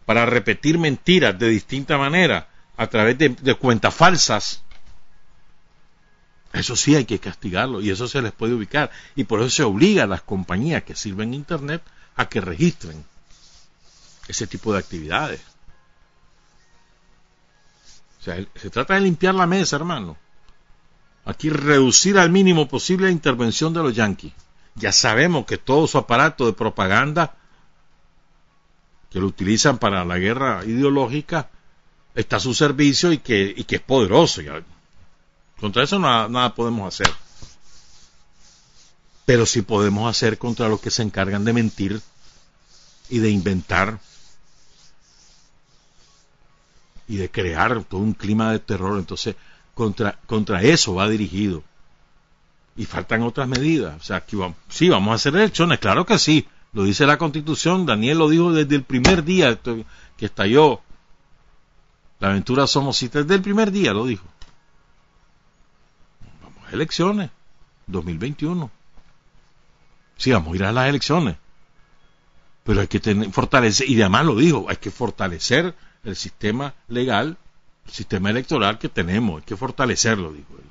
para 0.05 0.27
repetir 0.27 0.79
mentiras 0.79 1.39
de 1.39 1.49
distinta 1.49 1.97
manera, 1.97 2.49
a 2.77 2.89
través 2.89 3.17
de, 3.19 3.55
cuentas 3.55 3.95
falsas, 3.95 4.63
eso 6.53 6.77
sí 6.77 6.95
hay 6.95 7.05
que 7.05 7.19
castigarlo 7.19 7.81
y 7.81 7.91
eso 7.91 8.09
se 8.09 8.21
les 8.21 8.33
puede 8.33 8.55
ubicar. 8.55 8.91
Y 9.15 9.25
por 9.25 9.41
eso 9.41 9.51
se 9.51 9.63
obliga 9.63 10.05
a 10.05 10.07
las 10.07 10.23
compañías 10.23 10.83
que 10.83 10.97
sirven 10.97 11.35
Internet 11.35 11.83
a 12.17 12.29
que 12.29 12.41
registren 12.41 13.05
ese 14.29 14.47
tipo 14.47 14.73
de 14.73 14.79
actividades. 14.81 15.56
Se 18.55 18.71
trata 18.71 18.95
de 18.95 19.01
limpiar 19.01 19.35
la 19.35 19.47
mesa, 19.47 19.77
hermano. 19.77 20.17
Aquí 21.25 21.51
reducir 21.51 22.19
al 22.19 22.31
mínimo 22.31 22.69
posible 22.69 23.07
la 23.07 23.13
intervención 23.13 23.73
de 23.73 23.83
los 23.83 23.95
yanquis. 23.95 24.33
Ya 24.75 24.93
sabemos 24.93 25.47
que 25.47 25.59
todo 25.59 25.87
su 25.87 25.99
aparato 25.99 26.47
de 26.47 26.53
propaganda 26.53 27.35
que 29.11 29.21
lo 29.21 29.27
utilizan 29.27 29.79
para 29.79 30.05
la 30.05 30.19
guerra 30.19 30.65
ideológica 30.65 31.51
está 32.15 32.37
a 32.37 32.41
su 32.41 32.53
servicio 32.53 33.13
y 33.13 33.19
que, 33.19 33.55
y 33.57 33.65
que 33.65 33.77
es 33.77 33.83
poderoso. 33.83 34.43
Contra 35.61 35.85
eso 35.85 35.99
nada, 35.99 36.29
nada 36.29 36.55
podemos 36.55 36.87
hacer. 36.87 37.13
Pero 39.25 39.47
sí 39.47 39.63
podemos 39.63 40.09
hacer 40.09 40.37
contra 40.39 40.69
los 40.69 40.81
que 40.81 40.91
se 40.91 41.03
encargan 41.03 41.45
de 41.45 41.53
mentir 41.53 42.01
y 43.09 43.19
de 43.19 43.31
inventar 43.31 43.99
y 47.09 47.17
de 47.17 47.31
crear 47.31 47.85
todo 47.85 48.01
un 48.01 48.15
clima 48.15 48.53
de 48.53 48.59
terror. 48.59 48.99
Entonces, 48.99 49.37
contra, 49.75 50.19
contra 50.27 50.63
eso 50.63 50.95
va 50.95 51.09
dirigido. 51.09 51.63
Y 52.77 52.85
faltan 52.85 53.23
otras 53.23 53.49
medidas. 53.49 53.97
O 54.01 54.05
sea, 54.05 54.17
aquí 54.17 54.37
vamos, 54.37 54.57
sí, 54.69 54.89
vamos 54.89 55.13
a 55.13 55.15
hacer 55.15 55.35
elecciones, 55.37 55.79
claro 55.79 56.05
que 56.05 56.19
sí. 56.19 56.47
Lo 56.73 56.85
dice 56.85 57.07
la 57.07 57.17
Constitución, 57.17 57.87
Daniel 57.87 58.19
lo 58.19 58.29
dijo 58.29 58.53
desde 58.53 58.75
el 58.75 58.83
primer 58.83 59.25
día 59.25 59.59
que 60.17 60.27
estalló 60.27 60.83
la 62.19 62.29
aventura 62.29 62.67
somos 62.67 62.99
desde 63.01 63.35
el 63.35 63.43
primer 63.43 63.71
día, 63.71 63.93
lo 63.93 64.07
dijo. 64.07 64.25
Vamos 66.43 66.69
a 66.69 66.73
elecciones, 66.73 67.31
2021. 67.87 68.71
Sí, 70.17 70.33
vamos 70.33 70.53
a 70.53 70.57
ir 70.57 70.65
a 70.65 70.73
las 70.73 70.89
elecciones. 70.89 71.37
Pero 72.65 72.81
hay 72.81 72.89
que 72.89 73.01
tener, 73.01 73.31
fortalecer, 73.31 73.89
y 73.89 74.01
además 74.01 74.27
lo 74.27 74.37
digo, 74.37 74.67
hay 74.69 74.77
que 74.77 74.91
fortalecer 74.91 75.75
el 76.07 76.17
sistema 76.17 76.75
legal, 76.89 77.37
el 77.85 77.93
sistema 77.93 78.31
electoral 78.31 78.79
que 78.79 78.89
tenemos, 78.89 79.41
hay 79.41 79.45
que 79.45 79.57
fortalecerlo, 79.57 80.33
dijo 80.33 80.55
él. 80.57 80.65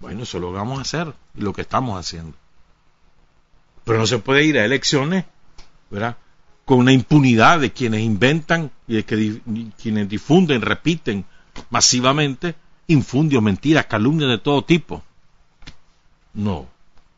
Bueno, 0.00 0.22
eso 0.24 0.38
lo 0.38 0.52
vamos 0.52 0.78
a 0.78 0.82
hacer, 0.82 1.12
lo 1.34 1.52
que 1.52 1.62
estamos 1.62 1.98
haciendo. 2.00 2.36
Pero 3.84 3.98
no 3.98 4.06
se 4.06 4.18
puede 4.18 4.44
ir 4.44 4.58
a 4.58 4.64
elecciones, 4.64 5.26
¿verdad? 5.90 6.16
Con 6.64 6.78
una 6.78 6.92
impunidad 6.92 7.60
de 7.60 7.72
quienes 7.72 8.00
inventan 8.00 8.70
y 8.88 8.94
de 8.94 9.04
que, 9.04 9.40
quienes 9.80 10.08
difunden, 10.08 10.62
repiten 10.62 11.26
masivamente 11.68 12.54
infundios, 12.86 13.42
mentiras, 13.42 13.86
calumnias 13.86 14.30
de 14.30 14.38
todo 14.38 14.64
tipo. 14.64 15.02
No, 16.32 16.66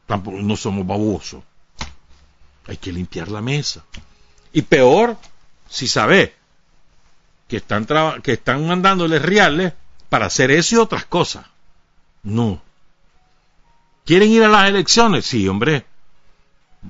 tampoco 0.06 0.38
no 0.38 0.56
somos 0.56 0.84
babosos. 0.84 1.44
Hay 2.66 2.76
que 2.76 2.92
limpiar 2.92 3.28
la 3.28 3.40
mesa. 3.40 3.84
Y 4.52 4.62
peor, 4.62 5.16
si 5.68 5.86
sabe 5.86 6.34
que 7.48 7.58
están, 7.58 7.86
que 8.22 8.32
están 8.32 8.66
mandándoles 8.66 9.22
reales 9.22 9.72
para 10.08 10.26
hacer 10.26 10.50
eso 10.50 10.76
y 10.76 10.78
otras 10.78 11.04
cosas. 11.04 11.46
No. 12.22 12.60
¿Quieren 14.04 14.30
ir 14.30 14.42
a 14.44 14.48
las 14.48 14.68
elecciones? 14.68 15.26
Sí, 15.26 15.46
hombre. 15.48 15.84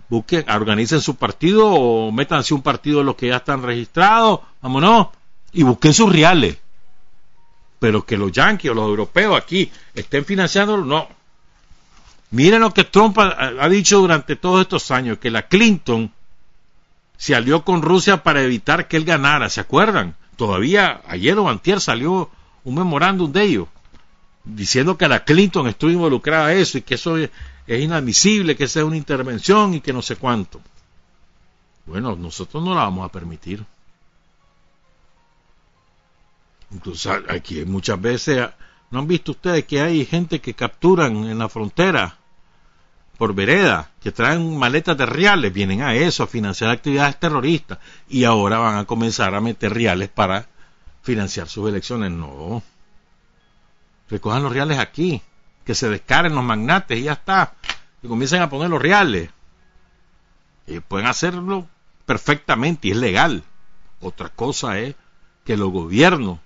Busquen, 0.09 0.49
organicen 0.51 1.01
su 1.01 1.17
partido 1.17 1.67
o 1.67 2.13
métanse 2.13 2.53
un 2.53 2.63
partido 2.63 2.99
de 2.99 3.05
los 3.05 3.17
que 3.17 3.29
ya 3.29 3.37
están 3.37 3.63
registrados, 3.63 4.41
vámonos, 4.61 5.09
y 5.53 5.63
busquen 5.63 5.95
sus 5.95 6.13
reales. 6.13 6.59
Pero 7.79 8.05
que 8.05 8.17
los 8.17 8.33
yanquis 8.33 8.71
o 8.71 8.75
los 8.75 8.87
europeos 8.87 9.37
aquí 9.37 9.71
estén 9.95 10.25
financiando, 10.25 10.77
no. 10.79 11.09
Miren 12.31 12.61
lo 12.61 12.75
que 12.75 12.85
Trump 12.85 13.19
ha, 13.19 13.69
dicho 13.69 13.99
durante 13.99 14.37
todos 14.37 14.61
estos 14.61 14.91
años, 14.91 15.19
que 15.19 15.31
la 15.31 15.49
Clinton 15.49 16.13
se 17.17 17.35
alió 17.35 17.65
con 17.65 17.83
Rusia 17.83 18.23
para 18.23 18.43
evitar 18.43 18.89
que 18.89 18.97
él 18.97 19.05
ganara, 19.05 19.49
¿se 19.49 19.61
acuerdan? 19.61 20.17
Todavía 20.37 21.01
ayer 21.07 21.39
o 21.39 21.49
antier 21.49 21.81
salió 21.81 22.31
un 22.65 22.75
memorándum 22.75 23.33
de 23.33 23.43
ellos, 23.43 23.69
diciendo 24.45 24.97
que 24.99 25.09
la 25.09 25.25
Clinton 25.25 25.67
estuvo 25.67 25.91
involucrada 25.91 26.53
en 26.53 26.59
eso 26.59 26.79
y 26.79 26.83
que 26.83 26.95
eso 26.95 27.17
es, 27.17 27.31
inadmisible, 27.67 28.57
que 28.57 28.65
esa 28.65 28.81
es 28.81 28.87
una 28.87 28.97
intervención 28.97 29.75
y 29.75 29.81
que 29.81 29.93
no 29.93 30.03
sé 30.03 30.17
cuánto. 30.17 30.61
Bueno, 31.87 32.17
nosotros 32.17 32.63
no 32.63 32.75
la 32.75 32.83
vamos 32.83 33.05
a 33.05 33.13
permitir. 33.13 33.65
Incluso 36.71 37.13
aquí 37.29 37.65
muchas 37.65 38.01
veces 38.01 38.49
¿No 38.91 39.01
han 39.01 39.09
visto 39.09 39.33
ustedes 39.33 39.65
que 39.65 39.81
hay 39.81 40.05
gente 40.05 40.41
que 40.41 40.55
capturan 40.55 41.17
en 41.25 41.39
la 41.39 41.49
frontera 41.49 42.19
por 43.17 43.35
vereda, 43.35 43.91
que 44.01 44.13
traen 44.13 44.59
maletas 44.59 44.97
de 44.97 45.07
reales, 45.07 45.53
vienen 45.53 45.83
a 45.83 45.95
eso, 45.95 46.23
a 46.23 46.27
financiar 46.27 46.71
actividades 46.71 47.19
terroristas, 47.19 47.79
y 48.09 48.25
ahora 48.25 48.59
van 48.59 48.77
a 48.77 48.85
comenzar 48.85 49.35
a 49.35 49.41
meter 49.41 49.73
reales 49.73 50.09
para 50.09 50.47
financiar 51.03 51.49
sus 51.49 51.69
elecciones? 51.69 52.11
No. 52.11 52.63
Recojan 54.11 54.43
los 54.43 54.53
reales 54.53 54.79
aquí, 54.79 55.23
que 55.65 55.75
se 55.75 55.89
descaren 55.89 56.35
los 56.35 56.45
magnates 56.45 56.99
y 56.99 57.03
ya 57.03 57.13
está, 57.13 57.55
y 58.03 58.09
comiencen 58.09 58.43
a 58.43 58.51
poner 58.51 58.71
los 58.71 58.83
reales. 58.83 59.31
Y 60.67 60.81
pueden 60.81 61.07
hacerlo 61.07 61.67
perfectamente 62.05 62.89
y 62.89 62.91
es 62.93 62.97
legal. 62.97 63.43
Otra 64.01 64.29
cosa 64.29 64.79
es 64.79 64.95
que 65.45 65.57
los 65.57 65.71
gobiernos 65.71 66.39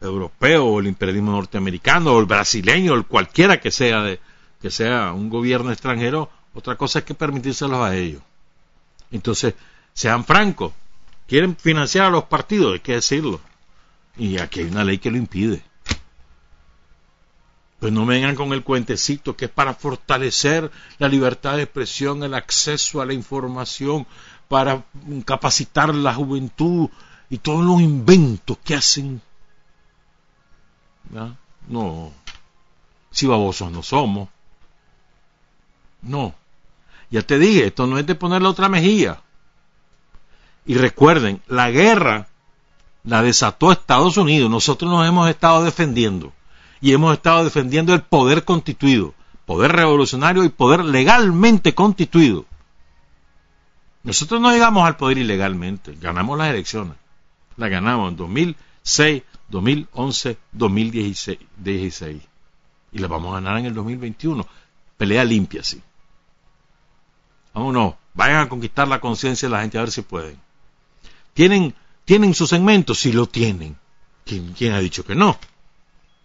europeo 0.00 0.66
o 0.66 0.80
el 0.80 0.88
imperialismo 0.88 1.32
norteamericano 1.32 2.12
o 2.12 2.20
el 2.20 2.26
brasileño 2.26 2.92
o 2.92 2.96
el 2.96 3.06
cualquiera 3.06 3.60
que 3.60 3.70
sea 3.70 4.02
de, 4.02 4.20
que 4.60 4.70
sea 4.70 5.12
un 5.12 5.30
gobierno 5.30 5.70
extranjero, 5.70 6.30
otra 6.54 6.76
cosa 6.76 7.00
es 7.00 7.04
que 7.04 7.14
permitírselos 7.14 7.78
a 7.80 7.94
ellos. 7.94 8.22
Entonces, 9.10 9.54
sean 9.92 10.24
francos, 10.24 10.72
quieren 11.26 11.56
financiar 11.56 12.06
a 12.06 12.10
los 12.10 12.24
partidos, 12.24 12.74
hay 12.74 12.80
que 12.80 12.94
decirlo. 12.94 13.40
Y 14.16 14.38
aquí 14.38 14.60
hay 14.60 14.66
una 14.66 14.84
ley 14.84 14.98
que 14.98 15.10
lo 15.10 15.18
impide. 15.18 15.62
Pues 17.78 17.92
no 17.92 18.06
vengan 18.06 18.34
con 18.34 18.52
el 18.52 18.64
cuentecito 18.64 19.36
que 19.36 19.44
es 19.44 19.50
para 19.50 19.74
fortalecer 19.74 20.70
la 20.98 21.08
libertad 21.08 21.56
de 21.56 21.64
expresión, 21.64 22.22
el 22.22 22.34
acceso 22.34 23.02
a 23.02 23.06
la 23.06 23.12
información, 23.12 24.06
para 24.48 24.84
capacitar 25.26 25.94
la 25.94 26.14
juventud 26.14 26.88
y 27.28 27.38
todos 27.38 27.64
los 27.64 27.80
inventos 27.80 28.56
que 28.64 28.74
hacen 28.74 29.20
no. 31.68 32.12
Si 33.10 33.26
babosos 33.26 33.70
no 33.70 33.82
somos. 33.82 34.28
No. 36.06 36.34
Ya 37.10 37.22
te 37.22 37.38
dije, 37.38 37.66
esto 37.66 37.86
no 37.86 37.98
es 37.98 38.06
de 38.06 38.14
ponerle 38.14 38.48
otra 38.48 38.68
mejilla. 38.68 39.22
Y 40.64 40.74
recuerden, 40.74 41.40
la 41.46 41.70
guerra 41.70 42.28
la 43.04 43.22
desató 43.22 43.70
Estados 43.70 44.16
Unidos. 44.16 44.50
Nosotros 44.50 44.90
nos 44.90 45.06
hemos 45.06 45.30
estado 45.30 45.64
defendiendo. 45.64 46.32
Y 46.80 46.92
hemos 46.92 47.14
estado 47.14 47.44
defendiendo 47.44 47.94
el 47.94 48.02
poder 48.02 48.44
constituido. 48.44 49.14
Poder 49.46 49.72
revolucionario 49.72 50.44
y 50.44 50.48
poder 50.48 50.84
legalmente 50.84 51.74
constituido. 51.74 52.44
Nosotros 54.02 54.40
no 54.40 54.50
llegamos 54.50 54.84
al 54.84 54.96
poder 54.96 55.18
ilegalmente. 55.18 55.96
Ganamos 56.00 56.36
las 56.36 56.50
elecciones. 56.50 56.94
La 57.56 57.68
ganamos 57.68 58.10
en 58.10 58.16
2006, 58.16 59.22
2011, 59.48 60.38
2016. 60.52 62.20
Y 62.92 62.98
la 62.98 63.08
vamos 63.08 63.30
a 63.30 63.40
ganar 63.40 63.58
en 63.58 63.66
el 63.66 63.74
2021. 63.74 64.46
Pelea 64.96 65.24
limpia, 65.24 65.62
sí. 65.62 65.80
Vámonos, 67.56 67.94
vayan 68.14 68.42
a 68.42 68.48
conquistar 68.48 68.86
la 68.86 69.00
conciencia 69.00 69.48
de 69.48 69.54
la 69.54 69.62
gente 69.62 69.78
a 69.78 69.80
ver 69.80 69.90
si 69.90 70.02
pueden. 70.02 70.38
¿Tienen, 71.34 71.74
¿tienen 72.04 72.34
su 72.34 72.46
segmento? 72.46 72.94
Sí 72.94 73.10
lo 73.10 73.26
tienen. 73.26 73.76
¿Quién, 74.24 74.52
¿Quién, 74.52 74.74
ha 74.74 74.78
dicho 74.78 75.04
que 75.04 75.16
no? 75.16 75.36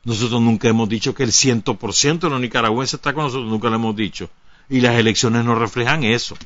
Nosotros 0.03 0.41
nunca 0.41 0.67
hemos 0.67 0.89
dicho 0.89 1.15
que 1.15 1.23
el 1.23 1.31
100% 1.31 2.19
de 2.19 2.29
los 2.29 2.39
nicaragüenses 2.39 2.95
está 2.95 3.13
con 3.13 3.23
nosotros, 3.23 3.49
nunca 3.49 3.69
lo 3.69 3.77
hemos 3.77 3.95
dicho. 3.95 4.29
Y 4.69 4.81
las 4.81 4.95
elecciones 4.95 5.43
no 5.43 5.55
reflejan 5.55 6.03
eso. 6.03 6.37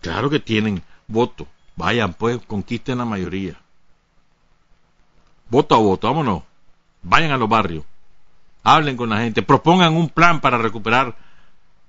Claro 0.00 0.30
que 0.30 0.38
tienen 0.38 0.84
voto. 1.08 1.48
Vayan 1.74 2.14
pues, 2.14 2.38
conquisten 2.46 2.98
la 2.98 3.04
mayoría 3.04 3.58
voto 5.48 5.74
a 5.74 5.78
voto, 5.78 6.06
vámonos. 6.06 6.42
Vayan 7.02 7.30
a 7.30 7.36
los 7.36 7.48
barrios, 7.48 7.84
hablen 8.62 8.96
con 8.96 9.08
la 9.08 9.18
gente, 9.18 9.42
propongan 9.42 9.94
un 9.94 10.08
plan 10.08 10.40
para 10.40 10.58
recuperar 10.58 11.16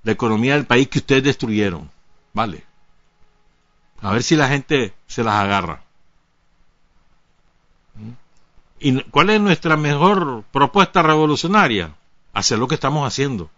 la 0.02 0.12
economía 0.12 0.54
del 0.54 0.66
país 0.66 0.88
que 0.88 1.00
ustedes 1.00 1.24
destruyeron. 1.24 1.90
Vale. 2.32 2.64
A 4.00 4.12
ver 4.12 4.22
si 4.22 4.36
la 4.36 4.48
gente 4.48 4.94
se 5.06 5.24
las 5.24 5.34
agarra. 5.34 5.82
¿Mm? 7.94 8.12
¿Y 8.80 9.02
cuál 9.04 9.30
es 9.30 9.40
nuestra 9.40 9.76
mejor 9.76 10.44
propuesta 10.52 11.02
revolucionaria? 11.02 11.94
Hacer 12.32 12.58
lo 12.58 12.68
que 12.68 12.76
estamos 12.76 13.06
haciendo. 13.06 13.50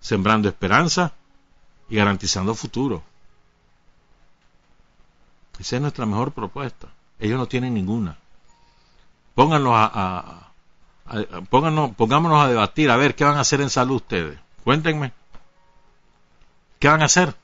Sembrando 0.00 0.48
esperanza 0.48 1.12
y 1.88 1.96
garantizando 1.96 2.54
futuro. 2.54 3.02
Esa 5.58 5.76
es 5.76 5.82
nuestra 5.82 6.04
mejor 6.04 6.32
propuesta. 6.32 6.88
Ellos 7.18 7.38
no 7.38 7.46
tienen 7.46 7.72
ninguna 7.72 8.18
pónganlos 9.36 9.74
a, 9.76 10.50
pongámonos 11.50 12.42
a 12.42 12.48
debatir, 12.48 12.90
a 12.90 12.96
ver 12.96 13.14
qué 13.14 13.24
van 13.24 13.36
a 13.36 13.40
hacer 13.40 13.60
en 13.60 13.70
salud 13.70 13.96
ustedes. 13.96 14.40
Cuéntenme. 14.64 15.12
¿Qué 16.80 16.88
van 16.88 17.02
a 17.02 17.04
hacer? 17.04 17.36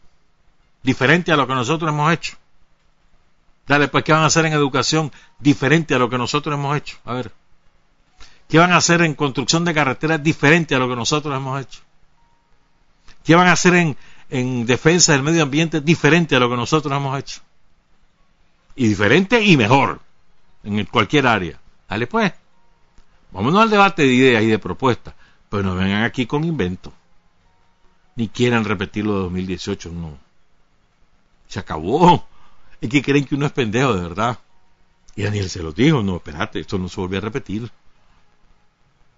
Diferente 0.82 1.32
a 1.32 1.36
lo 1.36 1.46
que 1.46 1.54
nosotros 1.54 1.90
hemos 1.90 2.12
hecho. 2.12 2.36
Dale, 3.66 3.88
pues, 3.88 4.04
¿qué 4.04 4.12
van 4.12 4.22
a 4.22 4.26
hacer 4.26 4.46
en 4.46 4.52
educación 4.52 5.12
diferente 5.38 5.94
a 5.94 5.98
lo 5.98 6.10
que 6.10 6.18
nosotros 6.18 6.54
hemos 6.54 6.76
hecho? 6.76 6.98
A 7.04 7.14
ver. 7.14 7.32
¿Qué 8.48 8.58
van 8.58 8.72
a 8.72 8.76
hacer 8.76 9.02
en 9.02 9.14
construcción 9.14 9.64
de 9.64 9.72
carreteras 9.72 10.22
diferente 10.22 10.74
a 10.74 10.78
lo 10.78 10.88
que 10.88 10.96
nosotros 10.96 11.34
hemos 11.34 11.60
hecho? 11.60 11.80
¿Qué 13.24 13.34
van 13.34 13.46
a 13.46 13.52
hacer 13.52 13.74
en, 13.74 13.96
en 14.30 14.66
defensa 14.66 15.12
del 15.12 15.22
medio 15.22 15.44
ambiente 15.44 15.80
diferente 15.80 16.36
a 16.36 16.40
lo 16.40 16.50
que 16.50 16.56
nosotros 16.56 16.94
hemos 16.94 17.18
hecho? 17.18 17.40
Y 18.74 18.88
diferente 18.88 19.40
y 19.42 19.56
mejor 19.56 20.00
en 20.64 20.84
cualquier 20.86 21.26
área. 21.26 21.58
Dale 21.88 22.06
pues. 22.06 22.32
Vámonos 23.30 23.62
al 23.62 23.70
debate 23.70 24.02
de 24.02 24.12
ideas 24.12 24.42
y 24.42 24.46
de 24.46 24.58
propuestas. 24.58 25.14
Pero 25.48 25.62
no 25.62 25.74
vengan 25.74 26.02
aquí 26.02 26.26
con 26.26 26.44
inventos. 26.44 26.92
Ni 28.16 28.28
quieran 28.28 28.64
repetirlo 28.64 29.14
de 29.14 29.20
2018, 29.20 29.90
no. 29.90 30.18
Se 31.52 31.58
acabó. 31.60 32.26
Es 32.80 32.88
que 32.88 33.02
creen 33.02 33.26
que 33.26 33.34
uno 33.34 33.44
es 33.44 33.52
pendejo, 33.52 33.92
de 33.92 34.00
verdad. 34.00 34.38
Y 35.14 35.24
Daniel 35.24 35.50
se 35.50 35.62
lo 35.62 35.70
dijo, 35.70 36.02
no, 36.02 36.16
espérate, 36.16 36.60
esto 36.60 36.78
no 36.78 36.88
se 36.88 36.98
vuelve 36.98 37.18
a 37.18 37.20
repetir. 37.20 37.70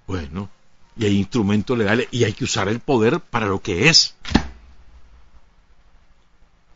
Bueno, 0.09 0.51
y 0.97 1.05
hay 1.05 1.17
instrumentos 1.17 1.79
legales 1.79 2.09
y 2.11 2.25
hay 2.25 2.33
que 2.33 2.43
usar 2.43 2.67
el 2.67 2.81
poder 2.81 3.21
para 3.21 3.47
lo 3.47 3.63
que 3.63 3.89
es. 3.89 4.17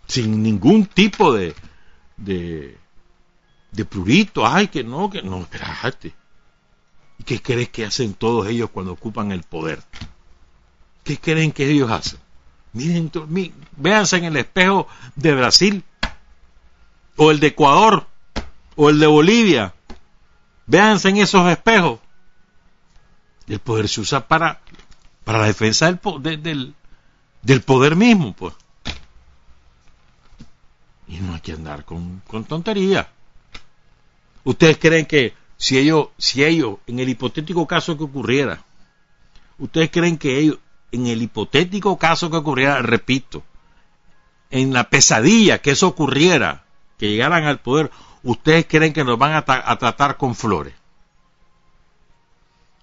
Sin 0.06 0.44
ningún 0.44 0.86
tipo 0.86 1.32
de, 1.32 1.56
de, 2.16 2.78
de 3.72 3.84
prurito, 3.84 4.46
ay, 4.46 4.68
que 4.68 4.84
no, 4.84 5.10
que 5.10 5.22
no, 5.22 5.40
espérate. 5.40 6.14
¿Y 7.18 7.24
qué 7.24 7.42
crees 7.42 7.70
que 7.70 7.84
hacen 7.84 8.14
todos 8.14 8.46
ellos 8.46 8.70
cuando 8.70 8.92
ocupan 8.92 9.32
el 9.32 9.42
poder? 9.42 9.82
¿Qué 11.02 11.18
creen 11.18 11.50
que 11.50 11.68
ellos 11.68 11.90
hacen? 11.90 12.20
Miren, 12.72 13.10
véanse 13.76 14.16
en 14.16 14.24
el 14.24 14.36
espejo 14.36 14.86
de 15.16 15.34
Brasil, 15.34 15.84
o 17.16 17.30
el 17.30 17.40
de 17.40 17.48
Ecuador, 17.48 18.06
o 18.76 18.90
el 18.90 19.00
de 19.00 19.06
Bolivia. 19.06 19.74
Véanse 20.66 21.08
en 21.08 21.16
esos 21.16 21.48
espejos. 21.50 21.98
El 23.46 23.58
poder 23.58 23.88
se 23.88 24.02
usa 24.02 24.28
para, 24.28 24.60
para 25.24 25.38
la 25.38 25.46
defensa 25.46 25.90
del, 25.90 26.42
del, 26.42 26.74
del 27.42 27.62
poder 27.62 27.96
mismo, 27.96 28.34
pues. 28.34 28.54
Y 31.08 31.16
no 31.16 31.34
hay 31.34 31.40
que 31.40 31.52
andar 31.52 31.84
con, 31.84 32.22
con 32.26 32.44
tontería. 32.44 33.08
¿Ustedes 34.44 34.76
creen 34.76 35.06
que 35.06 35.34
si 35.56 35.78
ellos, 35.78 36.08
si 36.18 36.44
ellos, 36.44 36.76
en 36.86 37.00
el 37.00 37.08
hipotético 37.08 37.66
caso 37.66 37.96
que 37.96 38.04
ocurriera, 38.04 38.62
ustedes 39.58 39.90
creen 39.90 40.18
que 40.18 40.38
ellos, 40.38 40.58
en 40.92 41.06
el 41.06 41.22
hipotético 41.22 41.98
caso 41.98 42.30
que 42.30 42.36
ocurriera, 42.36 42.80
repito, 42.82 43.42
en 44.50 44.72
la 44.72 44.88
pesadilla 44.88 45.58
que 45.58 45.72
eso 45.72 45.88
ocurriera, 45.88 46.64
que 46.96 47.10
llegaran 47.10 47.44
al 47.44 47.60
poder, 47.60 47.90
ustedes 48.22 48.66
creen 48.66 48.92
que 48.92 49.04
nos 49.04 49.18
van 49.18 49.32
a, 49.32 49.44
tratar 49.44 50.16
con 50.16 50.34
flores? 50.34 50.74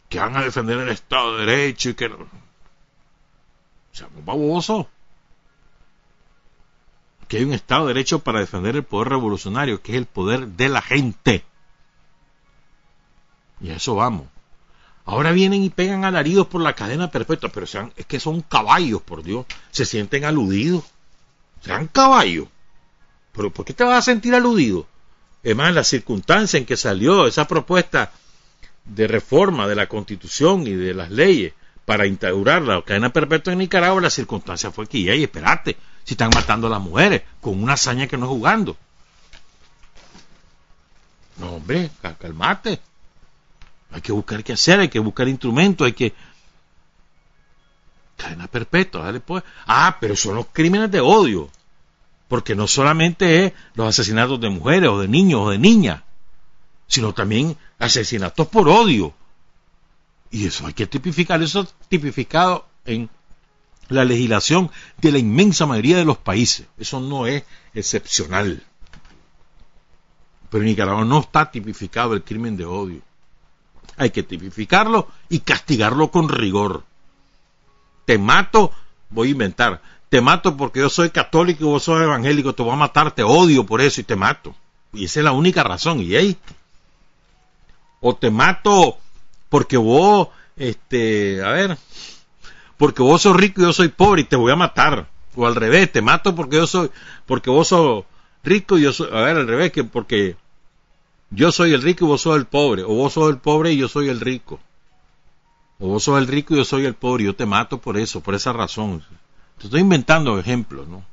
Que 0.09 0.19
van 0.19 0.37
a 0.37 0.43
defender 0.43 0.77
el 0.77 0.89
Estado 0.89 1.37
de 1.37 1.45
Derecho 1.45 1.89
y 1.89 1.93
que 1.95 2.09
no. 2.09 2.17
Seamos 3.91 4.23
babosos 4.23 4.87
que 7.27 7.37
hay 7.37 7.43
un 7.43 7.53
Estado 7.53 7.87
de 7.87 7.93
Derecho 7.95 8.19
para 8.19 8.39
defender 8.39 8.75
el 8.75 8.83
poder 8.83 9.09
revolucionario, 9.09 9.81
que 9.81 9.93
es 9.93 9.97
el 9.97 10.05
poder 10.05 10.47
de 10.49 10.69
la 10.69 10.81
gente. 10.81 11.43
Y 13.61 13.71
a 13.71 13.77
eso 13.77 13.95
vamos. 13.95 14.27
Ahora 15.05 15.31
vienen 15.31 15.63
y 15.63 15.69
pegan 15.69 16.03
alaridos 16.03 16.47
por 16.47 16.61
la 16.61 16.73
cadena 16.73 17.11
perpetua, 17.11 17.49
pero 17.53 17.67
sean, 17.67 17.93
es 17.95 18.07
que 18.07 18.19
son 18.19 18.41
caballos, 18.41 19.01
por 19.01 19.23
Dios. 19.23 19.45
Se 19.69 19.85
sienten 19.85 20.25
aludidos. 20.25 20.83
Sean 21.61 21.87
caballos. 21.87 22.47
¿Pero 23.31 23.51
por 23.51 23.65
qué 23.65 23.73
te 23.73 23.83
vas 23.83 23.99
a 23.99 24.01
sentir 24.01 24.33
aludido? 24.33 24.87
Es 25.43 25.55
más, 25.55 25.73
la 25.75 25.83
circunstancia 25.83 26.57
en 26.57 26.65
que 26.65 26.75
salió 26.75 27.27
esa 27.27 27.47
propuesta 27.47 28.11
de 28.83 29.07
reforma 29.07 29.67
de 29.67 29.75
la 29.75 29.87
Constitución 29.87 30.65
y 30.65 30.71
de 30.71 30.93
las 30.95 31.11
leyes 31.11 31.53
para 31.85 32.07
instaurar 32.07 32.63
la 32.63 32.81
cadena 32.81 33.13
perpetua 33.13 33.53
en 33.53 33.59
Nicaragua, 33.59 34.01
la 34.01 34.09
circunstancia 34.09 34.71
fue 34.71 34.87
que, 34.87 34.97
y 34.97 35.23
espérate, 35.23 35.77
si 36.03 36.15
están 36.15 36.31
matando 36.33 36.65
a 36.65 36.71
las 36.71 36.81
mujeres 36.81 37.21
con 37.41 37.61
una 37.61 37.73
hazaña 37.73 38.07
que 38.07 38.17
no 38.17 38.25
es 38.25 38.29
jugando. 38.29 38.75
No, 41.37 41.57
hombre, 41.57 41.91
calmate. 42.19 42.79
Hay 43.95 44.01
que 44.01 44.11
buscar 44.11 44.43
qué 44.43 44.51
hacer, 44.51 44.81
hay 44.81 44.89
que 44.89 44.99
buscar 44.99 45.25
instrumentos, 45.29 45.85
hay 45.85 45.93
que... 45.93 46.13
Cadena 48.17 48.45
perpetua, 48.47 49.05
dale 49.05 49.21
pues. 49.21 49.41
Ah, 49.65 49.95
pero 50.01 50.17
son 50.17 50.35
los 50.35 50.47
crímenes 50.51 50.91
de 50.91 50.99
odio. 50.99 51.49
Porque 52.27 52.55
no 52.55 52.67
solamente 52.67 53.45
es 53.45 53.53
los 53.73 53.87
asesinatos 53.87 54.41
de 54.41 54.49
mujeres 54.49 54.89
o 54.89 54.99
de 54.99 55.07
niños 55.07 55.39
o 55.43 55.49
de 55.49 55.59
niñas, 55.59 56.03
sino 56.87 57.13
también 57.13 57.57
asesinatos 57.79 58.49
por 58.49 58.67
odio. 58.67 59.13
Y 60.29 60.45
eso 60.45 60.67
hay 60.67 60.73
que 60.73 60.87
tipificar, 60.87 61.41
eso 61.41 61.61
es 61.61 61.73
tipificado 61.87 62.67
en 62.83 63.09
la 63.87 64.03
legislación 64.03 64.71
de 64.97 65.13
la 65.13 65.19
inmensa 65.19 65.65
mayoría 65.65 65.95
de 65.95 66.05
los 66.05 66.17
países. 66.17 66.67
Eso 66.77 66.99
no 66.99 67.27
es 67.27 67.45
excepcional. 67.73 68.61
Pero 70.49 70.63
en 70.63 70.67
Nicaragua 70.67 71.05
no 71.05 71.21
está 71.21 71.49
tipificado 71.49 72.13
el 72.13 72.23
crimen 72.23 72.57
de 72.57 72.65
odio. 72.65 73.01
Hay 73.97 74.09
que 74.09 74.23
tipificarlo 74.23 75.07
y 75.29 75.39
castigarlo 75.39 76.11
con 76.11 76.29
rigor. 76.29 76.83
Te 78.05 78.17
mato, 78.17 78.71
voy 79.09 79.29
a 79.29 79.31
inventar. 79.31 79.81
Te 80.09 80.21
mato 80.21 80.55
porque 80.55 80.79
yo 80.79 80.89
soy 80.89 81.09
católico 81.09 81.63
y 81.63 81.67
vos 81.67 81.83
sos 81.83 82.01
evangélico, 82.01 82.53
te 82.53 82.63
voy 82.63 82.73
a 82.73 82.77
matar, 82.77 83.11
te 83.11 83.23
odio 83.23 83.65
por 83.65 83.81
eso 83.81 84.01
y 84.01 84.03
te 84.03 84.15
mato. 84.15 84.55
Y 84.93 85.05
esa 85.05 85.19
es 85.19 85.23
la 85.23 85.31
única 85.31 85.63
razón. 85.63 85.99
¿Y 86.01 86.15
ahí? 86.15 86.37
O 88.01 88.15
te 88.15 88.29
mato 88.29 88.97
porque 89.49 89.77
vos, 89.77 90.29
este, 90.57 91.43
a 91.43 91.49
ver, 91.49 91.77
porque 92.77 93.01
vos 93.01 93.21
sos 93.21 93.35
rico 93.35 93.61
y 93.61 93.63
yo 93.63 93.73
soy 93.73 93.89
pobre 93.89 94.21
y 94.21 94.25
te 94.25 94.35
voy 94.35 94.51
a 94.51 94.55
matar. 94.55 95.07
O 95.35 95.45
al 95.45 95.55
revés, 95.55 95.91
te 95.91 96.01
mato 96.01 96.35
porque 96.35 96.57
yo 96.57 96.67
soy, 96.67 96.91
porque 97.25 97.49
vos 97.49 97.69
sos 97.69 98.05
rico 98.43 98.77
y 98.77 98.83
yo 98.83 98.93
soy, 98.93 99.09
a 99.11 99.21
ver, 99.21 99.37
al 99.37 99.47
revés, 99.47 99.71
que 99.71 99.83
porque 99.83 100.37
yo 101.30 101.51
soy 101.51 101.73
el 101.73 101.82
rico 101.82 102.05
y 102.05 102.07
vos 102.07 102.21
sos 102.21 102.38
el 102.38 102.45
pobre. 102.45 102.84
O 102.84 102.89
vos 102.89 103.13
sos 103.13 103.30
el 103.30 103.38
pobre 103.38 103.71
y 103.73 103.78
yo 103.78 103.88
soy 103.88 104.09
el 104.09 104.19
rico. 104.19 104.59
O 105.80 105.88
vos 105.88 106.03
sos 106.03 106.17
el 106.17 106.28
rico 106.28 106.53
y 106.53 106.57
yo 106.57 106.65
soy 106.65 106.86
el 106.86 106.95
pobre. 106.95 107.26
Yo 107.26 107.36
te 107.36 107.45
mato 107.45 107.80
por 107.80 107.97
eso, 107.97 108.21
por 108.21 108.36
esa 108.36 108.53
razón. 108.53 109.03
Te 109.57 109.65
estoy 109.65 109.82
inventando 109.82 110.38
ejemplos, 110.39 110.88
¿no? 110.88 111.03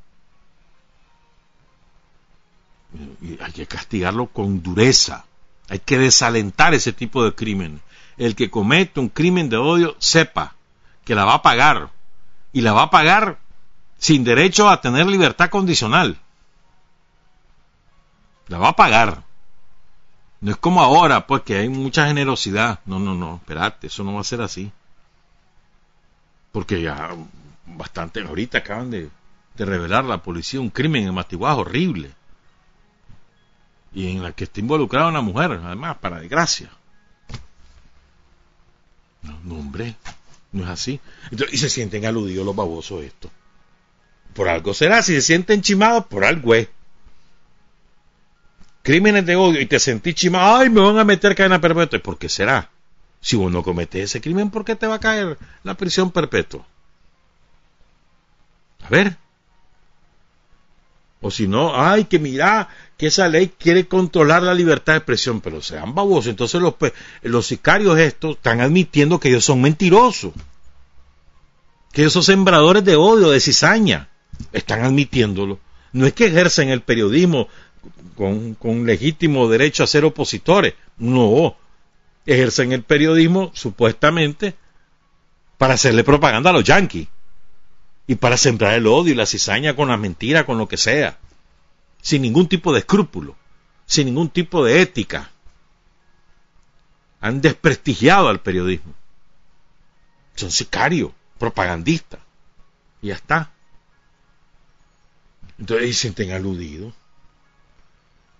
Y 3.22 3.42
hay 3.42 3.52
que 3.52 3.66
castigarlo 3.66 4.26
con 4.26 4.62
dureza. 4.62 5.24
Hay 5.68 5.78
que 5.78 5.98
desalentar 5.98 6.74
ese 6.74 6.92
tipo 6.92 7.24
de 7.24 7.34
crimen. 7.34 7.80
El 8.18 8.36
que 8.36 8.50
comete 8.50 9.00
un 9.00 9.08
crimen 9.08 9.48
de 9.48 9.56
odio, 9.56 9.96
sepa 9.98 10.54
que 11.04 11.14
la 11.14 11.24
va 11.24 11.34
a 11.34 11.42
pagar 11.42 11.90
y 12.52 12.60
la 12.60 12.72
va 12.72 12.82
a 12.82 12.90
pagar 12.90 13.38
sin 13.98 14.24
derecho 14.24 14.68
a 14.68 14.80
tener 14.80 15.06
libertad 15.06 15.48
condicional. 15.48 16.18
La 18.48 18.58
va 18.58 18.68
a 18.68 18.76
pagar. 18.76 19.22
No 20.42 20.50
es 20.50 20.56
como 20.56 20.82
ahora, 20.82 21.28
pues 21.28 21.42
que 21.42 21.56
hay 21.56 21.68
mucha 21.68 22.08
generosidad. 22.08 22.80
No, 22.84 22.98
no, 22.98 23.14
no, 23.14 23.36
espérate, 23.36 23.86
eso 23.86 24.02
no 24.02 24.14
va 24.14 24.22
a 24.22 24.24
ser 24.24 24.42
así. 24.42 24.72
Porque 26.50 26.82
ya 26.82 27.10
bastante, 27.64 28.20
ahorita 28.20 28.58
acaban 28.58 28.90
de, 28.90 29.08
revelar 29.56 30.04
la 30.04 30.20
policía 30.20 30.60
un 30.60 30.70
crimen 30.70 31.06
en 31.06 31.14
Matiguá 31.14 31.54
horrible. 31.54 32.10
Y 33.94 34.10
en 34.10 34.24
la 34.24 34.32
que 34.32 34.44
está 34.44 34.58
involucrada 34.58 35.08
una 35.08 35.20
mujer, 35.20 35.60
además, 35.62 35.98
para 35.98 36.18
desgracia. 36.18 36.70
No, 39.22 39.38
no 39.44 39.54
hombre. 39.54 39.94
No 40.50 40.64
es 40.64 40.70
así. 40.70 41.00
y 41.52 41.56
se 41.56 41.70
sienten 41.70 42.04
aludidos 42.04 42.44
los 42.44 42.56
babosos 42.56 43.04
esto. 43.04 43.30
Por 44.34 44.48
algo 44.48 44.74
será. 44.74 45.02
Si 45.02 45.14
se 45.14 45.22
sienten 45.22 45.62
chimados, 45.62 46.06
por 46.06 46.24
algo 46.24 46.52
es. 46.56 46.68
Crímenes 48.82 49.24
de 49.24 49.36
odio 49.36 49.60
y 49.60 49.66
te 49.66 49.78
sentís 49.78 50.14
chimado. 50.14 50.56
Ay, 50.56 50.70
me 50.70 50.80
van 50.80 50.98
a 50.98 51.04
meter 51.04 51.34
cadena 51.34 51.60
perpetua. 51.60 52.00
¿Por 52.00 52.18
qué 52.18 52.28
será? 52.28 52.70
Si 53.20 53.36
vos 53.36 53.52
no 53.52 53.62
cometes 53.62 54.04
ese 54.04 54.20
crimen, 54.20 54.50
¿por 54.50 54.64
qué 54.64 54.74
te 54.74 54.88
va 54.88 54.96
a 54.96 55.00
caer 55.00 55.38
la 55.62 55.74
prisión 55.74 56.10
perpetua? 56.10 56.66
A 58.82 58.88
ver. 58.88 59.16
O 61.20 61.30
si 61.30 61.46
no, 61.46 61.80
ay, 61.80 62.06
que 62.06 62.18
mira, 62.18 62.68
que 62.96 63.06
esa 63.06 63.28
ley 63.28 63.52
quiere 63.56 63.86
controlar 63.86 64.42
la 64.42 64.54
libertad 64.54 64.94
de 64.94 64.98
expresión, 64.98 65.40
pero 65.40 65.62
sean 65.62 65.94
babosos. 65.94 66.26
Entonces 66.26 66.60
los, 66.60 66.74
los 67.22 67.46
sicarios 67.46 67.96
estos 67.96 68.36
están 68.36 68.60
admitiendo 68.60 69.20
que 69.20 69.28
ellos 69.28 69.44
son 69.44 69.62
mentirosos, 69.62 70.32
que 71.92 72.10
son 72.10 72.24
sembradores 72.24 72.84
de 72.84 72.96
odio, 72.96 73.30
de 73.30 73.38
cizaña. 73.38 74.08
Están 74.52 74.82
admitiéndolo. 74.82 75.60
No 75.92 76.06
es 76.06 76.12
que 76.12 76.26
ejercen 76.26 76.70
el 76.70 76.80
periodismo 76.80 77.46
con, 78.16 78.54
con 78.54 78.86
legítimo 78.86 79.48
derecho 79.48 79.84
a 79.84 79.86
ser 79.86 80.04
opositores. 80.04 80.74
No. 80.98 81.56
Ejercen 82.26 82.72
el 82.72 82.82
periodismo 82.82 83.50
supuestamente 83.54 84.54
para 85.58 85.74
hacerle 85.74 86.04
propaganda 86.04 86.50
a 86.50 86.52
los 86.52 86.64
yanquis 86.64 87.08
y 88.06 88.14
para 88.16 88.36
sembrar 88.36 88.74
el 88.74 88.86
odio 88.86 89.12
y 89.12 89.16
la 89.16 89.26
cizaña 89.26 89.74
con 89.74 89.88
la 89.88 89.96
mentira, 89.96 90.44
con 90.44 90.58
lo 90.58 90.68
que 90.68 90.76
sea 90.76 91.18
sin 92.02 92.20
ningún 92.20 92.48
tipo 92.48 92.72
de 92.72 92.80
escrúpulo, 92.80 93.36
sin 93.86 94.06
ningún 94.06 94.28
tipo 94.28 94.64
de 94.64 94.82
ética. 94.82 95.30
Han 97.20 97.40
desprestigiado 97.40 98.28
al 98.28 98.40
periodismo. 98.40 98.92
Son 100.34 100.50
sicarios, 100.50 101.12
propagandistas. 101.38 102.20
Y 103.00 103.08
ya 103.08 103.14
está. 103.14 103.52
Entonces 105.58 105.96
se 105.96 106.02
sienten 106.02 106.32
aludidos. 106.32 106.92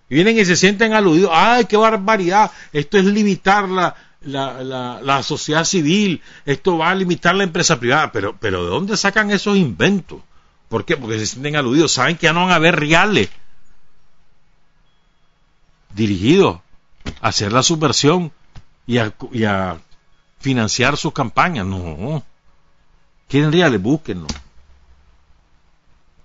Y 0.09 0.15
vienen 0.15 0.37
y 0.37 0.45
se 0.45 0.55
sienten 0.55 0.93
aludidos. 0.93 1.31
¡Ay, 1.33 1.65
qué 1.65 1.77
barbaridad! 1.77 2.51
Esto 2.71 2.97
es 2.97 3.05
limitar 3.05 3.67
la, 3.69 3.95
la, 4.21 4.99
la, 5.01 5.23
sociedad 5.23 5.63
civil. 5.63 6.21
Esto 6.45 6.77
va 6.77 6.91
a 6.91 6.95
limitar 6.95 7.35
la 7.35 7.43
empresa 7.43 7.79
privada. 7.79 8.11
Pero, 8.11 8.35
pero 8.39 8.63
¿de 8.63 8.69
dónde 8.69 8.97
sacan 8.97 9.31
esos 9.31 9.57
inventos? 9.57 10.21
¿Por 10.69 10.85
qué? 10.85 10.97
Porque 10.97 11.19
se 11.19 11.25
sienten 11.25 11.55
aludidos. 11.55 11.91
Saben 11.91 12.17
que 12.17 12.25
ya 12.25 12.33
no 12.33 12.41
van 12.41 12.51
a 12.51 12.55
haber 12.55 12.75
reales 12.75 13.29
dirigido 15.93 16.61
a 17.21 17.29
hacer 17.29 17.51
la 17.53 17.63
subversión 17.63 18.31
y 18.85 18.97
a, 18.97 19.77
financiar 20.39 20.97
sus 20.97 21.13
campañas. 21.13 21.65
No. 21.65 22.23
Quieren 23.29 23.51
reales, 23.51 23.81
búsquenlo. 23.81 24.27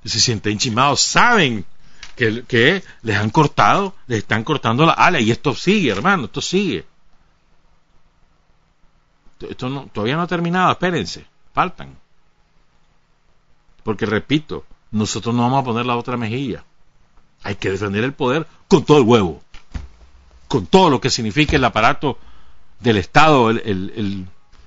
Se 0.05 0.19
sienten 0.19 0.59
chimados, 0.59 1.03
saben 1.03 1.65
que, 2.19 2.83
les 3.03 3.17
han 3.17 3.31
cortado, 3.31 3.95
les 4.09 4.19
están 4.19 4.43
cortando 4.43 4.85
la 4.85 4.93
ala 4.93 5.21
y 5.21 5.31
esto 5.31 5.55
sigue, 5.55 5.91
hermano, 5.91 6.25
esto 6.25 6.41
sigue. 6.41 6.85
Esto 9.41 9.69
no, 9.69 9.89
todavía 9.93 10.17
no 10.17 10.23
ha 10.23 10.27
terminado, 10.27 10.73
espérense, 10.73 11.25
faltan. 11.55 11.97
Porque 13.85 14.05
repito, 14.05 14.65
nosotros 14.91 15.33
no 15.35 15.43
vamos 15.43 15.63
a 15.63 15.65
poner 15.65 15.87
la 15.87 15.97
otra 15.97 16.17
mejilla. 16.17 16.65
Hay 17.45 17.55
que 17.55 17.71
defender 17.71 18.03
el 18.03 18.15
poder 18.15 18.49
con 18.67 18.85
todo 18.85 18.99
el 18.99 19.05
huevo, 19.05 19.41
con 20.49 20.67
todo 20.67 20.91
lo 20.91 21.01
que 21.01 21.11
significa 21.11 21.55
el 21.55 21.65
aparato 21.65 22.19
del 22.81 22.97
Estado, 22.97 23.51
el, 23.51 24.27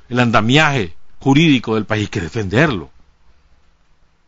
andamiaje 0.09 0.95
jurídico 1.19 1.75
del 1.75 1.85
país, 1.85 2.03
hay 2.03 2.07
que 2.07 2.21
defenderlo. 2.21 2.89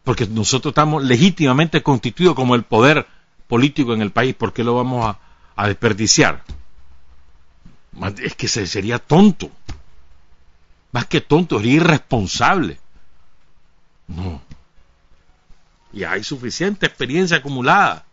Porque 0.03 0.27
nosotros 0.27 0.71
estamos 0.71 1.01
legítimamente 1.01 1.81
constituidos 1.81 2.35
como 2.35 2.55
el 2.55 2.63
poder 2.63 3.07
político 3.53 3.93
en 3.93 4.01
el 4.01 4.09
país, 4.09 4.33
¿por 4.33 4.51
qué 4.51 4.63
lo 4.63 4.73
vamos 4.73 5.15
a, 5.55 5.67
desperdiciar? 5.67 6.43
Es 8.17 8.33
que 8.33 8.47
sería 8.47 8.97
tonto. 8.97 9.51
Más 10.91 11.05
que 11.05 11.21
tonto, 11.21 11.59
sería 11.59 11.75
irresponsable. 11.75 12.79
No. 14.07 14.41
Y 15.93 16.03
hay 16.03 16.23
suficiente 16.23 16.87
experiencia 16.87 17.37
acumulada. 17.37 18.05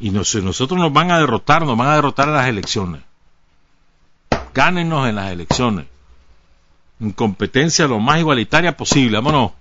Y 0.00 0.10
nosotros 0.10 0.72
nos 0.72 0.92
van 0.92 1.12
a 1.12 1.20
derrotar, 1.20 1.64
nos 1.64 1.78
van 1.78 1.86
a 1.86 1.94
derrotar 1.94 2.26
en 2.26 2.34
las 2.34 2.48
elecciones. 2.48 3.02
Gánenos 4.52 5.08
en 5.08 5.14
las 5.14 5.30
elecciones. 5.30 5.86
En 6.98 7.12
competencia 7.12 7.86
lo 7.86 8.00
más 8.00 8.18
igualitaria 8.18 8.76
posible. 8.76 9.18
Vámonos. 9.18 9.52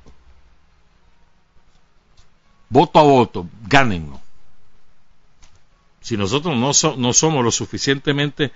Voto 2.70 3.00
a 3.00 3.04
voto. 3.04 3.48
Gánennos. 3.68 4.20
Si 6.02 6.18
nosotros 6.18 6.56
no, 6.56 6.98
no 6.98 7.14
somos 7.14 7.44
lo 7.44 7.52
suficientemente 7.52 8.52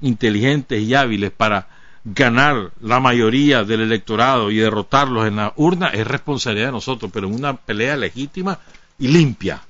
inteligentes 0.00 0.80
y 0.82 0.94
hábiles 0.94 1.30
para 1.32 1.68
ganar 2.04 2.70
la 2.80 3.00
mayoría 3.00 3.64
del 3.64 3.80
electorado 3.80 4.50
y 4.50 4.58
derrotarlos 4.58 5.26
en 5.26 5.36
la 5.36 5.52
urna, 5.56 5.88
es 5.88 6.06
responsabilidad 6.06 6.66
de 6.66 6.72
nosotros, 6.72 7.10
pero 7.12 7.26
en 7.26 7.34
una 7.34 7.56
pelea 7.56 7.96
legítima 7.96 8.58
y 8.98 9.08
limpia 9.08 9.62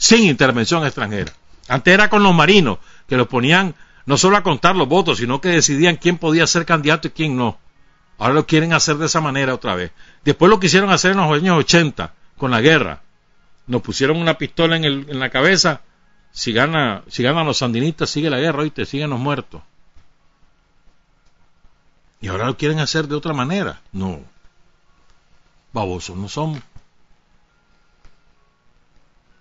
sin 0.00 0.24
intervención 0.24 0.84
extranjera. 0.86 1.32
Antes 1.68 1.92
era 1.92 2.08
con 2.08 2.22
los 2.22 2.34
marinos, 2.34 2.78
que 3.06 3.18
los 3.18 3.28
ponían 3.28 3.74
no 4.06 4.16
solo 4.16 4.38
a 4.38 4.42
contar 4.42 4.74
los 4.74 4.88
votos, 4.88 5.18
sino 5.18 5.42
que 5.42 5.50
decidían 5.50 5.96
quién 5.96 6.16
podía 6.16 6.46
ser 6.46 6.64
candidato 6.64 7.08
y 7.08 7.10
quién 7.10 7.36
no. 7.36 7.58
Ahora 8.18 8.32
lo 8.32 8.46
quieren 8.46 8.72
hacer 8.72 8.96
de 8.96 9.06
esa 9.06 9.20
manera 9.20 9.54
otra 9.54 9.74
vez. 9.74 9.92
Después 10.24 10.48
lo 10.48 10.58
quisieron 10.58 10.90
hacer 10.90 11.12
en 11.12 11.18
los 11.18 11.30
años 11.30 11.58
80, 11.58 12.14
con 12.38 12.50
la 12.50 12.62
guerra. 12.62 13.02
Nos 13.70 13.82
pusieron 13.82 14.16
una 14.16 14.36
pistola 14.36 14.76
en, 14.76 14.84
el, 14.84 15.06
en 15.08 15.20
la 15.20 15.30
cabeza. 15.30 15.82
Si, 16.32 16.52
gana, 16.52 17.04
si 17.06 17.22
ganan 17.22 17.46
los 17.46 17.58
sandinistas, 17.58 18.10
sigue 18.10 18.28
la 18.28 18.40
guerra, 18.40 18.66
y 18.66 18.70
te 18.72 18.84
siguen 18.84 19.10
los 19.10 19.20
muertos. 19.20 19.62
Y 22.20 22.26
ahora 22.26 22.46
lo 22.46 22.56
quieren 22.56 22.80
hacer 22.80 23.06
de 23.06 23.14
otra 23.14 23.32
manera. 23.32 23.80
No. 23.92 24.24
Babosos 25.72 26.16
no 26.16 26.28
somos. 26.28 26.60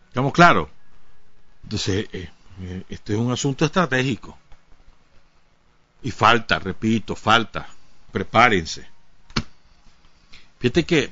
¿Estamos 0.09 0.31
claros? 0.31 0.69
Entonces, 1.63 2.07
eh, 2.13 2.29
eh, 2.61 2.83
este 2.87 3.13
es 3.13 3.19
un 3.19 3.31
asunto 3.31 3.65
estratégico. 3.65 4.37
Y 6.03 6.11
falta, 6.11 6.59
repito, 6.59 7.15
falta. 7.15 7.67
Prepárense. 8.11 8.87
Fíjate 10.59 10.85
que, 10.85 11.09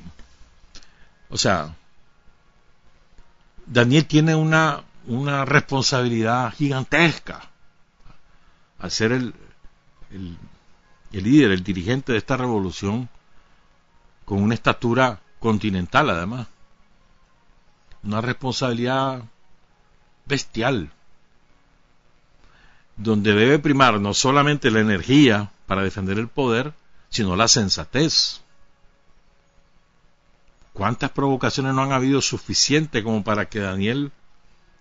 o 1.30 1.36
sea, 1.36 1.74
Daniel 3.70 4.06
tiene 4.06 4.34
una, 4.34 4.82
una 5.06 5.44
responsabilidad 5.44 6.52
gigantesca 6.54 7.40
al 8.78 8.90
ser 8.90 9.12
el, 9.12 9.34
el, 10.10 10.36
el 11.12 11.24
líder, 11.24 11.52
el 11.52 11.64
dirigente 11.64 12.12
de 12.12 12.18
esta 12.18 12.36
revolución, 12.36 13.08
con 14.24 14.42
una 14.42 14.54
estatura 14.54 15.20
continental 15.38 16.10
además 16.10 16.48
una 18.02 18.20
responsabilidad 18.20 19.22
bestial, 20.24 20.90
donde 22.96 23.34
debe 23.34 23.58
primar 23.58 24.00
no 24.00 24.14
solamente 24.14 24.70
la 24.70 24.80
energía 24.80 25.50
para 25.66 25.82
defender 25.82 26.18
el 26.18 26.28
poder, 26.28 26.72
sino 27.10 27.36
la 27.36 27.48
sensatez. 27.48 28.40
¿Cuántas 30.78 31.10
provocaciones 31.10 31.74
no 31.74 31.82
han 31.82 31.90
habido 31.90 32.22
suficiente 32.22 33.02
como 33.02 33.24
para 33.24 33.48
que 33.48 33.58
Daniel 33.58 34.12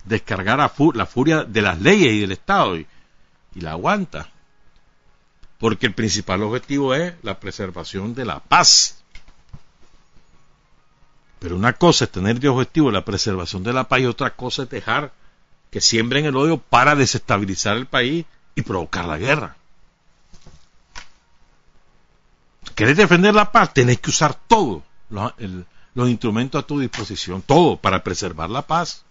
descargara 0.05 0.71
la 0.93 1.05
furia 1.07 1.43
de 1.43 1.61
las 1.63 1.81
leyes 1.81 2.13
y 2.13 2.19
del 2.19 2.33
Estado 2.33 2.77
y, 2.77 2.85
la 3.55 3.71
aguanta? 3.71 4.29
Porque 5.57 5.87
el 5.87 5.95
principal 5.95 6.43
objetivo 6.43 6.93
es 6.93 7.15
la 7.23 7.39
preservación 7.39 8.13
de 8.13 8.25
la 8.25 8.39
paz 8.39 9.03
pero 11.39 11.55
una 11.55 11.73
cosa 11.73 12.05
es 12.05 12.11
tener 12.11 12.39
de 12.39 12.49
objetivo 12.49 12.91
la 12.91 13.05
preservación 13.05 13.63
de 13.63 13.73
la 13.73 13.87
paz 13.87 13.99
y 13.99 14.05
otra 14.05 14.35
cosa 14.35 14.63
es 14.63 14.69
dejar 14.69 15.13
que 15.71 15.81
siembren 15.81 16.25
el 16.25 16.35
odio 16.35 16.59
para 16.59 16.95
desestabilizar 16.95 17.77
el 17.77 17.85
país 17.85 18.25
y 18.55 18.61
provocar 18.63 19.05
la 19.05 19.17
guerra. 19.17 19.55
¿Querés 22.75 22.97
defender 22.97 23.35
la 23.35 23.51
paz? 23.51 23.73
Tenés 23.73 23.99
que 23.99 24.09
usar 24.09 24.33
todos 24.35 24.81
los 25.97 26.09
instrumentos 26.09 26.63
a 26.63 26.67
tu 26.67 26.79
disposición, 26.79 27.41
todo 27.41 27.75
para 27.75 28.03
preservar 28.03 28.51
la 28.51 28.61
paz. 28.61 29.03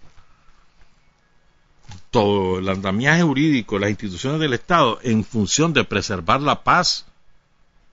Todo 2.12 2.60
el 2.60 2.68
andamiaje 2.68 3.24
jurídico, 3.24 3.76
las 3.76 3.90
instituciones 3.90 4.38
del 4.38 4.52
Estado, 4.52 5.00
en 5.02 5.24
función 5.24 5.72
de 5.72 5.82
preservar 5.82 6.40
la 6.40 6.62
paz, 6.62 7.04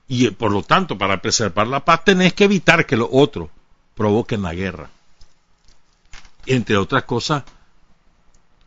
y 0.07 0.29
por 0.29 0.51
lo 0.51 0.61
tanto, 0.61 0.95
para 0.95 1.23
preservar 1.23 1.65
la 1.65 1.83
paz, 1.83 2.05
tenés 2.05 2.33
que 2.33 2.43
evitar 2.43 2.85
que 2.85 2.95
los 2.95 3.09
otros 3.11 3.49
provoquen 3.95 4.43
la 4.43 4.53
guerra. 4.53 4.91
Entre 6.45 6.77
otras 6.77 7.05
cosas, 7.05 7.45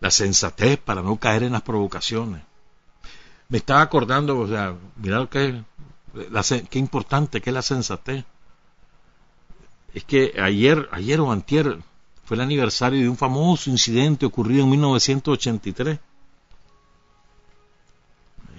la 0.01 0.11
sensatez 0.11 0.77
para 0.77 1.03
no 1.03 1.18
caer 1.18 1.45
en 1.45 1.53
las 1.53 1.62
provocaciones. 1.62 2.43
Me 3.49 3.59
estaba 3.59 3.81
acordando, 3.81 4.37
o 4.37 4.49
sea, 4.49 4.74
mirad 4.97 5.20
lo 5.20 5.31
que 5.31 5.62
qué 6.68 6.79
importante 6.81 7.41
que 7.41 7.51
es 7.51 7.55
la 7.55 7.62
sensatez. 7.62 8.24
Es 9.97 10.05
que 10.05 10.34
ayer, 10.38 10.88
ayer 10.92 11.18
o 11.20 11.32
antier 11.32 11.78
fue 12.26 12.36
el 12.36 12.42
aniversario 12.42 13.01
de 13.01 13.09
un 13.09 13.16
famoso 13.16 13.70
incidente 13.70 14.26
ocurrido 14.26 14.64
en 14.64 14.70
1983. 14.70 15.99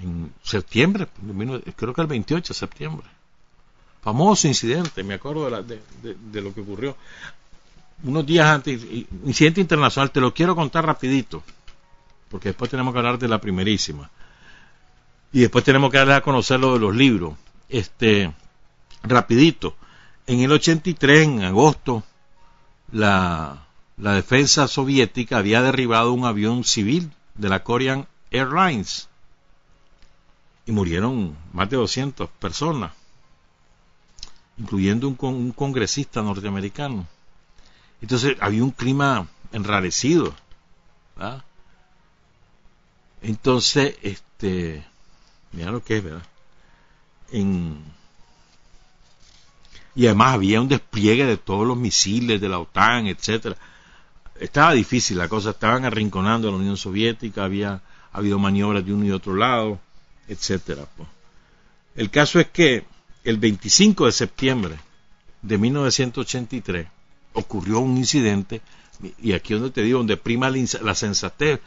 En 0.02 0.34
septiembre, 0.42 1.08
creo 1.76 1.94
que 1.94 2.02
el 2.02 2.08
28 2.08 2.54
de 2.54 2.58
septiembre 2.58 3.08
famoso 4.08 4.48
incidente, 4.48 5.04
me 5.04 5.16
acuerdo 5.16 5.50
de, 5.64 6.42
lo 6.42 6.54
que 6.54 6.62
ocurrió 6.62 6.96
unos 8.04 8.26
días 8.26 8.48
antes, 8.48 8.82
incidente 9.26 9.60
internacional, 9.60 10.12
te 10.12 10.22
lo 10.22 10.34
quiero 10.34 10.56
contar 10.56 10.86
rapidito, 10.86 11.44
porque 12.30 12.50
después 12.50 12.72
tenemos 12.72 12.94
que 12.94 13.00
hablar 13.00 13.20
de 13.20 13.28
la 13.28 13.42
primerísima. 13.42 14.10
Y 15.34 15.42
después 15.42 15.66
tenemos 15.66 15.92
que 15.92 15.98
darles 15.98 16.16
a 16.16 16.22
conocer 16.22 16.58
lo 16.58 16.76
de 16.76 16.80
los 16.80 16.96
libros. 16.96 17.34
Este, 17.68 18.32
rapidito. 19.04 19.76
En 20.28 20.40
el 20.42 20.52
83, 20.52 21.24
en 21.24 21.44
agosto, 21.44 22.04
la, 22.92 23.66
la 23.98 24.14
defensa 24.14 24.68
soviética 24.68 25.38
había 25.38 25.62
derribado 25.62 26.14
un 26.14 26.26
avión 26.26 26.64
civil 26.64 27.12
de 27.36 27.50
la 27.50 27.64
Korean 27.64 28.08
Airlines. 28.32 29.10
Y 30.66 30.72
murieron 30.74 31.36
más 31.54 31.70
de 31.70 31.78
200 31.78 32.30
personas 32.30 32.92
incluyendo 34.58 35.08
un, 35.08 35.52
congresista 35.52 36.22
norteamericano. 36.22 37.08
Entonces 38.02 38.38
había 38.40 38.64
un 38.64 38.72
clima 38.72 39.28
enrarecido. 39.52 40.36
Entonces, 43.22 43.96
este, 44.02 44.86
mira 45.52 45.72
lo 45.72 45.84
que 45.84 45.98
es, 45.98 46.04
¿verdad? 46.04 46.24
Y 49.98 50.06
además 50.06 50.36
había 50.36 50.62
un 50.62 50.68
despliegue 50.68 51.26
de 51.26 51.38
todos 51.38 51.66
los 51.66 51.76
misiles 51.76 52.40
de 52.40 52.48
la 52.48 52.60
OTAN, 52.60 53.08
etcétera. 53.08 53.58
Estaba 54.40 54.74
difícil 54.74 55.18
la 55.18 55.28
cosa, 55.28 55.50
estaban 55.50 55.86
arrinconando 55.86 56.48
a 56.48 56.52
la 56.52 56.58
Unión 56.58 56.78
Soviética, 56.78 57.44
había 57.44 57.82
habido 58.14 58.38
maniobras 58.38 58.86
de 58.86 58.94
uno 58.94 59.06
y 59.06 59.12
otro 59.12 59.36
lado, 59.36 59.80
etcétera. 60.28 60.86
Pues. 60.96 61.10
El 61.96 62.12
caso 62.12 62.40
es 62.40 62.46
que 62.48 62.86
el 63.24 63.38
25 63.38 64.06
de 64.06 64.12
septiembre 64.12 64.76
de 65.42 65.58
1983 65.58 66.88
ocurrió 67.34 67.80
un 67.80 67.98
incidente, 67.98 68.62
y 69.20 69.34
aquí 69.34 69.56
donde 69.56 69.72
te 69.72 69.82
digo, 69.82 69.98
donde 69.98 70.18
prima 70.18 70.52
la 70.52 70.94
sensatez, 70.94 71.60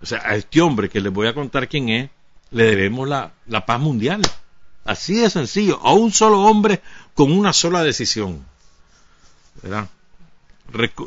o 0.00 0.06
sea, 0.06 0.22
a 0.24 0.36
este 0.36 0.60
hombre 0.60 0.88
que 0.88 1.00
les 1.00 1.12
voy 1.12 1.26
a 1.26 1.34
contar 1.34 1.68
quién 1.68 1.88
es, 1.88 2.10
le 2.52 2.64
debemos 2.64 3.08
la, 3.08 3.32
paz 3.66 3.80
mundial. 3.80 4.22
Así 4.84 5.14
de 5.14 5.30
sencillo, 5.30 5.80
a 5.82 5.92
un 5.92 6.12
solo 6.12 6.42
hombre 6.42 6.82
con 7.14 7.32
una 7.32 7.52
sola 7.52 7.82
decisión. 7.82 8.44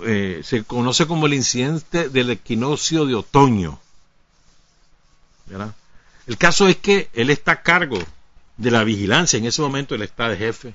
Eh, 0.06 0.42
se 0.44 0.64
conoce 0.64 1.08
como 1.08 1.26
el 1.26 1.34
incidente 1.34 2.10
del 2.10 2.30
equinoccio 2.32 3.06
de 3.06 3.16
otoño. 3.16 3.80
El 6.28 6.38
caso 6.38 6.68
es 6.68 6.78
que 6.78 7.10
él 7.14 7.30
está 7.30 7.54
a 7.54 7.62
cargo 7.62 8.00
de 8.58 8.72
la 8.72 8.84
vigilancia. 8.84 9.38
En 9.38 9.46
ese 9.46 9.62
momento 9.62 9.96
él 9.96 10.04
está 10.04 10.30
de 10.30 10.38
jefe 10.38 10.74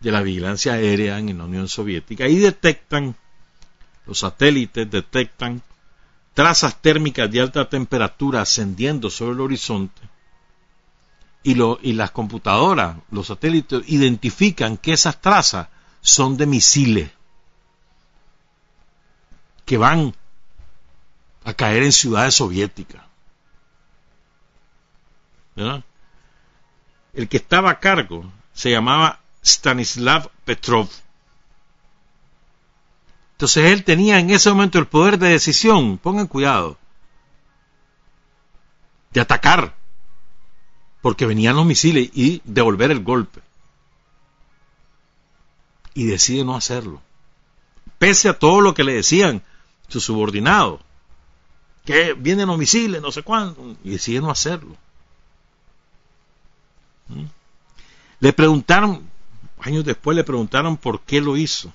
de 0.00 0.12
la 0.12 0.22
vigilancia 0.22 0.74
aérea 0.74 1.18
en 1.18 1.36
la 1.36 1.44
Unión 1.44 1.68
Soviética 1.68 2.28
y 2.28 2.36
detectan, 2.36 3.16
los 4.06 4.20
satélites 4.20 4.90
detectan 4.90 5.62
trazas 6.34 6.80
térmicas 6.80 7.30
de 7.30 7.40
alta 7.40 7.68
temperatura 7.68 8.40
ascendiendo 8.40 9.10
sobre 9.10 9.32
el 9.32 9.40
horizonte 9.40 10.00
y, 11.48 11.54
lo, 11.54 11.78
y 11.80 11.94
las 11.94 12.10
computadoras, 12.10 12.98
los 13.10 13.28
satélites 13.28 13.82
identifican 13.86 14.76
que 14.76 14.92
esas 14.92 15.18
trazas 15.18 15.68
son 16.02 16.36
de 16.36 16.44
misiles 16.44 17.10
que 19.64 19.78
van 19.78 20.14
a 21.44 21.54
caer 21.54 21.84
en 21.84 21.92
ciudades 21.92 22.34
soviéticas. 22.34 23.02
El 27.14 27.28
que 27.30 27.38
estaba 27.38 27.70
a 27.70 27.80
cargo 27.80 28.30
se 28.52 28.70
llamaba 28.70 29.20
Stanislav 29.42 30.30
Petrov. 30.44 30.90
Entonces 33.32 33.72
él 33.72 33.84
tenía 33.84 34.18
en 34.18 34.28
ese 34.28 34.50
momento 34.50 34.78
el 34.78 34.86
poder 34.86 35.18
de 35.18 35.30
decisión, 35.30 35.96
pongan 35.96 36.26
cuidado, 36.26 36.76
de 39.12 39.22
atacar, 39.22 39.77
porque 41.08 41.24
venían 41.24 41.56
los 41.56 41.64
misiles 41.64 42.10
y 42.12 42.42
devolver 42.44 42.90
el 42.90 43.02
golpe. 43.02 43.40
Y 45.94 46.04
decide 46.04 46.44
no 46.44 46.54
hacerlo. 46.54 47.00
Pese 47.98 48.28
a 48.28 48.38
todo 48.38 48.60
lo 48.60 48.74
que 48.74 48.84
le 48.84 48.92
decían 48.92 49.42
sus 49.88 50.04
subordinados, 50.04 50.80
que 51.86 52.12
vienen 52.12 52.48
los 52.48 52.58
misiles, 52.58 53.00
no 53.00 53.10
sé 53.10 53.22
cuándo, 53.22 53.74
y 53.82 53.88
decide 53.88 54.20
no 54.20 54.30
hacerlo. 54.30 54.76
¿Mm? 57.06 57.24
Le 58.20 58.32
preguntaron, 58.34 59.08
años 59.60 59.86
después 59.86 60.14
le 60.14 60.24
preguntaron 60.24 60.76
por 60.76 61.00
qué 61.00 61.22
lo 61.22 61.38
hizo. 61.38 61.72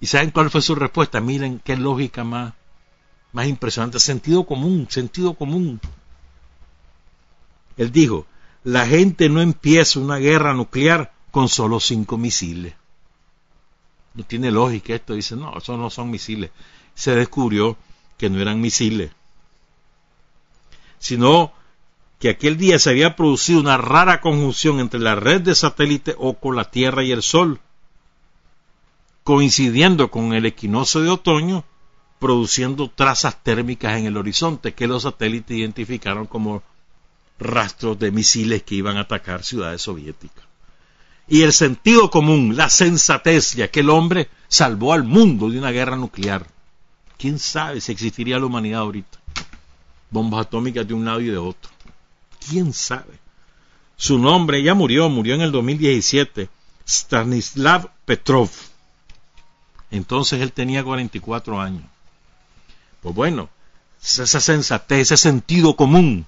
¿Y 0.00 0.06
saben 0.06 0.32
cuál 0.32 0.50
fue 0.50 0.62
su 0.62 0.74
respuesta? 0.74 1.20
Miren 1.20 1.60
qué 1.60 1.76
lógica 1.76 2.24
más, 2.24 2.54
más 3.30 3.46
impresionante. 3.46 4.00
Sentido 4.00 4.44
común, 4.44 4.88
sentido 4.90 5.34
común. 5.34 5.80
Él 7.78 7.92
dijo, 7.92 8.26
la 8.64 8.86
gente 8.86 9.30
no 9.30 9.40
empieza 9.40 10.00
una 10.00 10.18
guerra 10.18 10.52
nuclear 10.52 11.12
con 11.30 11.48
solo 11.48 11.80
cinco 11.80 12.18
misiles. 12.18 12.74
No 14.14 14.24
tiene 14.24 14.50
lógica 14.50 14.94
esto. 14.94 15.14
Dice, 15.14 15.36
no, 15.36 15.56
esos 15.56 15.78
no 15.78 15.88
son 15.88 16.10
misiles. 16.10 16.50
Se 16.94 17.14
descubrió 17.14 17.76
que 18.18 18.28
no 18.28 18.40
eran 18.40 18.60
misiles, 18.60 19.12
sino 20.98 21.52
que 22.18 22.30
aquel 22.30 22.56
día 22.56 22.80
se 22.80 22.90
había 22.90 23.14
producido 23.14 23.60
una 23.60 23.76
rara 23.76 24.20
conjunción 24.20 24.80
entre 24.80 24.98
la 24.98 25.14
red 25.14 25.40
de 25.42 25.54
satélites 25.54 26.16
o 26.18 26.34
con 26.34 26.56
la 26.56 26.68
Tierra 26.68 27.04
y 27.04 27.12
el 27.12 27.22
Sol, 27.22 27.60
coincidiendo 29.22 30.10
con 30.10 30.32
el 30.32 30.46
equinoccio 30.46 31.00
de 31.02 31.10
otoño, 31.10 31.64
produciendo 32.18 32.90
trazas 32.90 33.40
térmicas 33.44 33.96
en 33.98 34.06
el 34.06 34.16
horizonte 34.16 34.74
que 34.74 34.88
los 34.88 35.04
satélites 35.04 35.56
identificaron 35.56 36.26
como 36.26 36.64
rastros 37.38 37.98
de 37.98 38.10
misiles 38.10 38.62
que 38.62 38.74
iban 38.74 38.96
a 38.96 39.02
atacar 39.02 39.44
ciudades 39.44 39.82
soviéticas. 39.82 40.44
Y 41.26 41.42
el 41.42 41.52
sentido 41.52 42.10
común, 42.10 42.56
la 42.56 42.70
sensatez 42.70 43.54
de 43.54 43.64
aquel 43.64 43.90
hombre 43.90 44.28
salvó 44.48 44.92
al 44.92 45.04
mundo 45.04 45.50
de 45.50 45.58
una 45.58 45.70
guerra 45.70 45.96
nuclear. 45.96 46.46
¿Quién 47.18 47.38
sabe 47.38 47.80
si 47.80 47.92
existiría 47.92 48.38
la 48.38 48.46
humanidad 48.46 48.80
ahorita? 48.80 49.18
Bombas 50.10 50.46
atómicas 50.46 50.88
de 50.88 50.94
un 50.94 51.04
lado 51.04 51.20
y 51.20 51.26
de 51.26 51.36
otro 51.36 51.70
quién 52.48 52.72
sabe. 52.72 53.18
Su 53.96 54.18
nombre 54.18 54.62
ya 54.62 54.74
murió, 54.74 55.08
murió 55.08 55.34
en 55.34 55.42
el 55.42 55.52
2017, 55.52 56.48
Stanislav 56.86 57.90
Petrov. 58.04 58.50
Entonces 59.90 60.40
él 60.40 60.52
tenía 60.52 60.84
44 60.84 61.60
años. 61.60 61.84
Pues 63.02 63.14
bueno, 63.14 63.48
esa 64.02 64.40
sensatez, 64.40 65.00
ese 65.00 65.16
sentido 65.16 65.76
común, 65.76 66.26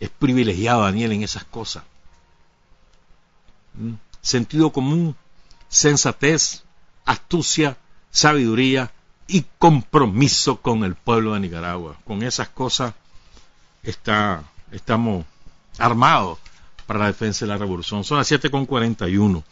es 0.00 0.10
privilegiado 0.10 0.82
Daniel 0.82 1.12
en 1.12 1.22
esas 1.22 1.44
cosas. 1.44 1.84
¿Mm? 3.74 3.94
Sentido 4.20 4.72
común, 4.72 5.16
sensatez, 5.68 6.64
astucia, 7.04 7.76
sabiduría 8.10 8.92
y 9.28 9.44
compromiso 9.58 10.60
con 10.60 10.84
el 10.84 10.94
pueblo 10.94 11.34
de 11.34 11.40
Nicaragua. 11.40 11.96
Con 12.04 12.22
esas 12.22 12.48
cosas 12.48 12.94
está 13.82 14.44
estamos 14.72 15.24
armados 15.78 16.38
para 16.86 17.00
la 17.00 17.06
defensa 17.06 17.44
de 17.44 17.52
la 17.52 17.58
revolución. 17.58 18.04
Son 18.04 18.18
las 18.18 18.30
7.41. 18.30 19.42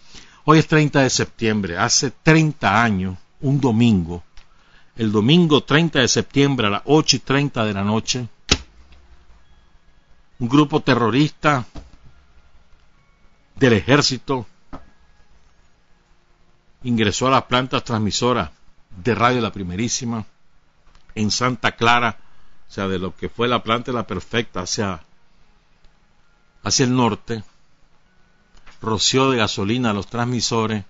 Hoy 0.45 0.59
es 0.59 0.67
30 0.67 1.01
de 1.01 1.11
septiembre. 1.11 1.79
Hace 1.79 2.11
30 2.11 2.83
años, 2.83 3.17
un 3.41 3.61
domingo, 3.61 4.23
el 4.97 5.11
domingo 5.11 5.63
30 5.63 6.01
de 6.01 6.09
septiembre 6.09 6.67
a 6.67 6.71
las 6.71 6.83
8 6.85 7.17
y 7.17 7.19
30 7.21 7.65
de 7.65 7.75
la 7.75 7.83
noche, 7.83 8.29
un 10.39 10.49
grupo 10.49 10.81
terrorista 10.81 11.65
del 13.57 13.73
ejército 13.75 14.47
ingresó 16.83 17.29
a 17.29 17.31
las 17.31 17.45
plantas 17.45 17.85
transmisoras 17.85 18.51
de 18.91 19.15
Radio 19.15 19.41
La 19.41 19.53
Primerísima 19.53 20.25
en 21.15 21.31
Santa 21.31 21.73
Clara, 21.73 22.19
o 22.69 22.73
sea, 22.73 22.89
de 22.89 22.99
lo 22.99 23.15
que 23.17 23.29
fue 23.29 23.49
la 23.49 23.63
planta 23.63 23.93
de 23.93 23.97
la 23.97 24.07
perfecta 24.07 24.61
hacia, 24.61 25.05
hacia 26.63 26.85
el 26.85 26.95
norte, 26.95 27.45
roció 28.83 29.31
de 29.31 29.39
gasolina 29.39 29.91
a 29.91 29.95
los 29.95 30.09
transmisores 30.09 30.85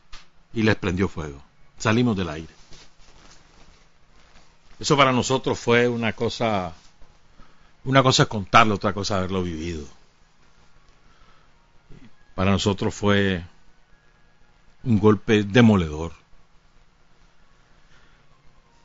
y 0.52 0.62
les 0.62 0.76
prendió 0.76 1.08
fuego. 1.08 1.42
Salimos 1.78 2.16
del 2.16 2.28
aire. 2.30 2.54
Eso 4.80 4.96
para 4.96 5.12
nosotros 5.12 5.58
fue 5.58 5.88
una 5.88 6.12
cosa, 6.12 6.72
una 7.84 8.02
cosa 8.02 8.24
es 8.24 8.28
contarlo, 8.28 8.74
otra 8.74 8.92
cosa 8.92 9.18
haberlo 9.18 9.42
vivido. 9.42 9.84
Para 12.34 12.50
nosotros 12.50 12.94
fue 12.94 13.44
un 14.82 14.98
golpe 14.98 15.44
demoledor. 15.44 16.12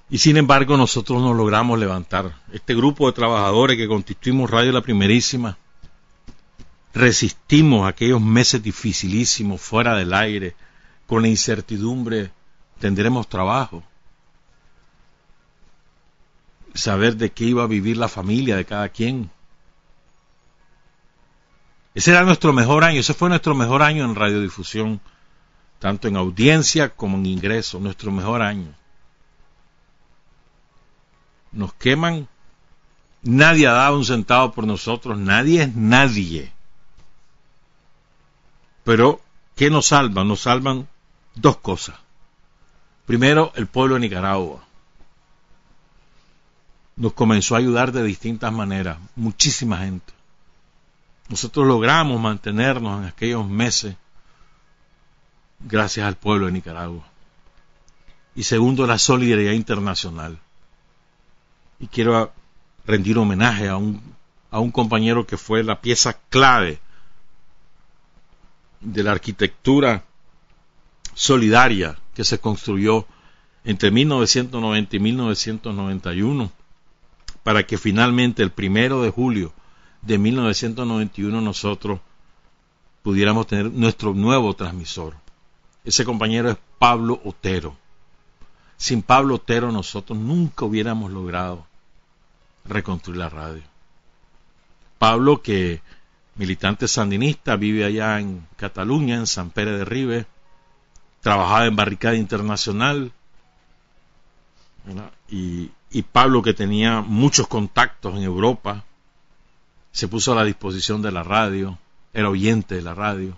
Y 0.09 0.17
sin 0.17 0.37
embargo 0.37 0.75
nosotros 0.75 1.21
nos 1.21 1.35
logramos 1.35 1.77
levantar. 1.79 2.33
Este 2.51 2.75
grupo 2.75 3.07
de 3.07 3.13
trabajadores 3.13 3.77
que 3.77 3.87
constituimos 3.87 4.49
Radio 4.49 4.71
La 4.71 4.81
Primerísima, 4.81 5.57
resistimos 6.93 7.87
aquellos 7.87 8.19
meses 8.19 8.61
dificilísimos 8.61 9.61
fuera 9.61 9.95
del 9.95 10.13
aire, 10.13 10.55
con 11.05 11.21
la 11.21 11.27
incertidumbre, 11.27 12.31
tendremos 12.79 13.27
trabajo. 13.27 13.83
Saber 16.79 17.17
de 17.17 17.31
qué 17.31 17.45
iba 17.45 17.63
a 17.63 17.67
vivir 17.67 17.97
la 17.97 18.07
familia 18.07 18.55
de 18.55 18.65
cada 18.65 18.89
quien. 18.89 19.29
Ese 21.93 22.11
era 22.11 22.23
nuestro 22.23 22.53
mejor 22.53 22.83
año, 22.83 23.01
ese 23.01 23.13
fue 23.13 23.29
nuestro 23.29 23.53
mejor 23.53 23.81
año 23.81 24.05
en 24.05 24.15
radiodifusión, 24.15 25.01
tanto 25.79 26.07
en 26.07 26.15
audiencia 26.15 26.89
como 26.89 27.17
en 27.17 27.25
ingreso, 27.25 27.79
nuestro 27.79 28.11
mejor 28.11 28.41
año 28.41 28.73
nos 31.51 31.73
queman, 31.73 32.27
nadie 33.21 33.67
ha 33.67 33.73
dado 33.73 33.97
un 33.97 34.05
centavo 34.05 34.51
por 34.51 34.65
nosotros, 34.65 35.17
nadie 35.17 35.63
es 35.63 35.75
nadie. 35.75 36.51
Pero, 38.83 39.21
¿qué 39.55 39.69
nos 39.69 39.87
salva? 39.87 40.23
Nos 40.23 40.41
salvan 40.41 40.87
dos 41.35 41.57
cosas. 41.57 41.95
Primero, 43.05 43.51
el 43.55 43.67
pueblo 43.67 43.95
de 43.95 44.01
Nicaragua. 44.01 44.63
Nos 46.99 47.13
comenzó 47.13 47.55
a 47.55 47.57
ayudar 47.57 47.91
de 47.91 48.03
distintas 48.03 48.53
maneras, 48.53 48.99
muchísima 49.15 49.79
gente. 49.79 50.13
Nosotros 51.29 51.65
logramos 51.65 52.19
mantenernos 52.19 53.01
en 53.01 53.07
aquellos 53.07 53.47
meses 53.47 53.95
gracias 55.61 56.05
al 56.05 56.15
pueblo 56.15 56.45
de 56.45 56.51
Nicaragua. 56.51 57.03
Y 58.35 58.43
segundo, 58.43 58.85
la 58.85 58.99
solidaridad 58.99 59.53
internacional 59.53 60.39
y 61.79 61.87
quiero 61.87 62.31
rendir 62.85 63.17
homenaje 63.17 63.69
a 63.69 63.77
un, 63.77 64.01
a 64.51 64.59
un 64.59 64.71
compañero 64.71 65.25
que 65.25 65.37
fue 65.37 65.63
la 65.63 65.81
pieza 65.81 66.19
clave 66.29 66.79
de 68.81 69.03
la 69.03 69.11
arquitectura 69.11 70.03
solidaria 71.13 71.97
que 72.13 72.23
se 72.23 72.39
construyó 72.39 73.05
entre 73.63 73.91
1990 73.91 74.95
y 74.95 74.99
1991 74.99 76.58
para 77.43 77.65
que 77.65 77.77
finalmente 77.77 78.43
el 78.43 78.51
primero 78.51 79.01
de 79.01 79.09
julio 79.09 79.53
de 80.01 80.17
1991 80.17 81.41
nosotros 81.41 81.99
pudiéramos 83.01 83.47
tener 83.47 83.71
nuestro 83.71 84.13
nuevo 84.13 84.53
transmisor. 84.53 85.15
Ese 85.83 86.05
compañero 86.05 86.49
es 86.51 86.57
Pablo 86.77 87.21
Otero. 87.23 87.75
Sin 88.77 89.01
Pablo 89.01 89.35
Otero 89.35 89.71
nosotros 89.71 90.17
nunca 90.17 90.65
hubiéramos 90.65 91.11
logrado 91.11 91.65
reconstruir 92.65 93.19
la 93.19 93.29
radio. 93.29 93.63
Pablo 94.97 95.41
que 95.41 95.81
militante 96.35 96.87
sandinista, 96.87 97.55
vive 97.55 97.83
allá 97.83 98.19
en 98.19 98.47
Cataluña, 98.55 99.15
en 99.15 99.27
San 99.27 99.49
Pérez 99.49 99.79
de 99.79 99.85
Ribe, 99.85 100.25
trabajaba 101.21 101.65
en 101.65 101.75
Barricada 101.75 102.15
Internacional, 102.15 103.11
y, 105.29 105.71
y 105.91 106.03
Pablo, 106.03 106.41
que 106.41 106.53
tenía 106.53 107.01
muchos 107.01 107.47
contactos 107.47 108.15
en 108.15 108.23
Europa, 108.23 108.83
se 109.91 110.07
puso 110.07 110.31
a 110.31 110.35
la 110.35 110.43
disposición 110.43 111.01
de 111.01 111.11
la 111.11 111.23
radio, 111.23 111.77
era 112.13 112.29
oyente 112.29 112.75
de 112.75 112.81
la 112.81 112.93
radio, 112.93 113.35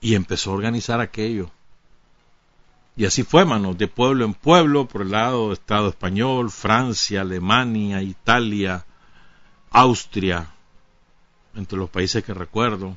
y 0.00 0.14
empezó 0.14 0.50
a 0.50 0.54
organizar 0.54 1.00
aquello. 1.00 1.50
Y 2.96 3.06
así 3.06 3.22
fue, 3.22 3.44
mano, 3.44 3.74
de 3.74 3.88
pueblo 3.88 4.24
en 4.24 4.34
pueblo, 4.34 4.86
por 4.86 5.02
el 5.02 5.10
lado 5.10 5.44
del 5.44 5.52
Estado 5.54 5.88
español, 5.88 6.50
Francia, 6.50 7.22
Alemania, 7.22 8.02
Italia, 8.02 8.84
Austria, 9.70 10.50
entre 11.54 11.78
los 11.78 11.90
países 11.90 12.24
que 12.24 12.34
recuerdo. 12.34 12.96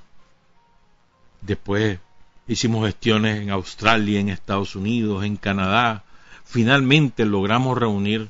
Después 1.41 1.99
hicimos 2.48 2.85
gestiones 2.85 3.41
en 3.41 3.49
Australia, 3.49 4.19
en 4.19 4.30
Estados 4.30 4.76
Unidos, 4.76 5.23
en 5.23 5.38
Canadá. 5.38 6.03
Finalmente 6.45 7.26
logramos 7.26 7.78
reunir 7.78 8.30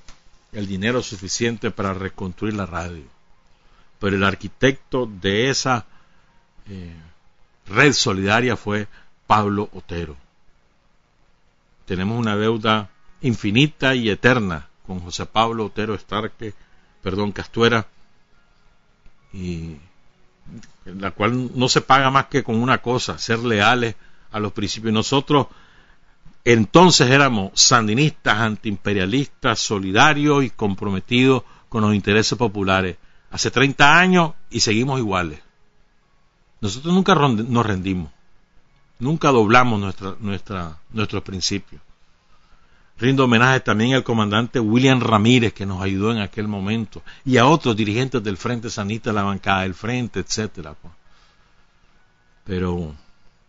el 0.51 0.67
dinero 0.67 1.01
suficiente 1.01 1.71
para 1.71 1.93
reconstruir 1.93 2.53
la 2.53 2.65
radio. 2.65 3.03
Pero 3.99 4.15
el 4.15 4.23
arquitecto 4.23 5.05
de 5.05 5.49
esa 5.49 5.85
eh, 6.67 6.95
red 7.67 7.93
solidaria 7.93 8.55
fue 8.55 8.87
Pablo 9.27 9.69
Otero. 9.73 10.15
Tenemos 11.85 12.17
una 12.17 12.35
deuda 12.37 12.89
infinita 13.21 13.95
y 13.95 14.09
eterna 14.09 14.67
con 14.85 14.99
José 14.99 15.25
Pablo 15.25 15.65
Otero 15.65 15.95
Estarque, 15.95 16.53
perdón, 17.01 17.31
Castuera, 17.31 17.87
y 19.33 19.77
la 20.85 21.11
cual 21.11 21.51
no 21.57 21.69
se 21.69 21.81
paga 21.81 22.11
más 22.11 22.27
que 22.27 22.43
con 22.43 22.55
una 22.61 22.79
cosa, 22.79 23.17
ser 23.17 23.39
leales 23.39 23.95
a 24.31 24.39
los 24.39 24.51
principios. 24.51 24.93
Nosotros 24.93 25.47
entonces 26.45 27.09
éramos 27.09 27.51
sandinistas, 27.53 28.37
antiimperialistas, 28.37 29.59
solidarios 29.59 30.43
y 30.43 30.49
comprometidos 30.49 31.43
con 31.69 31.81
los 31.81 31.95
intereses 31.95 32.37
populares. 32.37 32.97
Hace 33.31 33.49
30 33.49 33.97
años 33.97 34.33
y 34.49 34.59
seguimos 34.59 34.99
iguales. 34.99 35.39
Nosotros 36.61 36.93
nunca 36.93 37.15
nos 37.15 37.65
rendimos, 37.65 38.11
nunca 38.99 39.29
doblamos 39.29 39.95
nuestros 40.19 41.23
principios. 41.23 41.81
Rindo 42.97 43.25
homenaje 43.25 43.59
también 43.59 43.95
al 43.95 44.03
comandante 44.03 44.59
William 44.59 45.01
Ramírez, 45.01 45.51
que 45.51 45.65
nos 45.65 45.81
ayudó 45.81 46.11
en 46.11 46.19
aquel 46.19 46.47
momento, 46.47 47.01
y 47.25 47.37
a 47.37 47.47
otros 47.47 47.75
dirigentes 47.75 48.23
del 48.23 48.37
Frente 48.37 48.69
Sanista, 48.69 49.11
la 49.11 49.23
bancada 49.23 49.63
del 49.63 49.73
Frente, 49.73 50.19
etcétera. 50.19 50.75
Pues. 50.79 50.93
Pero 52.45 52.93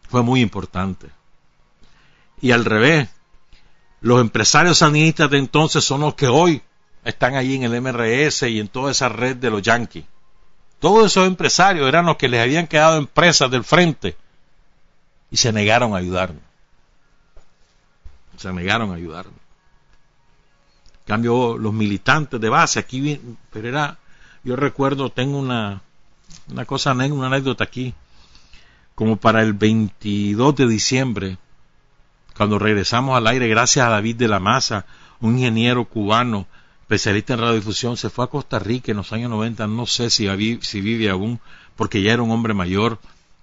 fue 0.09 0.23
muy 0.23 0.41
importante. 0.41 1.09
Y 2.45 2.53
al 2.53 2.67
revés, 2.67 3.09
los 4.03 4.21
empresarios 4.21 4.77
sandinistas 4.77 5.31
de 5.31 5.39
entonces 5.39 5.83
son 5.83 6.03
los 6.03 6.15
que 6.15 6.29
hoy 6.29 6.61
están 7.03 7.37
allí 7.37 7.55
en 7.55 7.63
el 7.63 7.81
MRS 7.81 8.43
y 8.43 8.61
en 8.61 8.69
toda 8.69 8.91
esa 8.91 9.09
red 9.09 9.37
de 9.37 9.49
los 9.49 9.63
yanquis. 9.63 10.05
Todos 10.79 11.07
esos 11.07 11.27
empresarios 11.27 11.89
eran 11.89 12.05
los 12.05 12.19
que 12.19 12.29
les 12.29 12.43
habían 12.43 12.67
quedado 12.67 12.99
empresas 12.99 13.51
del 13.51 13.65
frente 13.65 14.15
y 15.31 15.39
se 15.39 15.55
negaron 15.55 15.95
a 15.95 15.97
ayudarnos 15.97 16.43
se 18.37 18.53
negaron 18.53 18.91
a 18.91 18.97
ayudarme. 18.97 19.39
cambio, 21.07 21.57
los 21.57 21.73
militantes 21.73 22.39
de 22.39 22.49
base, 22.51 22.79
aquí, 22.79 23.19
pero 23.51 23.69
era, 23.69 23.97
yo 24.43 24.55
recuerdo, 24.55 25.09
tengo 25.09 25.39
una, 25.39 25.81
una 26.51 26.67
cosa, 26.67 26.93
una 26.93 27.27
anécdota 27.27 27.65
aquí, 27.65 27.95
como 28.95 29.17
para 29.17 29.41
el 29.41 29.55
22 29.55 30.57
de 30.57 30.69
diciembre, 30.69 31.39
cuando 32.37 32.59
regresamos 32.59 33.17
al 33.17 33.27
aire, 33.27 33.49
gracias 33.49 33.87
a 33.87 33.91
David 33.91 34.17
de 34.17 34.29
la 34.29 34.41
Maza, 34.41 34.87
un 35.21 35.39
ingeniero 35.39 35.85
cubano, 35.85 36.47
especialista 36.83 37.35
en 37.35 37.41
radiodifusión, 37.41 37.97
se 37.97 38.11
fue 38.11 38.25
a 38.25 38.29
Costa 38.29 38.59
Rica 38.59 38.91
en 38.91 38.99
los 38.99 39.13
años 39.13 39.31
90, 39.31 39.67
no 39.67 39.87
sé 39.87 40.11
si, 40.11 40.29
si 40.61 40.81
vive 40.81 41.09
aún, 41.09 41.41
porque 41.77 42.03
ya 42.03 42.13
era 42.13 42.23
un 42.23 42.31
hombre 42.31 42.55
mayor, 42.55 42.99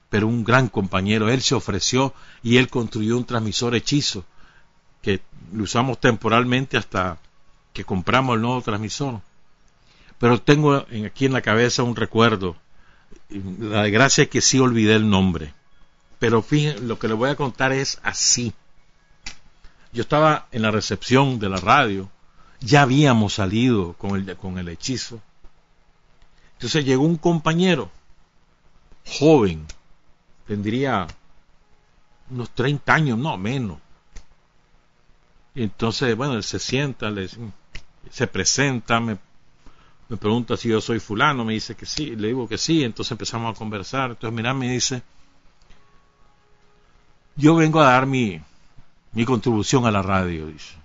pero 0.09 0.27
un 0.27 0.43
gran 0.43 0.67
compañero. 0.67 1.29
Él 1.29 1.41
se 1.41 1.55
ofreció 1.55 2.13
y 2.43 2.57
él 2.57 2.67
construyó 2.67 3.17
un 3.17 3.25
transmisor 3.25 3.75
hechizo 3.75 4.25
que 5.01 5.21
lo 5.53 5.63
usamos 5.63 5.99
temporalmente 5.99 6.77
hasta 6.77 7.17
que 7.73 7.83
compramos 7.83 8.35
el 8.35 8.41
nuevo 8.41 8.61
transmisor. 8.61 9.21
Pero 10.19 10.39
tengo 10.39 10.85
aquí 11.05 11.25
en 11.25 11.33
la 11.33 11.41
cabeza 11.41 11.83
un 11.83 11.95
recuerdo. 11.95 12.55
La 13.29 13.83
desgracia 13.83 14.23
es 14.23 14.29
que 14.29 14.41
sí 14.41 14.59
olvidé 14.59 14.95
el 14.95 15.09
nombre. 15.09 15.53
Pero 16.19 16.43
fíjense, 16.43 16.81
lo 16.81 16.99
que 16.99 17.07
le 17.07 17.15
voy 17.15 17.29
a 17.31 17.35
contar 17.35 17.71
es 17.71 17.99
así. 18.03 18.53
Yo 19.93 20.01
estaba 20.01 20.47
en 20.51 20.61
la 20.61 20.71
recepción 20.71 21.39
de 21.39 21.49
la 21.49 21.57
radio, 21.57 22.09
ya 22.59 22.83
habíamos 22.83 23.33
salido 23.33 23.93
con 23.93 24.15
el, 24.15 24.35
con 24.37 24.57
el 24.57 24.69
hechizo. 24.69 25.19
Entonces 26.53 26.85
llegó 26.85 27.03
un 27.03 27.17
compañero, 27.17 27.89
joven, 29.05 29.65
tendría 30.47 31.07
unos 32.29 32.49
30 32.51 32.93
años, 32.93 33.17
no 33.17 33.37
menos, 33.37 33.79
entonces, 35.55 36.15
bueno, 36.15 36.35
él 36.35 36.43
se 36.43 36.59
sienta, 36.59 37.09
le, 37.09 37.29
se 38.09 38.27
presenta, 38.27 38.99
me, 38.99 39.17
me 40.07 40.17
pregunta 40.17 40.55
si 40.55 40.69
yo 40.69 40.79
soy 40.79 40.99
fulano, 40.99 41.43
me 41.43 41.53
dice 41.53 41.75
que 41.75 41.85
sí, 41.85 42.15
le 42.15 42.29
digo 42.29 42.47
que 42.47 42.57
sí, 42.57 42.83
entonces 42.83 43.11
empezamos 43.11 43.55
a 43.55 43.57
conversar. 43.57 44.11
Entonces, 44.11 44.35
mira, 44.35 44.53
me 44.53 44.71
dice, 44.71 45.03
yo 47.35 47.55
vengo 47.55 47.81
a 47.81 47.91
dar 47.91 48.05
mi, 48.05 48.41
mi 49.13 49.25
contribución 49.25 49.85
a 49.85 49.91
la 49.91 50.01
radio, 50.01 50.47
dice. 50.47 50.75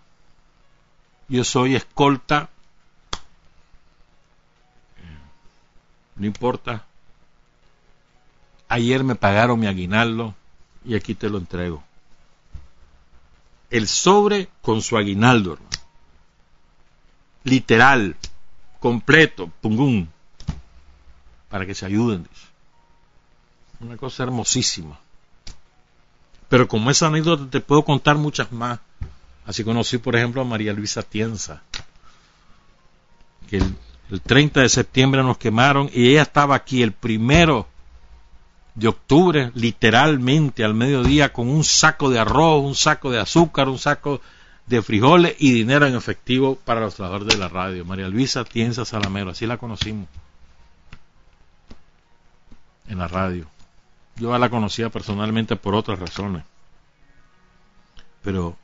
Yo 1.28 1.44
soy 1.44 1.74
escolta, 1.74 2.48
no 6.14 6.26
importa. 6.26 6.84
Ayer 8.68 9.04
me 9.04 9.14
pagaron 9.14 9.60
mi 9.60 9.66
aguinaldo 9.66 10.34
y 10.84 10.94
aquí 10.94 11.14
te 11.14 11.28
lo 11.28 11.38
entrego 11.38 11.82
el 13.70 13.88
sobre 13.88 14.48
con 14.62 14.82
su 14.82 14.96
aguinaldo. 14.96 15.58
Literal, 17.44 18.16
completo, 18.80 19.50
pungún, 19.60 20.08
para 21.48 21.66
que 21.66 21.74
se 21.74 21.86
ayuden. 21.86 22.26
Una 23.80 23.96
cosa 23.96 24.24
hermosísima. 24.24 24.98
Pero 26.48 26.68
como 26.68 26.90
esa 26.90 27.08
anécdota 27.08 27.48
te 27.50 27.60
puedo 27.60 27.84
contar 27.84 28.16
muchas 28.16 28.52
más. 28.52 28.78
Así 29.44 29.64
conocí, 29.64 29.98
por 29.98 30.16
ejemplo, 30.16 30.42
a 30.42 30.44
María 30.44 30.72
Luisa 30.72 31.02
Tienza, 31.02 31.62
que 33.48 33.58
el, 33.58 33.74
el 34.10 34.20
30 34.20 34.60
de 34.60 34.68
septiembre 34.68 35.22
nos 35.22 35.38
quemaron 35.38 35.88
y 35.92 36.10
ella 36.10 36.22
estaba 36.22 36.56
aquí 36.56 36.82
el 36.82 36.92
primero 36.92 37.68
de 38.74 38.88
octubre, 38.88 39.50
literalmente 39.54 40.62
al 40.62 40.74
mediodía, 40.74 41.32
con 41.32 41.48
un 41.48 41.64
saco 41.64 42.10
de 42.10 42.18
arroz, 42.18 42.62
un 42.62 42.74
saco 42.74 43.10
de 43.10 43.18
azúcar, 43.18 43.68
un 43.68 43.78
saco 43.78 44.20
de 44.66 44.82
frijoles 44.82 45.34
y 45.38 45.52
dinero 45.52 45.86
en 45.86 45.94
efectivo 45.94 46.56
para 46.56 46.80
los 46.80 46.94
trabajadores 46.94 47.34
de 47.34 47.40
la 47.40 47.48
radio. 47.48 47.84
María 47.84 48.08
Luisa 48.08 48.44
Tienza 48.44 48.84
Salamero, 48.84 49.30
así 49.30 49.46
la 49.46 49.56
conocimos 49.56 50.08
en 52.88 52.98
la 52.98 53.08
radio. 53.08 53.46
Yo 54.16 54.36
la 54.38 54.48
conocía 54.48 54.88
personalmente 54.88 55.56
por 55.56 55.74
otras 55.74 55.98
razones. 55.98 56.44
Pero, 58.22 58.48
o 58.48 58.56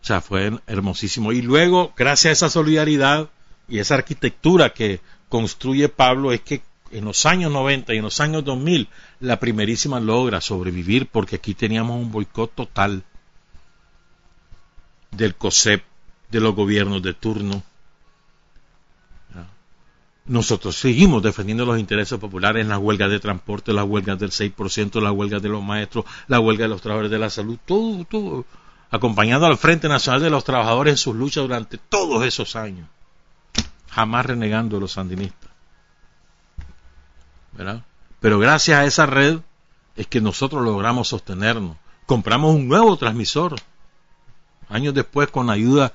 sea, 0.00 0.20
fue 0.20 0.58
hermosísimo. 0.66 1.32
Y 1.32 1.42
luego, 1.42 1.92
gracias 1.96 2.30
a 2.30 2.46
esa 2.46 2.50
solidaridad 2.50 3.28
y 3.68 3.78
esa 3.78 3.96
arquitectura 3.96 4.72
que 4.72 5.00
construye 5.28 5.88
Pablo, 5.88 6.32
es 6.32 6.40
que 6.40 6.62
en 6.90 7.04
los 7.04 7.26
años 7.26 7.52
90 7.52 7.94
y 7.94 7.98
en 7.98 8.04
los 8.04 8.20
años 8.20 8.44
2000, 8.44 8.88
la 9.20 9.38
primerísima 9.40 10.00
logra 10.00 10.40
sobrevivir 10.40 11.08
porque 11.08 11.36
aquí 11.36 11.54
teníamos 11.54 12.00
un 12.00 12.10
boicot 12.10 12.54
total 12.54 13.02
del 15.10 15.34
COSEP, 15.34 15.82
de 16.30 16.40
los 16.40 16.54
gobiernos 16.54 17.02
de 17.02 17.14
turno. 17.14 17.62
Nosotros 20.28 20.76
seguimos 20.76 21.22
defendiendo 21.22 21.64
los 21.64 21.78
intereses 21.78 22.18
populares 22.18 22.62
en 22.62 22.68
las 22.68 22.78
huelgas 22.78 23.10
de 23.10 23.20
transporte, 23.20 23.72
las 23.72 23.84
huelgas 23.84 24.18
del 24.18 24.30
6%, 24.30 25.00
las 25.00 25.12
huelgas 25.12 25.40
de 25.40 25.48
los 25.48 25.62
maestros, 25.62 26.04
la 26.26 26.40
huelga 26.40 26.64
de 26.64 26.68
los 26.68 26.82
trabajadores 26.82 27.12
de 27.12 27.18
la 27.18 27.30
salud, 27.30 27.58
todo, 27.64 28.04
todo, 28.04 28.44
acompañando 28.90 29.46
al 29.46 29.56
Frente 29.56 29.88
Nacional 29.88 30.22
de 30.22 30.30
los 30.30 30.42
Trabajadores 30.42 30.92
en 30.94 30.98
sus 30.98 31.14
luchas 31.14 31.44
durante 31.44 31.78
todos 31.78 32.24
esos 32.24 32.56
años, 32.56 32.88
jamás 33.88 34.26
renegando 34.26 34.78
a 34.78 34.80
los 34.80 34.92
sandinistas. 34.92 35.50
Pero 38.20 38.38
gracias 38.38 38.78
a 38.78 38.84
esa 38.84 39.06
red 39.06 39.38
es 39.94 40.06
que 40.06 40.20
nosotros 40.20 40.62
logramos 40.62 41.08
sostenernos. 41.08 41.76
Compramos 42.04 42.54
un 42.54 42.68
nuevo 42.68 42.96
transmisor. 42.96 43.56
Años 44.68 44.94
después, 44.94 45.28
con 45.28 45.50
ayuda 45.50 45.92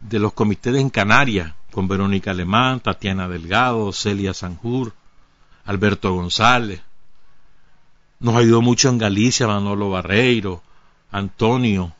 de 0.00 0.18
los 0.18 0.32
comités 0.32 0.74
en 0.76 0.90
Canarias, 0.90 1.54
con 1.70 1.88
Verónica 1.88 2.32
Alemán, 2.32 2.80
Tatiana 2.80 3.28
Delgado, 3.28 3.92
Celia 3.92 4.34
Sanjur, 4.34 4.92
Alberto 5.64 6.12
González. 6.12 6.82
Nos 8.18 8.36
ayudó 8.36 8.60
mucho 8.60 8.88
en 8.88 8.98
Galicia 8.98 9.46
Manolo 9.46 9.90
Barreiro, 9.90 10.62
Antonio. 11.10 11.92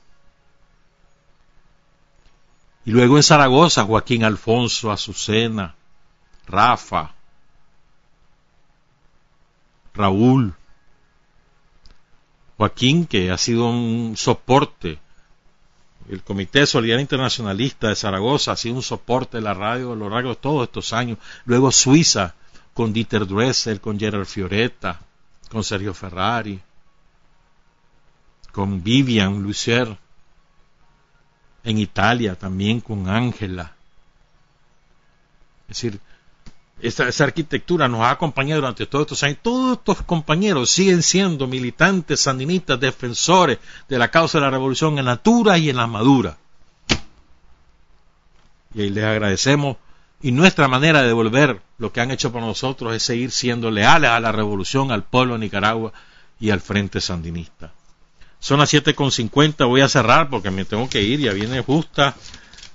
Y 2.85 2.91
luego 2.91 3.17
en 3.17 3.23
Zaragoza 3.23 3.85
Joaquín 3.85 4.25
Alfonso, 4.25 4.91
Azucena, 4.91 5.75
Rafa, 6.47 7.15
Raúl. 9.95 10.55
Joaquín, 12.57 13.07
que 13.07 13.31
ha 13.31 13.39
sido 13.39 13.71
un 13.71 14.17
soporte 14.17 14.99
el 16.11 16.25
Comité 16.25 16.61
de 16.61 16.67
Solidaridad 16.67 17.03
Internacionalista 17.03 17.89
de 17.89 17.95
Zaragoza 17.95 18.51
ha 18.51 18.57
sido 18.57 18.75
un 18.75 18.83
soporte 18.83 19.37
de 19.37 19.45
la 19.45 19.55
radio 19.55 19.93
a 19.93 19.97
lo 19.97 20.11
largo 20.11 20.35
todos 20.35 20.65
estos 20.65 20.93
años. 20.93 21.19
Luego 21.45 21.71
Suiza, 21.71 22.35
con 22.75 22.93
Dieter 22.93 23.29
Dressel, 23.29 23.81
con 23.81 23.99
Gerard 23.99 24.25
Fioretta, 24.25 24.99
con 25.51 25.63
Sergio 25.63 25.95
Ferrari, 25.95 26.61
con 28.51 28.83
Vivian 28.83 29.41
Lucier. 29.41 29.97
En 31.63 31.79
Italia 31.79 32.35
también 32.35 32.81
con 32.81 33.09
Ángela. 33.09 33.77
Es 35.69 35.77
decir, 35.77 36.01
esa, 36.83 37.25
arquitectura 37.25 37.89
nos 37.89 38.01
ha 38.03 38.11
acompañado 38.11 38.61
durante 38.61 38.87
todos 38.87 39.05
estos 39.05 39.23
años. 39.23 39.39
Todos 39.43 39.79
estos 39.79 40.03
compañeros 40.03 40.71
siguen 40.71 41.03
siendo 41.03 41.47
militantes 41.47 42.21
sandinistas, 42.21 42.81
defensores 42.81 43.59
de 43.89 43.99
la 43.99 44.11
causa 44.11 44.39
de 44.39 44.45
la 44.45 44.51
revolución 44.51 44.99
en 44.99 45.07
la 45.07 45.17
dura 45.17 45.59
y 45.59 45.71
en 45.71 45.77
la 45.77 45.87
madura. 45.87 46.39
Y 48.75 48.83
ahí 48.83 48.91
les 48.91 49.05
agradecemos. 49.05 49.77
Y 50.23 50.33
nuestra 50.33 50.69
manera 50.69 51.01
de 51.01 51.09
devolver 51.09 51.63
lo 51.79 51.93
que 51.93 52.01
han 52.01 52.11
hecho 52.11 52.31
por 52.31 52.43
nosotros 52.43 52.95
es 52.95 53.03
seguir 53.03 53.31
siendo 53.31 53.71
leales 53.71 54.11
a 54.11 54.21
la 54.21 54.33
revolución, 54.33 54.93
al 54.93 55.03
pueblo 55.03 55.35
de 55.35 55.41
Nicaragua 55.41 55.93
y 56.39 56.51
al 56.51 56.61
frente 56.61 57.01
sandinista. 57.01 57.73
Son 58.39 58.59
las 58.59 58.73
7.50, 58.73 59.67
voy 59.67 59.81
a 59.81 59.89
cerrar 59.89 60.29
porque 60.29 60.51
me 60.51 60.65
tengo 60.65 60.89
que 60.89 61.03
ir, 61.03 61.21
ya 61.21 61.33
viene 61.33 61.63
justa 61.63 62.15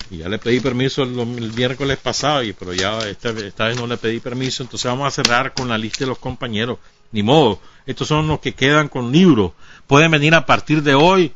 y 0.10 0.18
ya 0.18 0.30
le 0.30 0.38
pedí 0.38 0.60
permiso 0.60 1.04
el, 1.04 1.54
miércoles 1.54 1.98
pasado, 1.98 2.44
y, 2.44 2.54
pero 2.54 2.74
ya 2.74 3.00
esta, 3.00 3.30
esta, 3.30 3.66
vez 3.66 3.78
no 3.78 3.88
le 3.88 3.98
pedí 3.98 4.20
permiso, 4.20 4.64
entonces 4.64 4.90
vamos 4.90 5.08
a 5.08 5.12
cerrar 5.12 5.54
con 5.54 5.68
la 5.68 5.78
lista 5.78 6.00
de 6.00 6.08
los 6.08 6.20
compañeros. 6.20 6.78
Ni 7.12 7.24
modo, 7.24 7.60
estos 7.86 8.08
son 8.08 8.28
los 8.28 8.40
que 8.40 8.54
quedan 8.54 8.88
con 8.88 9.12
libros. 9.12 9.54
Pueden 9.88 10.12
venir 10.12 10.36
a 10.36 10.46
partir 10.46 10.84
de 10.84 10.96
hoy, 10.96 11.34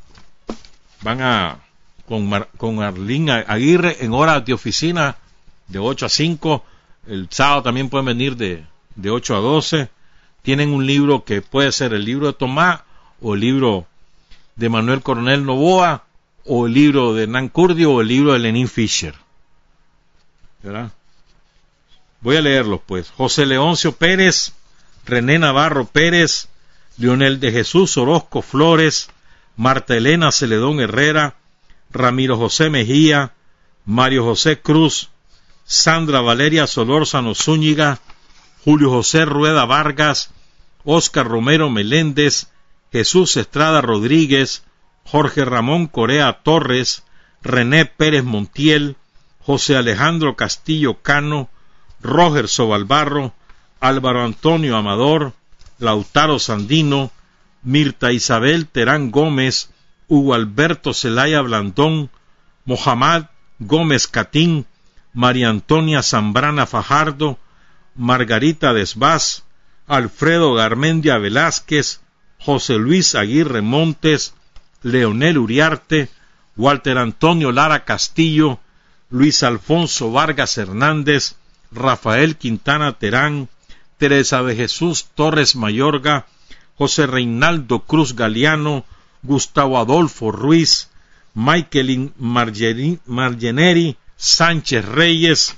van 1.01 1.21
a 1.21 1.59
con, 2.07 2.29
con 2.57 2.81
Arlín 2.81 3.29
Aguirre 3.29 3.97
en 4.03 4.13
horas 4.13 4.43
de 4.43 4.53
oficina 4.53 5.17
de 5.67 5.79
8 5.79 6.07
a 6.07 6.09
5. 6.09 6.65
El 7.07 7.27
sábado 7.29 7.63
también 7.63 7.89
pueden 7.89 8.05
venir 8.05 8.35
de, 8.35 8.65
de 8.95 9.09
8 9.09 9.35
a 9.35 9.39
12. 9.39 9.89
Tienen 10.41 10.73
un 10.73 10.85
libro 10.85 11.23
que 11.23 11.41
puede 11.41 11.71
ser 11.71 11.93
el 11.93 12.03
libro 12.03 12.27
de 12.27 12.33
Tomás 12.33 12.81
o 13.21 13.35
el 13.35 13.41
libro 13.41 13.85
de 14.55 14.69
Manuel 14.69 15.01
Coronel 15.01 15.45
Novoa 15.45 16.03
o 16.51 16.65
el 16.65 16.73
libro 16.73 17.13
de 17.13 17.23
Hernán 17.23 17.47
Curdio 17.49 17.91
o 17.91 18.01
el 18.01 18.07
libro 18.07 18.33
de 18.33 18.39
Lenin 18.39 18.67
Fischer. 18.67 19.13
¿Verdad? 20.63 20.91
Voy 22.21 22.37
a 22.37 22.41
leerlos 22.41 22.81
pues. 22.87 23.11
José 23.11 23.45
Leoncio 23.45 23.91
Pérez, 23.91 24.53
René 25.05 25.37
Navarro 25.37 25.85
Pérez, 25.85 26.47
Leonel 26.97 27.39
de 27.39 27.51
Jesús 27.51 27.95
Orozco 27.97 28.41
Flores, 28.41 29.11
Marta 29.57 29.95
Elena 29.95 30.31
Celedón 30.31 30.79
Herrera, 30.79 31.35
Ramiro 31.91 32.35
José 32.35 32.71
Mejía, 32.71 33.33
Mario 33.85 34.23
José 34.23 34.59
Cruz, 34.59 35.09
Sandra 35.65 36.19
Valeria 36.21 36.65
Solórzano 36.65 37.35
Zúñiga, 37.35 37.99
Julio 38.65 38.89
José 38.89 39.25
Rueda 39.25 39.65
Vargas, 39.65 40.31
Óscar 40.83 41.27
Romero 41.27 41.69
Meléndez, 41.69 42.47
Jesús 42.91 43.37
Estrada 43.37 43.81
Rodríguez, 43.81 44.63
Jorge 45.11 45.43
Ramón 45.43 45.87
Corea 45.87 46.41
Torres, 46.43 47.03
René 47.41 47.85
Pérez 47.85 48.23
Montiel, 48.23 48.95
José 49.39 49.75
Alejandro 49.75 50.35
Castillo 50.35 51.01
Cano, 51.01 51.49
Roger 51.99 52.47
Sobalbarro, 52.47 53.33
Álvaro 53.79 54.23
Antonio 54.23 54.77
Amador, 54.77 55.33
Lautaro 55.79 56.37
Sandino, 56.37 57.09
Mirta 57.63 58.11
Isabel 58.11 58.67
Terán 58.67 59.09
Gómez, 59.09 59.71
Hugo 60.07 60.35
Alberto 60.35 60.93
Celaya 60.93 61.41
Blandón, 61.41 62.11
Mohamed 62.65 63.23
Gómez 63.57 64.07
Catín, 64.07 64.67
María 65.13 65.49
Antonia 65.49 66.03
Zambrana 66.03 66.67
Fajardo, 66.67 67.39
Margarita 67.95 68.73
Desvás, 68.73 69.43
Alfredo 69.87 70.53
Garmendia 70.53 71.17
Velázquez, 71.17 72.01
José 72.37 72.75
Luis 72.77 73.15
Aguirre 73.15 73.61
Montes, 73.61 74.35
Leonel 74.81 75.37
Uriarte, 75.37 76.09
Walter 76.55 76.97
Antonio 76.97 77.51
Lara 77.51 77.85
Castillo, 77.85 78.59
Luis 79.09 79.43
Alfonso 79.43 80.11
Vargas 80.11 80.57
Hernández, 80.57 81.35
Rafael 81.71 82.37
Quintana 82.37 82.93
Terán, 82.93 83.49
Teresa 83.97 84.43
de 84.43 84.55
Jesús 84.55 85.07
Torres 85.15 85.55
Mayorga, 85.55 86.25
José 86.77 87.07
Reinaldo 87.07 87.79
Cruz 87.79 88.15
Galeano, 88.15 88.85
Gustavo 89.23 89.77
Adolfo 89.77 90.31
Ruiz, 90.31 90.89
Michaelin 91.33 92.13
Margeneri, 92.17 93.97
Sánchez 94.15 94.85
Reyes, 94.85 95.55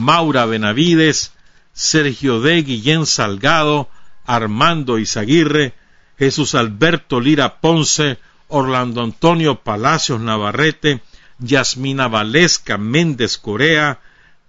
Maura 0.00 0.46
Benavides, 0.46 1.32
Sergio 1.72 2.40
D. 2.40 2.62
Guillén 2.62 3.06
Salgado, 3.06 3.88
Armando 4.26 4.98
Izaguirre, 4.98 5.74
Jesús 6.18 6.54
Alberto 6.54 7.20
Lira 7.20 7.60
Ponce, 7.60 8.18
Orlando 8.48 9.02
Antonio 9.02 9.56
Palacios 9.56 10.20
Navarrete, 10.20 11.00
Yasmina 11.38 12.08
Valesca 12.08 12.78
Méndez 12.78 13.38
Corea, 13.38 14.00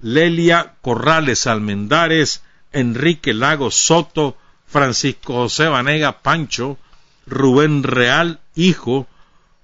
Lelia 0.01 0.73
Corrales 0.81 1.45
Almendares, 1.47 2.41
Enrique 2.71 3.34
Lago 3.34 3.71
Soto, 3.71 4.38
Francisco 4.67 5.34
José 5.34 5.67
Vanega 5.67 6.21
Pancho, 6.21 6.77
Rubén 7.26 7.84
Real 7.84 8.39
Hijo, 8.55 9.07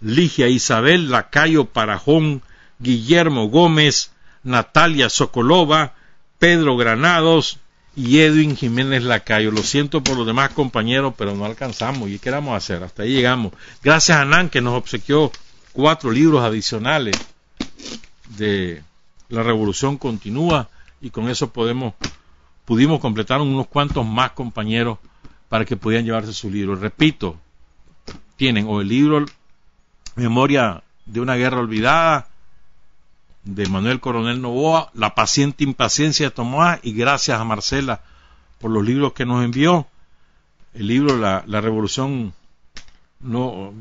Ligia 0.02 0.48
Isabel 0.48 1.10
Lacayo 1.10 1.66
Parajón, 1.66 2.44
Guillermo 2.80 3.50
Gómez, 3.50 4.12
Natalia 4.44 5.10
Sokolova, 5.10 5.94
Pedro 6.38 6.78
Granados, 6.78 7.60
y 7.96 8.20
Edwin 8.20 8.56
Jiménez 8.56 9.04
Lacayo. 9.04 9.52
Lo 9.52 9.64
siento 9.64 10.04
por 10.04 10.18
los 10.18 10.28
demás 10.28 10.50
compañeros, 10.52 11.14
pero 11.18 11.36
no 11.36 11.46
alcanzamos. 11.46 12.10
¿Y 12.10 12.20
qué 12.20 12.30
vamos 12.30 12.56
hacer? 12.56 12.84
Hasta 12.84 13.04
ahí 13.04 13.14
llegamos. 13.14 13.54
Gracias 13.84 14.18
a 14.18 14.26
Nan 14.26 14.50
que 14.50 14.62
nos 14.62 14.74
obsequió 14.74 15.32
cuatro 15.72 16.12
libros 16.12 16.44
adicionales 16.44 17.16
de 18.38 18.84
La 19.30 19.44
Revolución 19.44 19.98
Continúa 19.98 20.70
y 21.02 21.10
con 21.10 21.30
eso 21.30 21.52
podemos 21.52 21.94
pudimos 22.66 23.00
completar 23.00 23.42
unos 23.42 23.68
cuantos 23.68 24.06
más 24.06 24.32
compañeros 24.32 24.98
para 25.50 25.66
que 25.66 25.78
pudieran 25.78 26.06
llevarse 26.06 26.34
su 26.34 26.50
libro. 26.50 26.76
Repito, 26.76 27.38
tienen 28.36 28.66
o 28.68 28.82
el 28.82 28.88
libro 28.88 29.26
Memoria 30.16 30.82
de 31.06 31.20
una 31.20 31.36
guerra 31.36 31.60
olvidada, 31.60 32.28
de 33.46 33.68
Manuel 33.68 34.00
Coronel 34.00 34.42
Novoa, 34.42 34.92
La 34.94 35.16
paciente 35.16 35.64
impaciencia 35.64 36.28
de 36.28 36.32
Tomás 36.32 36.80
y 36.84 36.94
gracias 36.94 37.40
a 37.40 37.44
Marcela 37.44 38.02
por 38.60 38.72
los 38.72 38.84
libros 38.84 39.14
que 39.14 39.26
nos 39.26 39.46
envió. 39.46 39.88
El 40.74 40.88
libro 40.88 41.18
La, 41.18 41.62
Revolución 41.62 42.34
no, 43.20 43.74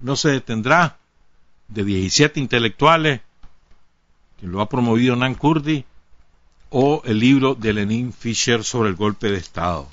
no 0.00 0.16
se 0.16 0.30
detendrá, 0.30 0.96
de 1.68 1.84
17 1.84 2.40
intelectuales, 2.40 3.20
que 4.40 4.46
lo 4.46 4.60
ha 4.60 4.68
promovido 4.68 5.14
Nan 5.14 5.34
Kurdi, 5.34 5.84
o 6.70 7.02
el 7.04 7.18
libro 7.18 7.54
de 7.54 7.72
Lenin 7.72 8.12
Fischer 8.12 8.64
sobre 8.64 8.88
el 8.88 8.96
golpe 8.96 9.30
de 9.30 9.36
Estado. 9.38 9.88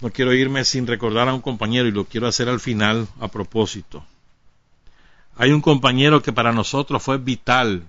No 0.00 0.10
quiero 0.10 0.32
irme 0.32 0.64
sin 0.64 0.86
recordar 0.86 1.28
a 1.28 1.34
un 1.34 1.42
compañero 1.42 1.86
y 1.86 1.92
lo 1.92 2.06
quiero 2.06 2.26
hacer 2.26 2.48
al 2.48 2.58
final 2.58 3.06
a 3.20 3.28
propósito. 3.28 4.04
Hay 5.40 5.52
un 5.52 5.62
compañero 5.62 6.20
que 6.20 6.34
para 6.34 6.52
nosotros 6.52 7.02
fue 7.02 7.16
vital 7.16 7.88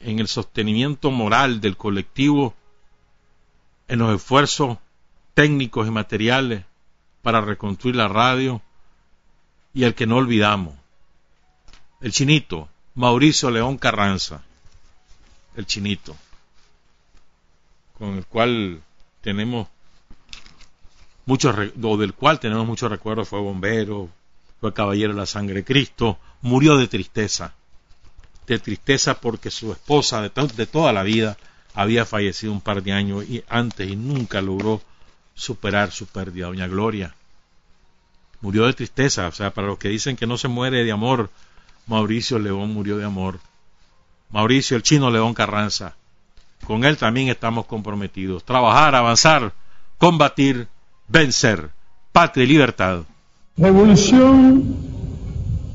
en 0.00 0.18
el 0.18 0.26
sostenimiento 0.26 1.12
moral 1.12 1.60
del 1.60 1.76
colectivo, 1.76 2.56
en 3.86 4.00
los 4.00 4.16
esfuerzos 4.16 4.76
técnicos 5.32 5.86
y 5.86 5.92
materiales 5.92 6.64
para 7.22 7.40
reconstruir 7.40 7.94
la 7.94 8.08
radio 8.08 8.62
y 9.74 9.84
el 9.84 9.94
que 9.94 10.08
no 10.08 10.16
olvidamos, 10.16 10.74
el 12.00 12.10
chinito, 12.10 12.68
Mauricio 12.96 13.52
León 13.52 13.78
Carranza, 13.78 14.42
el 15.54 15.66
chinito, 15.66 16.16
con 17.96 18.14
el 18.16 18.26
cual 18.26 18.82
tenemos 19.20 19.68
muchos, 21.26 21.54
o 21.80 21.96
del 21.96 22.14
cual 22.14 22.40
tenemos 22.40 22.66
muchos 22.66 22.90
recuerdos, 22.90 23.28
fue 23.28 23.38
bombero, 23.38 24.10
fue 24.60 24.74
caballero 24.74 25.12
de 25.12 25.20
la 25.20 25.26
sangre 25.26 25.54
de 25.54 25.64
Cristo, 25.64 26.18
murió 26.42 26.76
de 26.76 26.88
tristeza, 26.88 27.54
de 28.46 28.58
tristeza 28.58 29.20
porque 29.20 29.50
su 29.50 29.72
esposa 29.72 30.22
de, 30.22 30.66
toda 30.66 30.92
la 30.92 31.02
vida 31.02 31.36
había 31.74 32.06
fallecido 32.06 32.52
un 32.52 32.60
par 32.60 32.82
de 32.82 32.92
años 32.92 33.24
y 33.28 33.42
antes 33.48 33.90
y 33.90 33.96
nunca 33.96 34.40
logró 34.40 34.80
superar 35.34 35.90
su 35.90 36.06
pérdida, 36.06 36.46
doña 36.46 36.66
Gloria. 36.66 37.14
Murió 38.40 38.66
de 38.66 38.74
tristeza, 38.74 39.28
o 39.28 39.32
sea, 39.32 39.52
para 39.52 39.66
los 39.66 39.78
que 39.78 39.88
dicen 39.88 40.16
que 40.16 40.26
no 40.26 40.38
se 40.38 40.48
muere 40.48 40.84
de 40.84 40.92
amor, 40.92 41.30
Mauricio 41.86 42.38
León 42.38 42.72
murió 42.72 42.96
de 42.96 43.04
amor. 43.04 43.40
Mauricio 44.30 44.76
el 44.76 44.82
chino 44.82 45.10
León 45.10 45.34
Carranza. 45.34 45.94
Con 46.66 46.84
él 46.84 46.96
también 46.96 47.28
estamos 47.28 47.66
comprometidos. 47.66 48.44
Trabajar, 48.44 48.94
avanzar, 48.94 49.52
combatir, 49.98 50.68
vencer. 51.08 51.70
Patria 52.12 52.44
y 52.44 52.48
libertad. 52.48 53.02
Revolución 53.56 54.95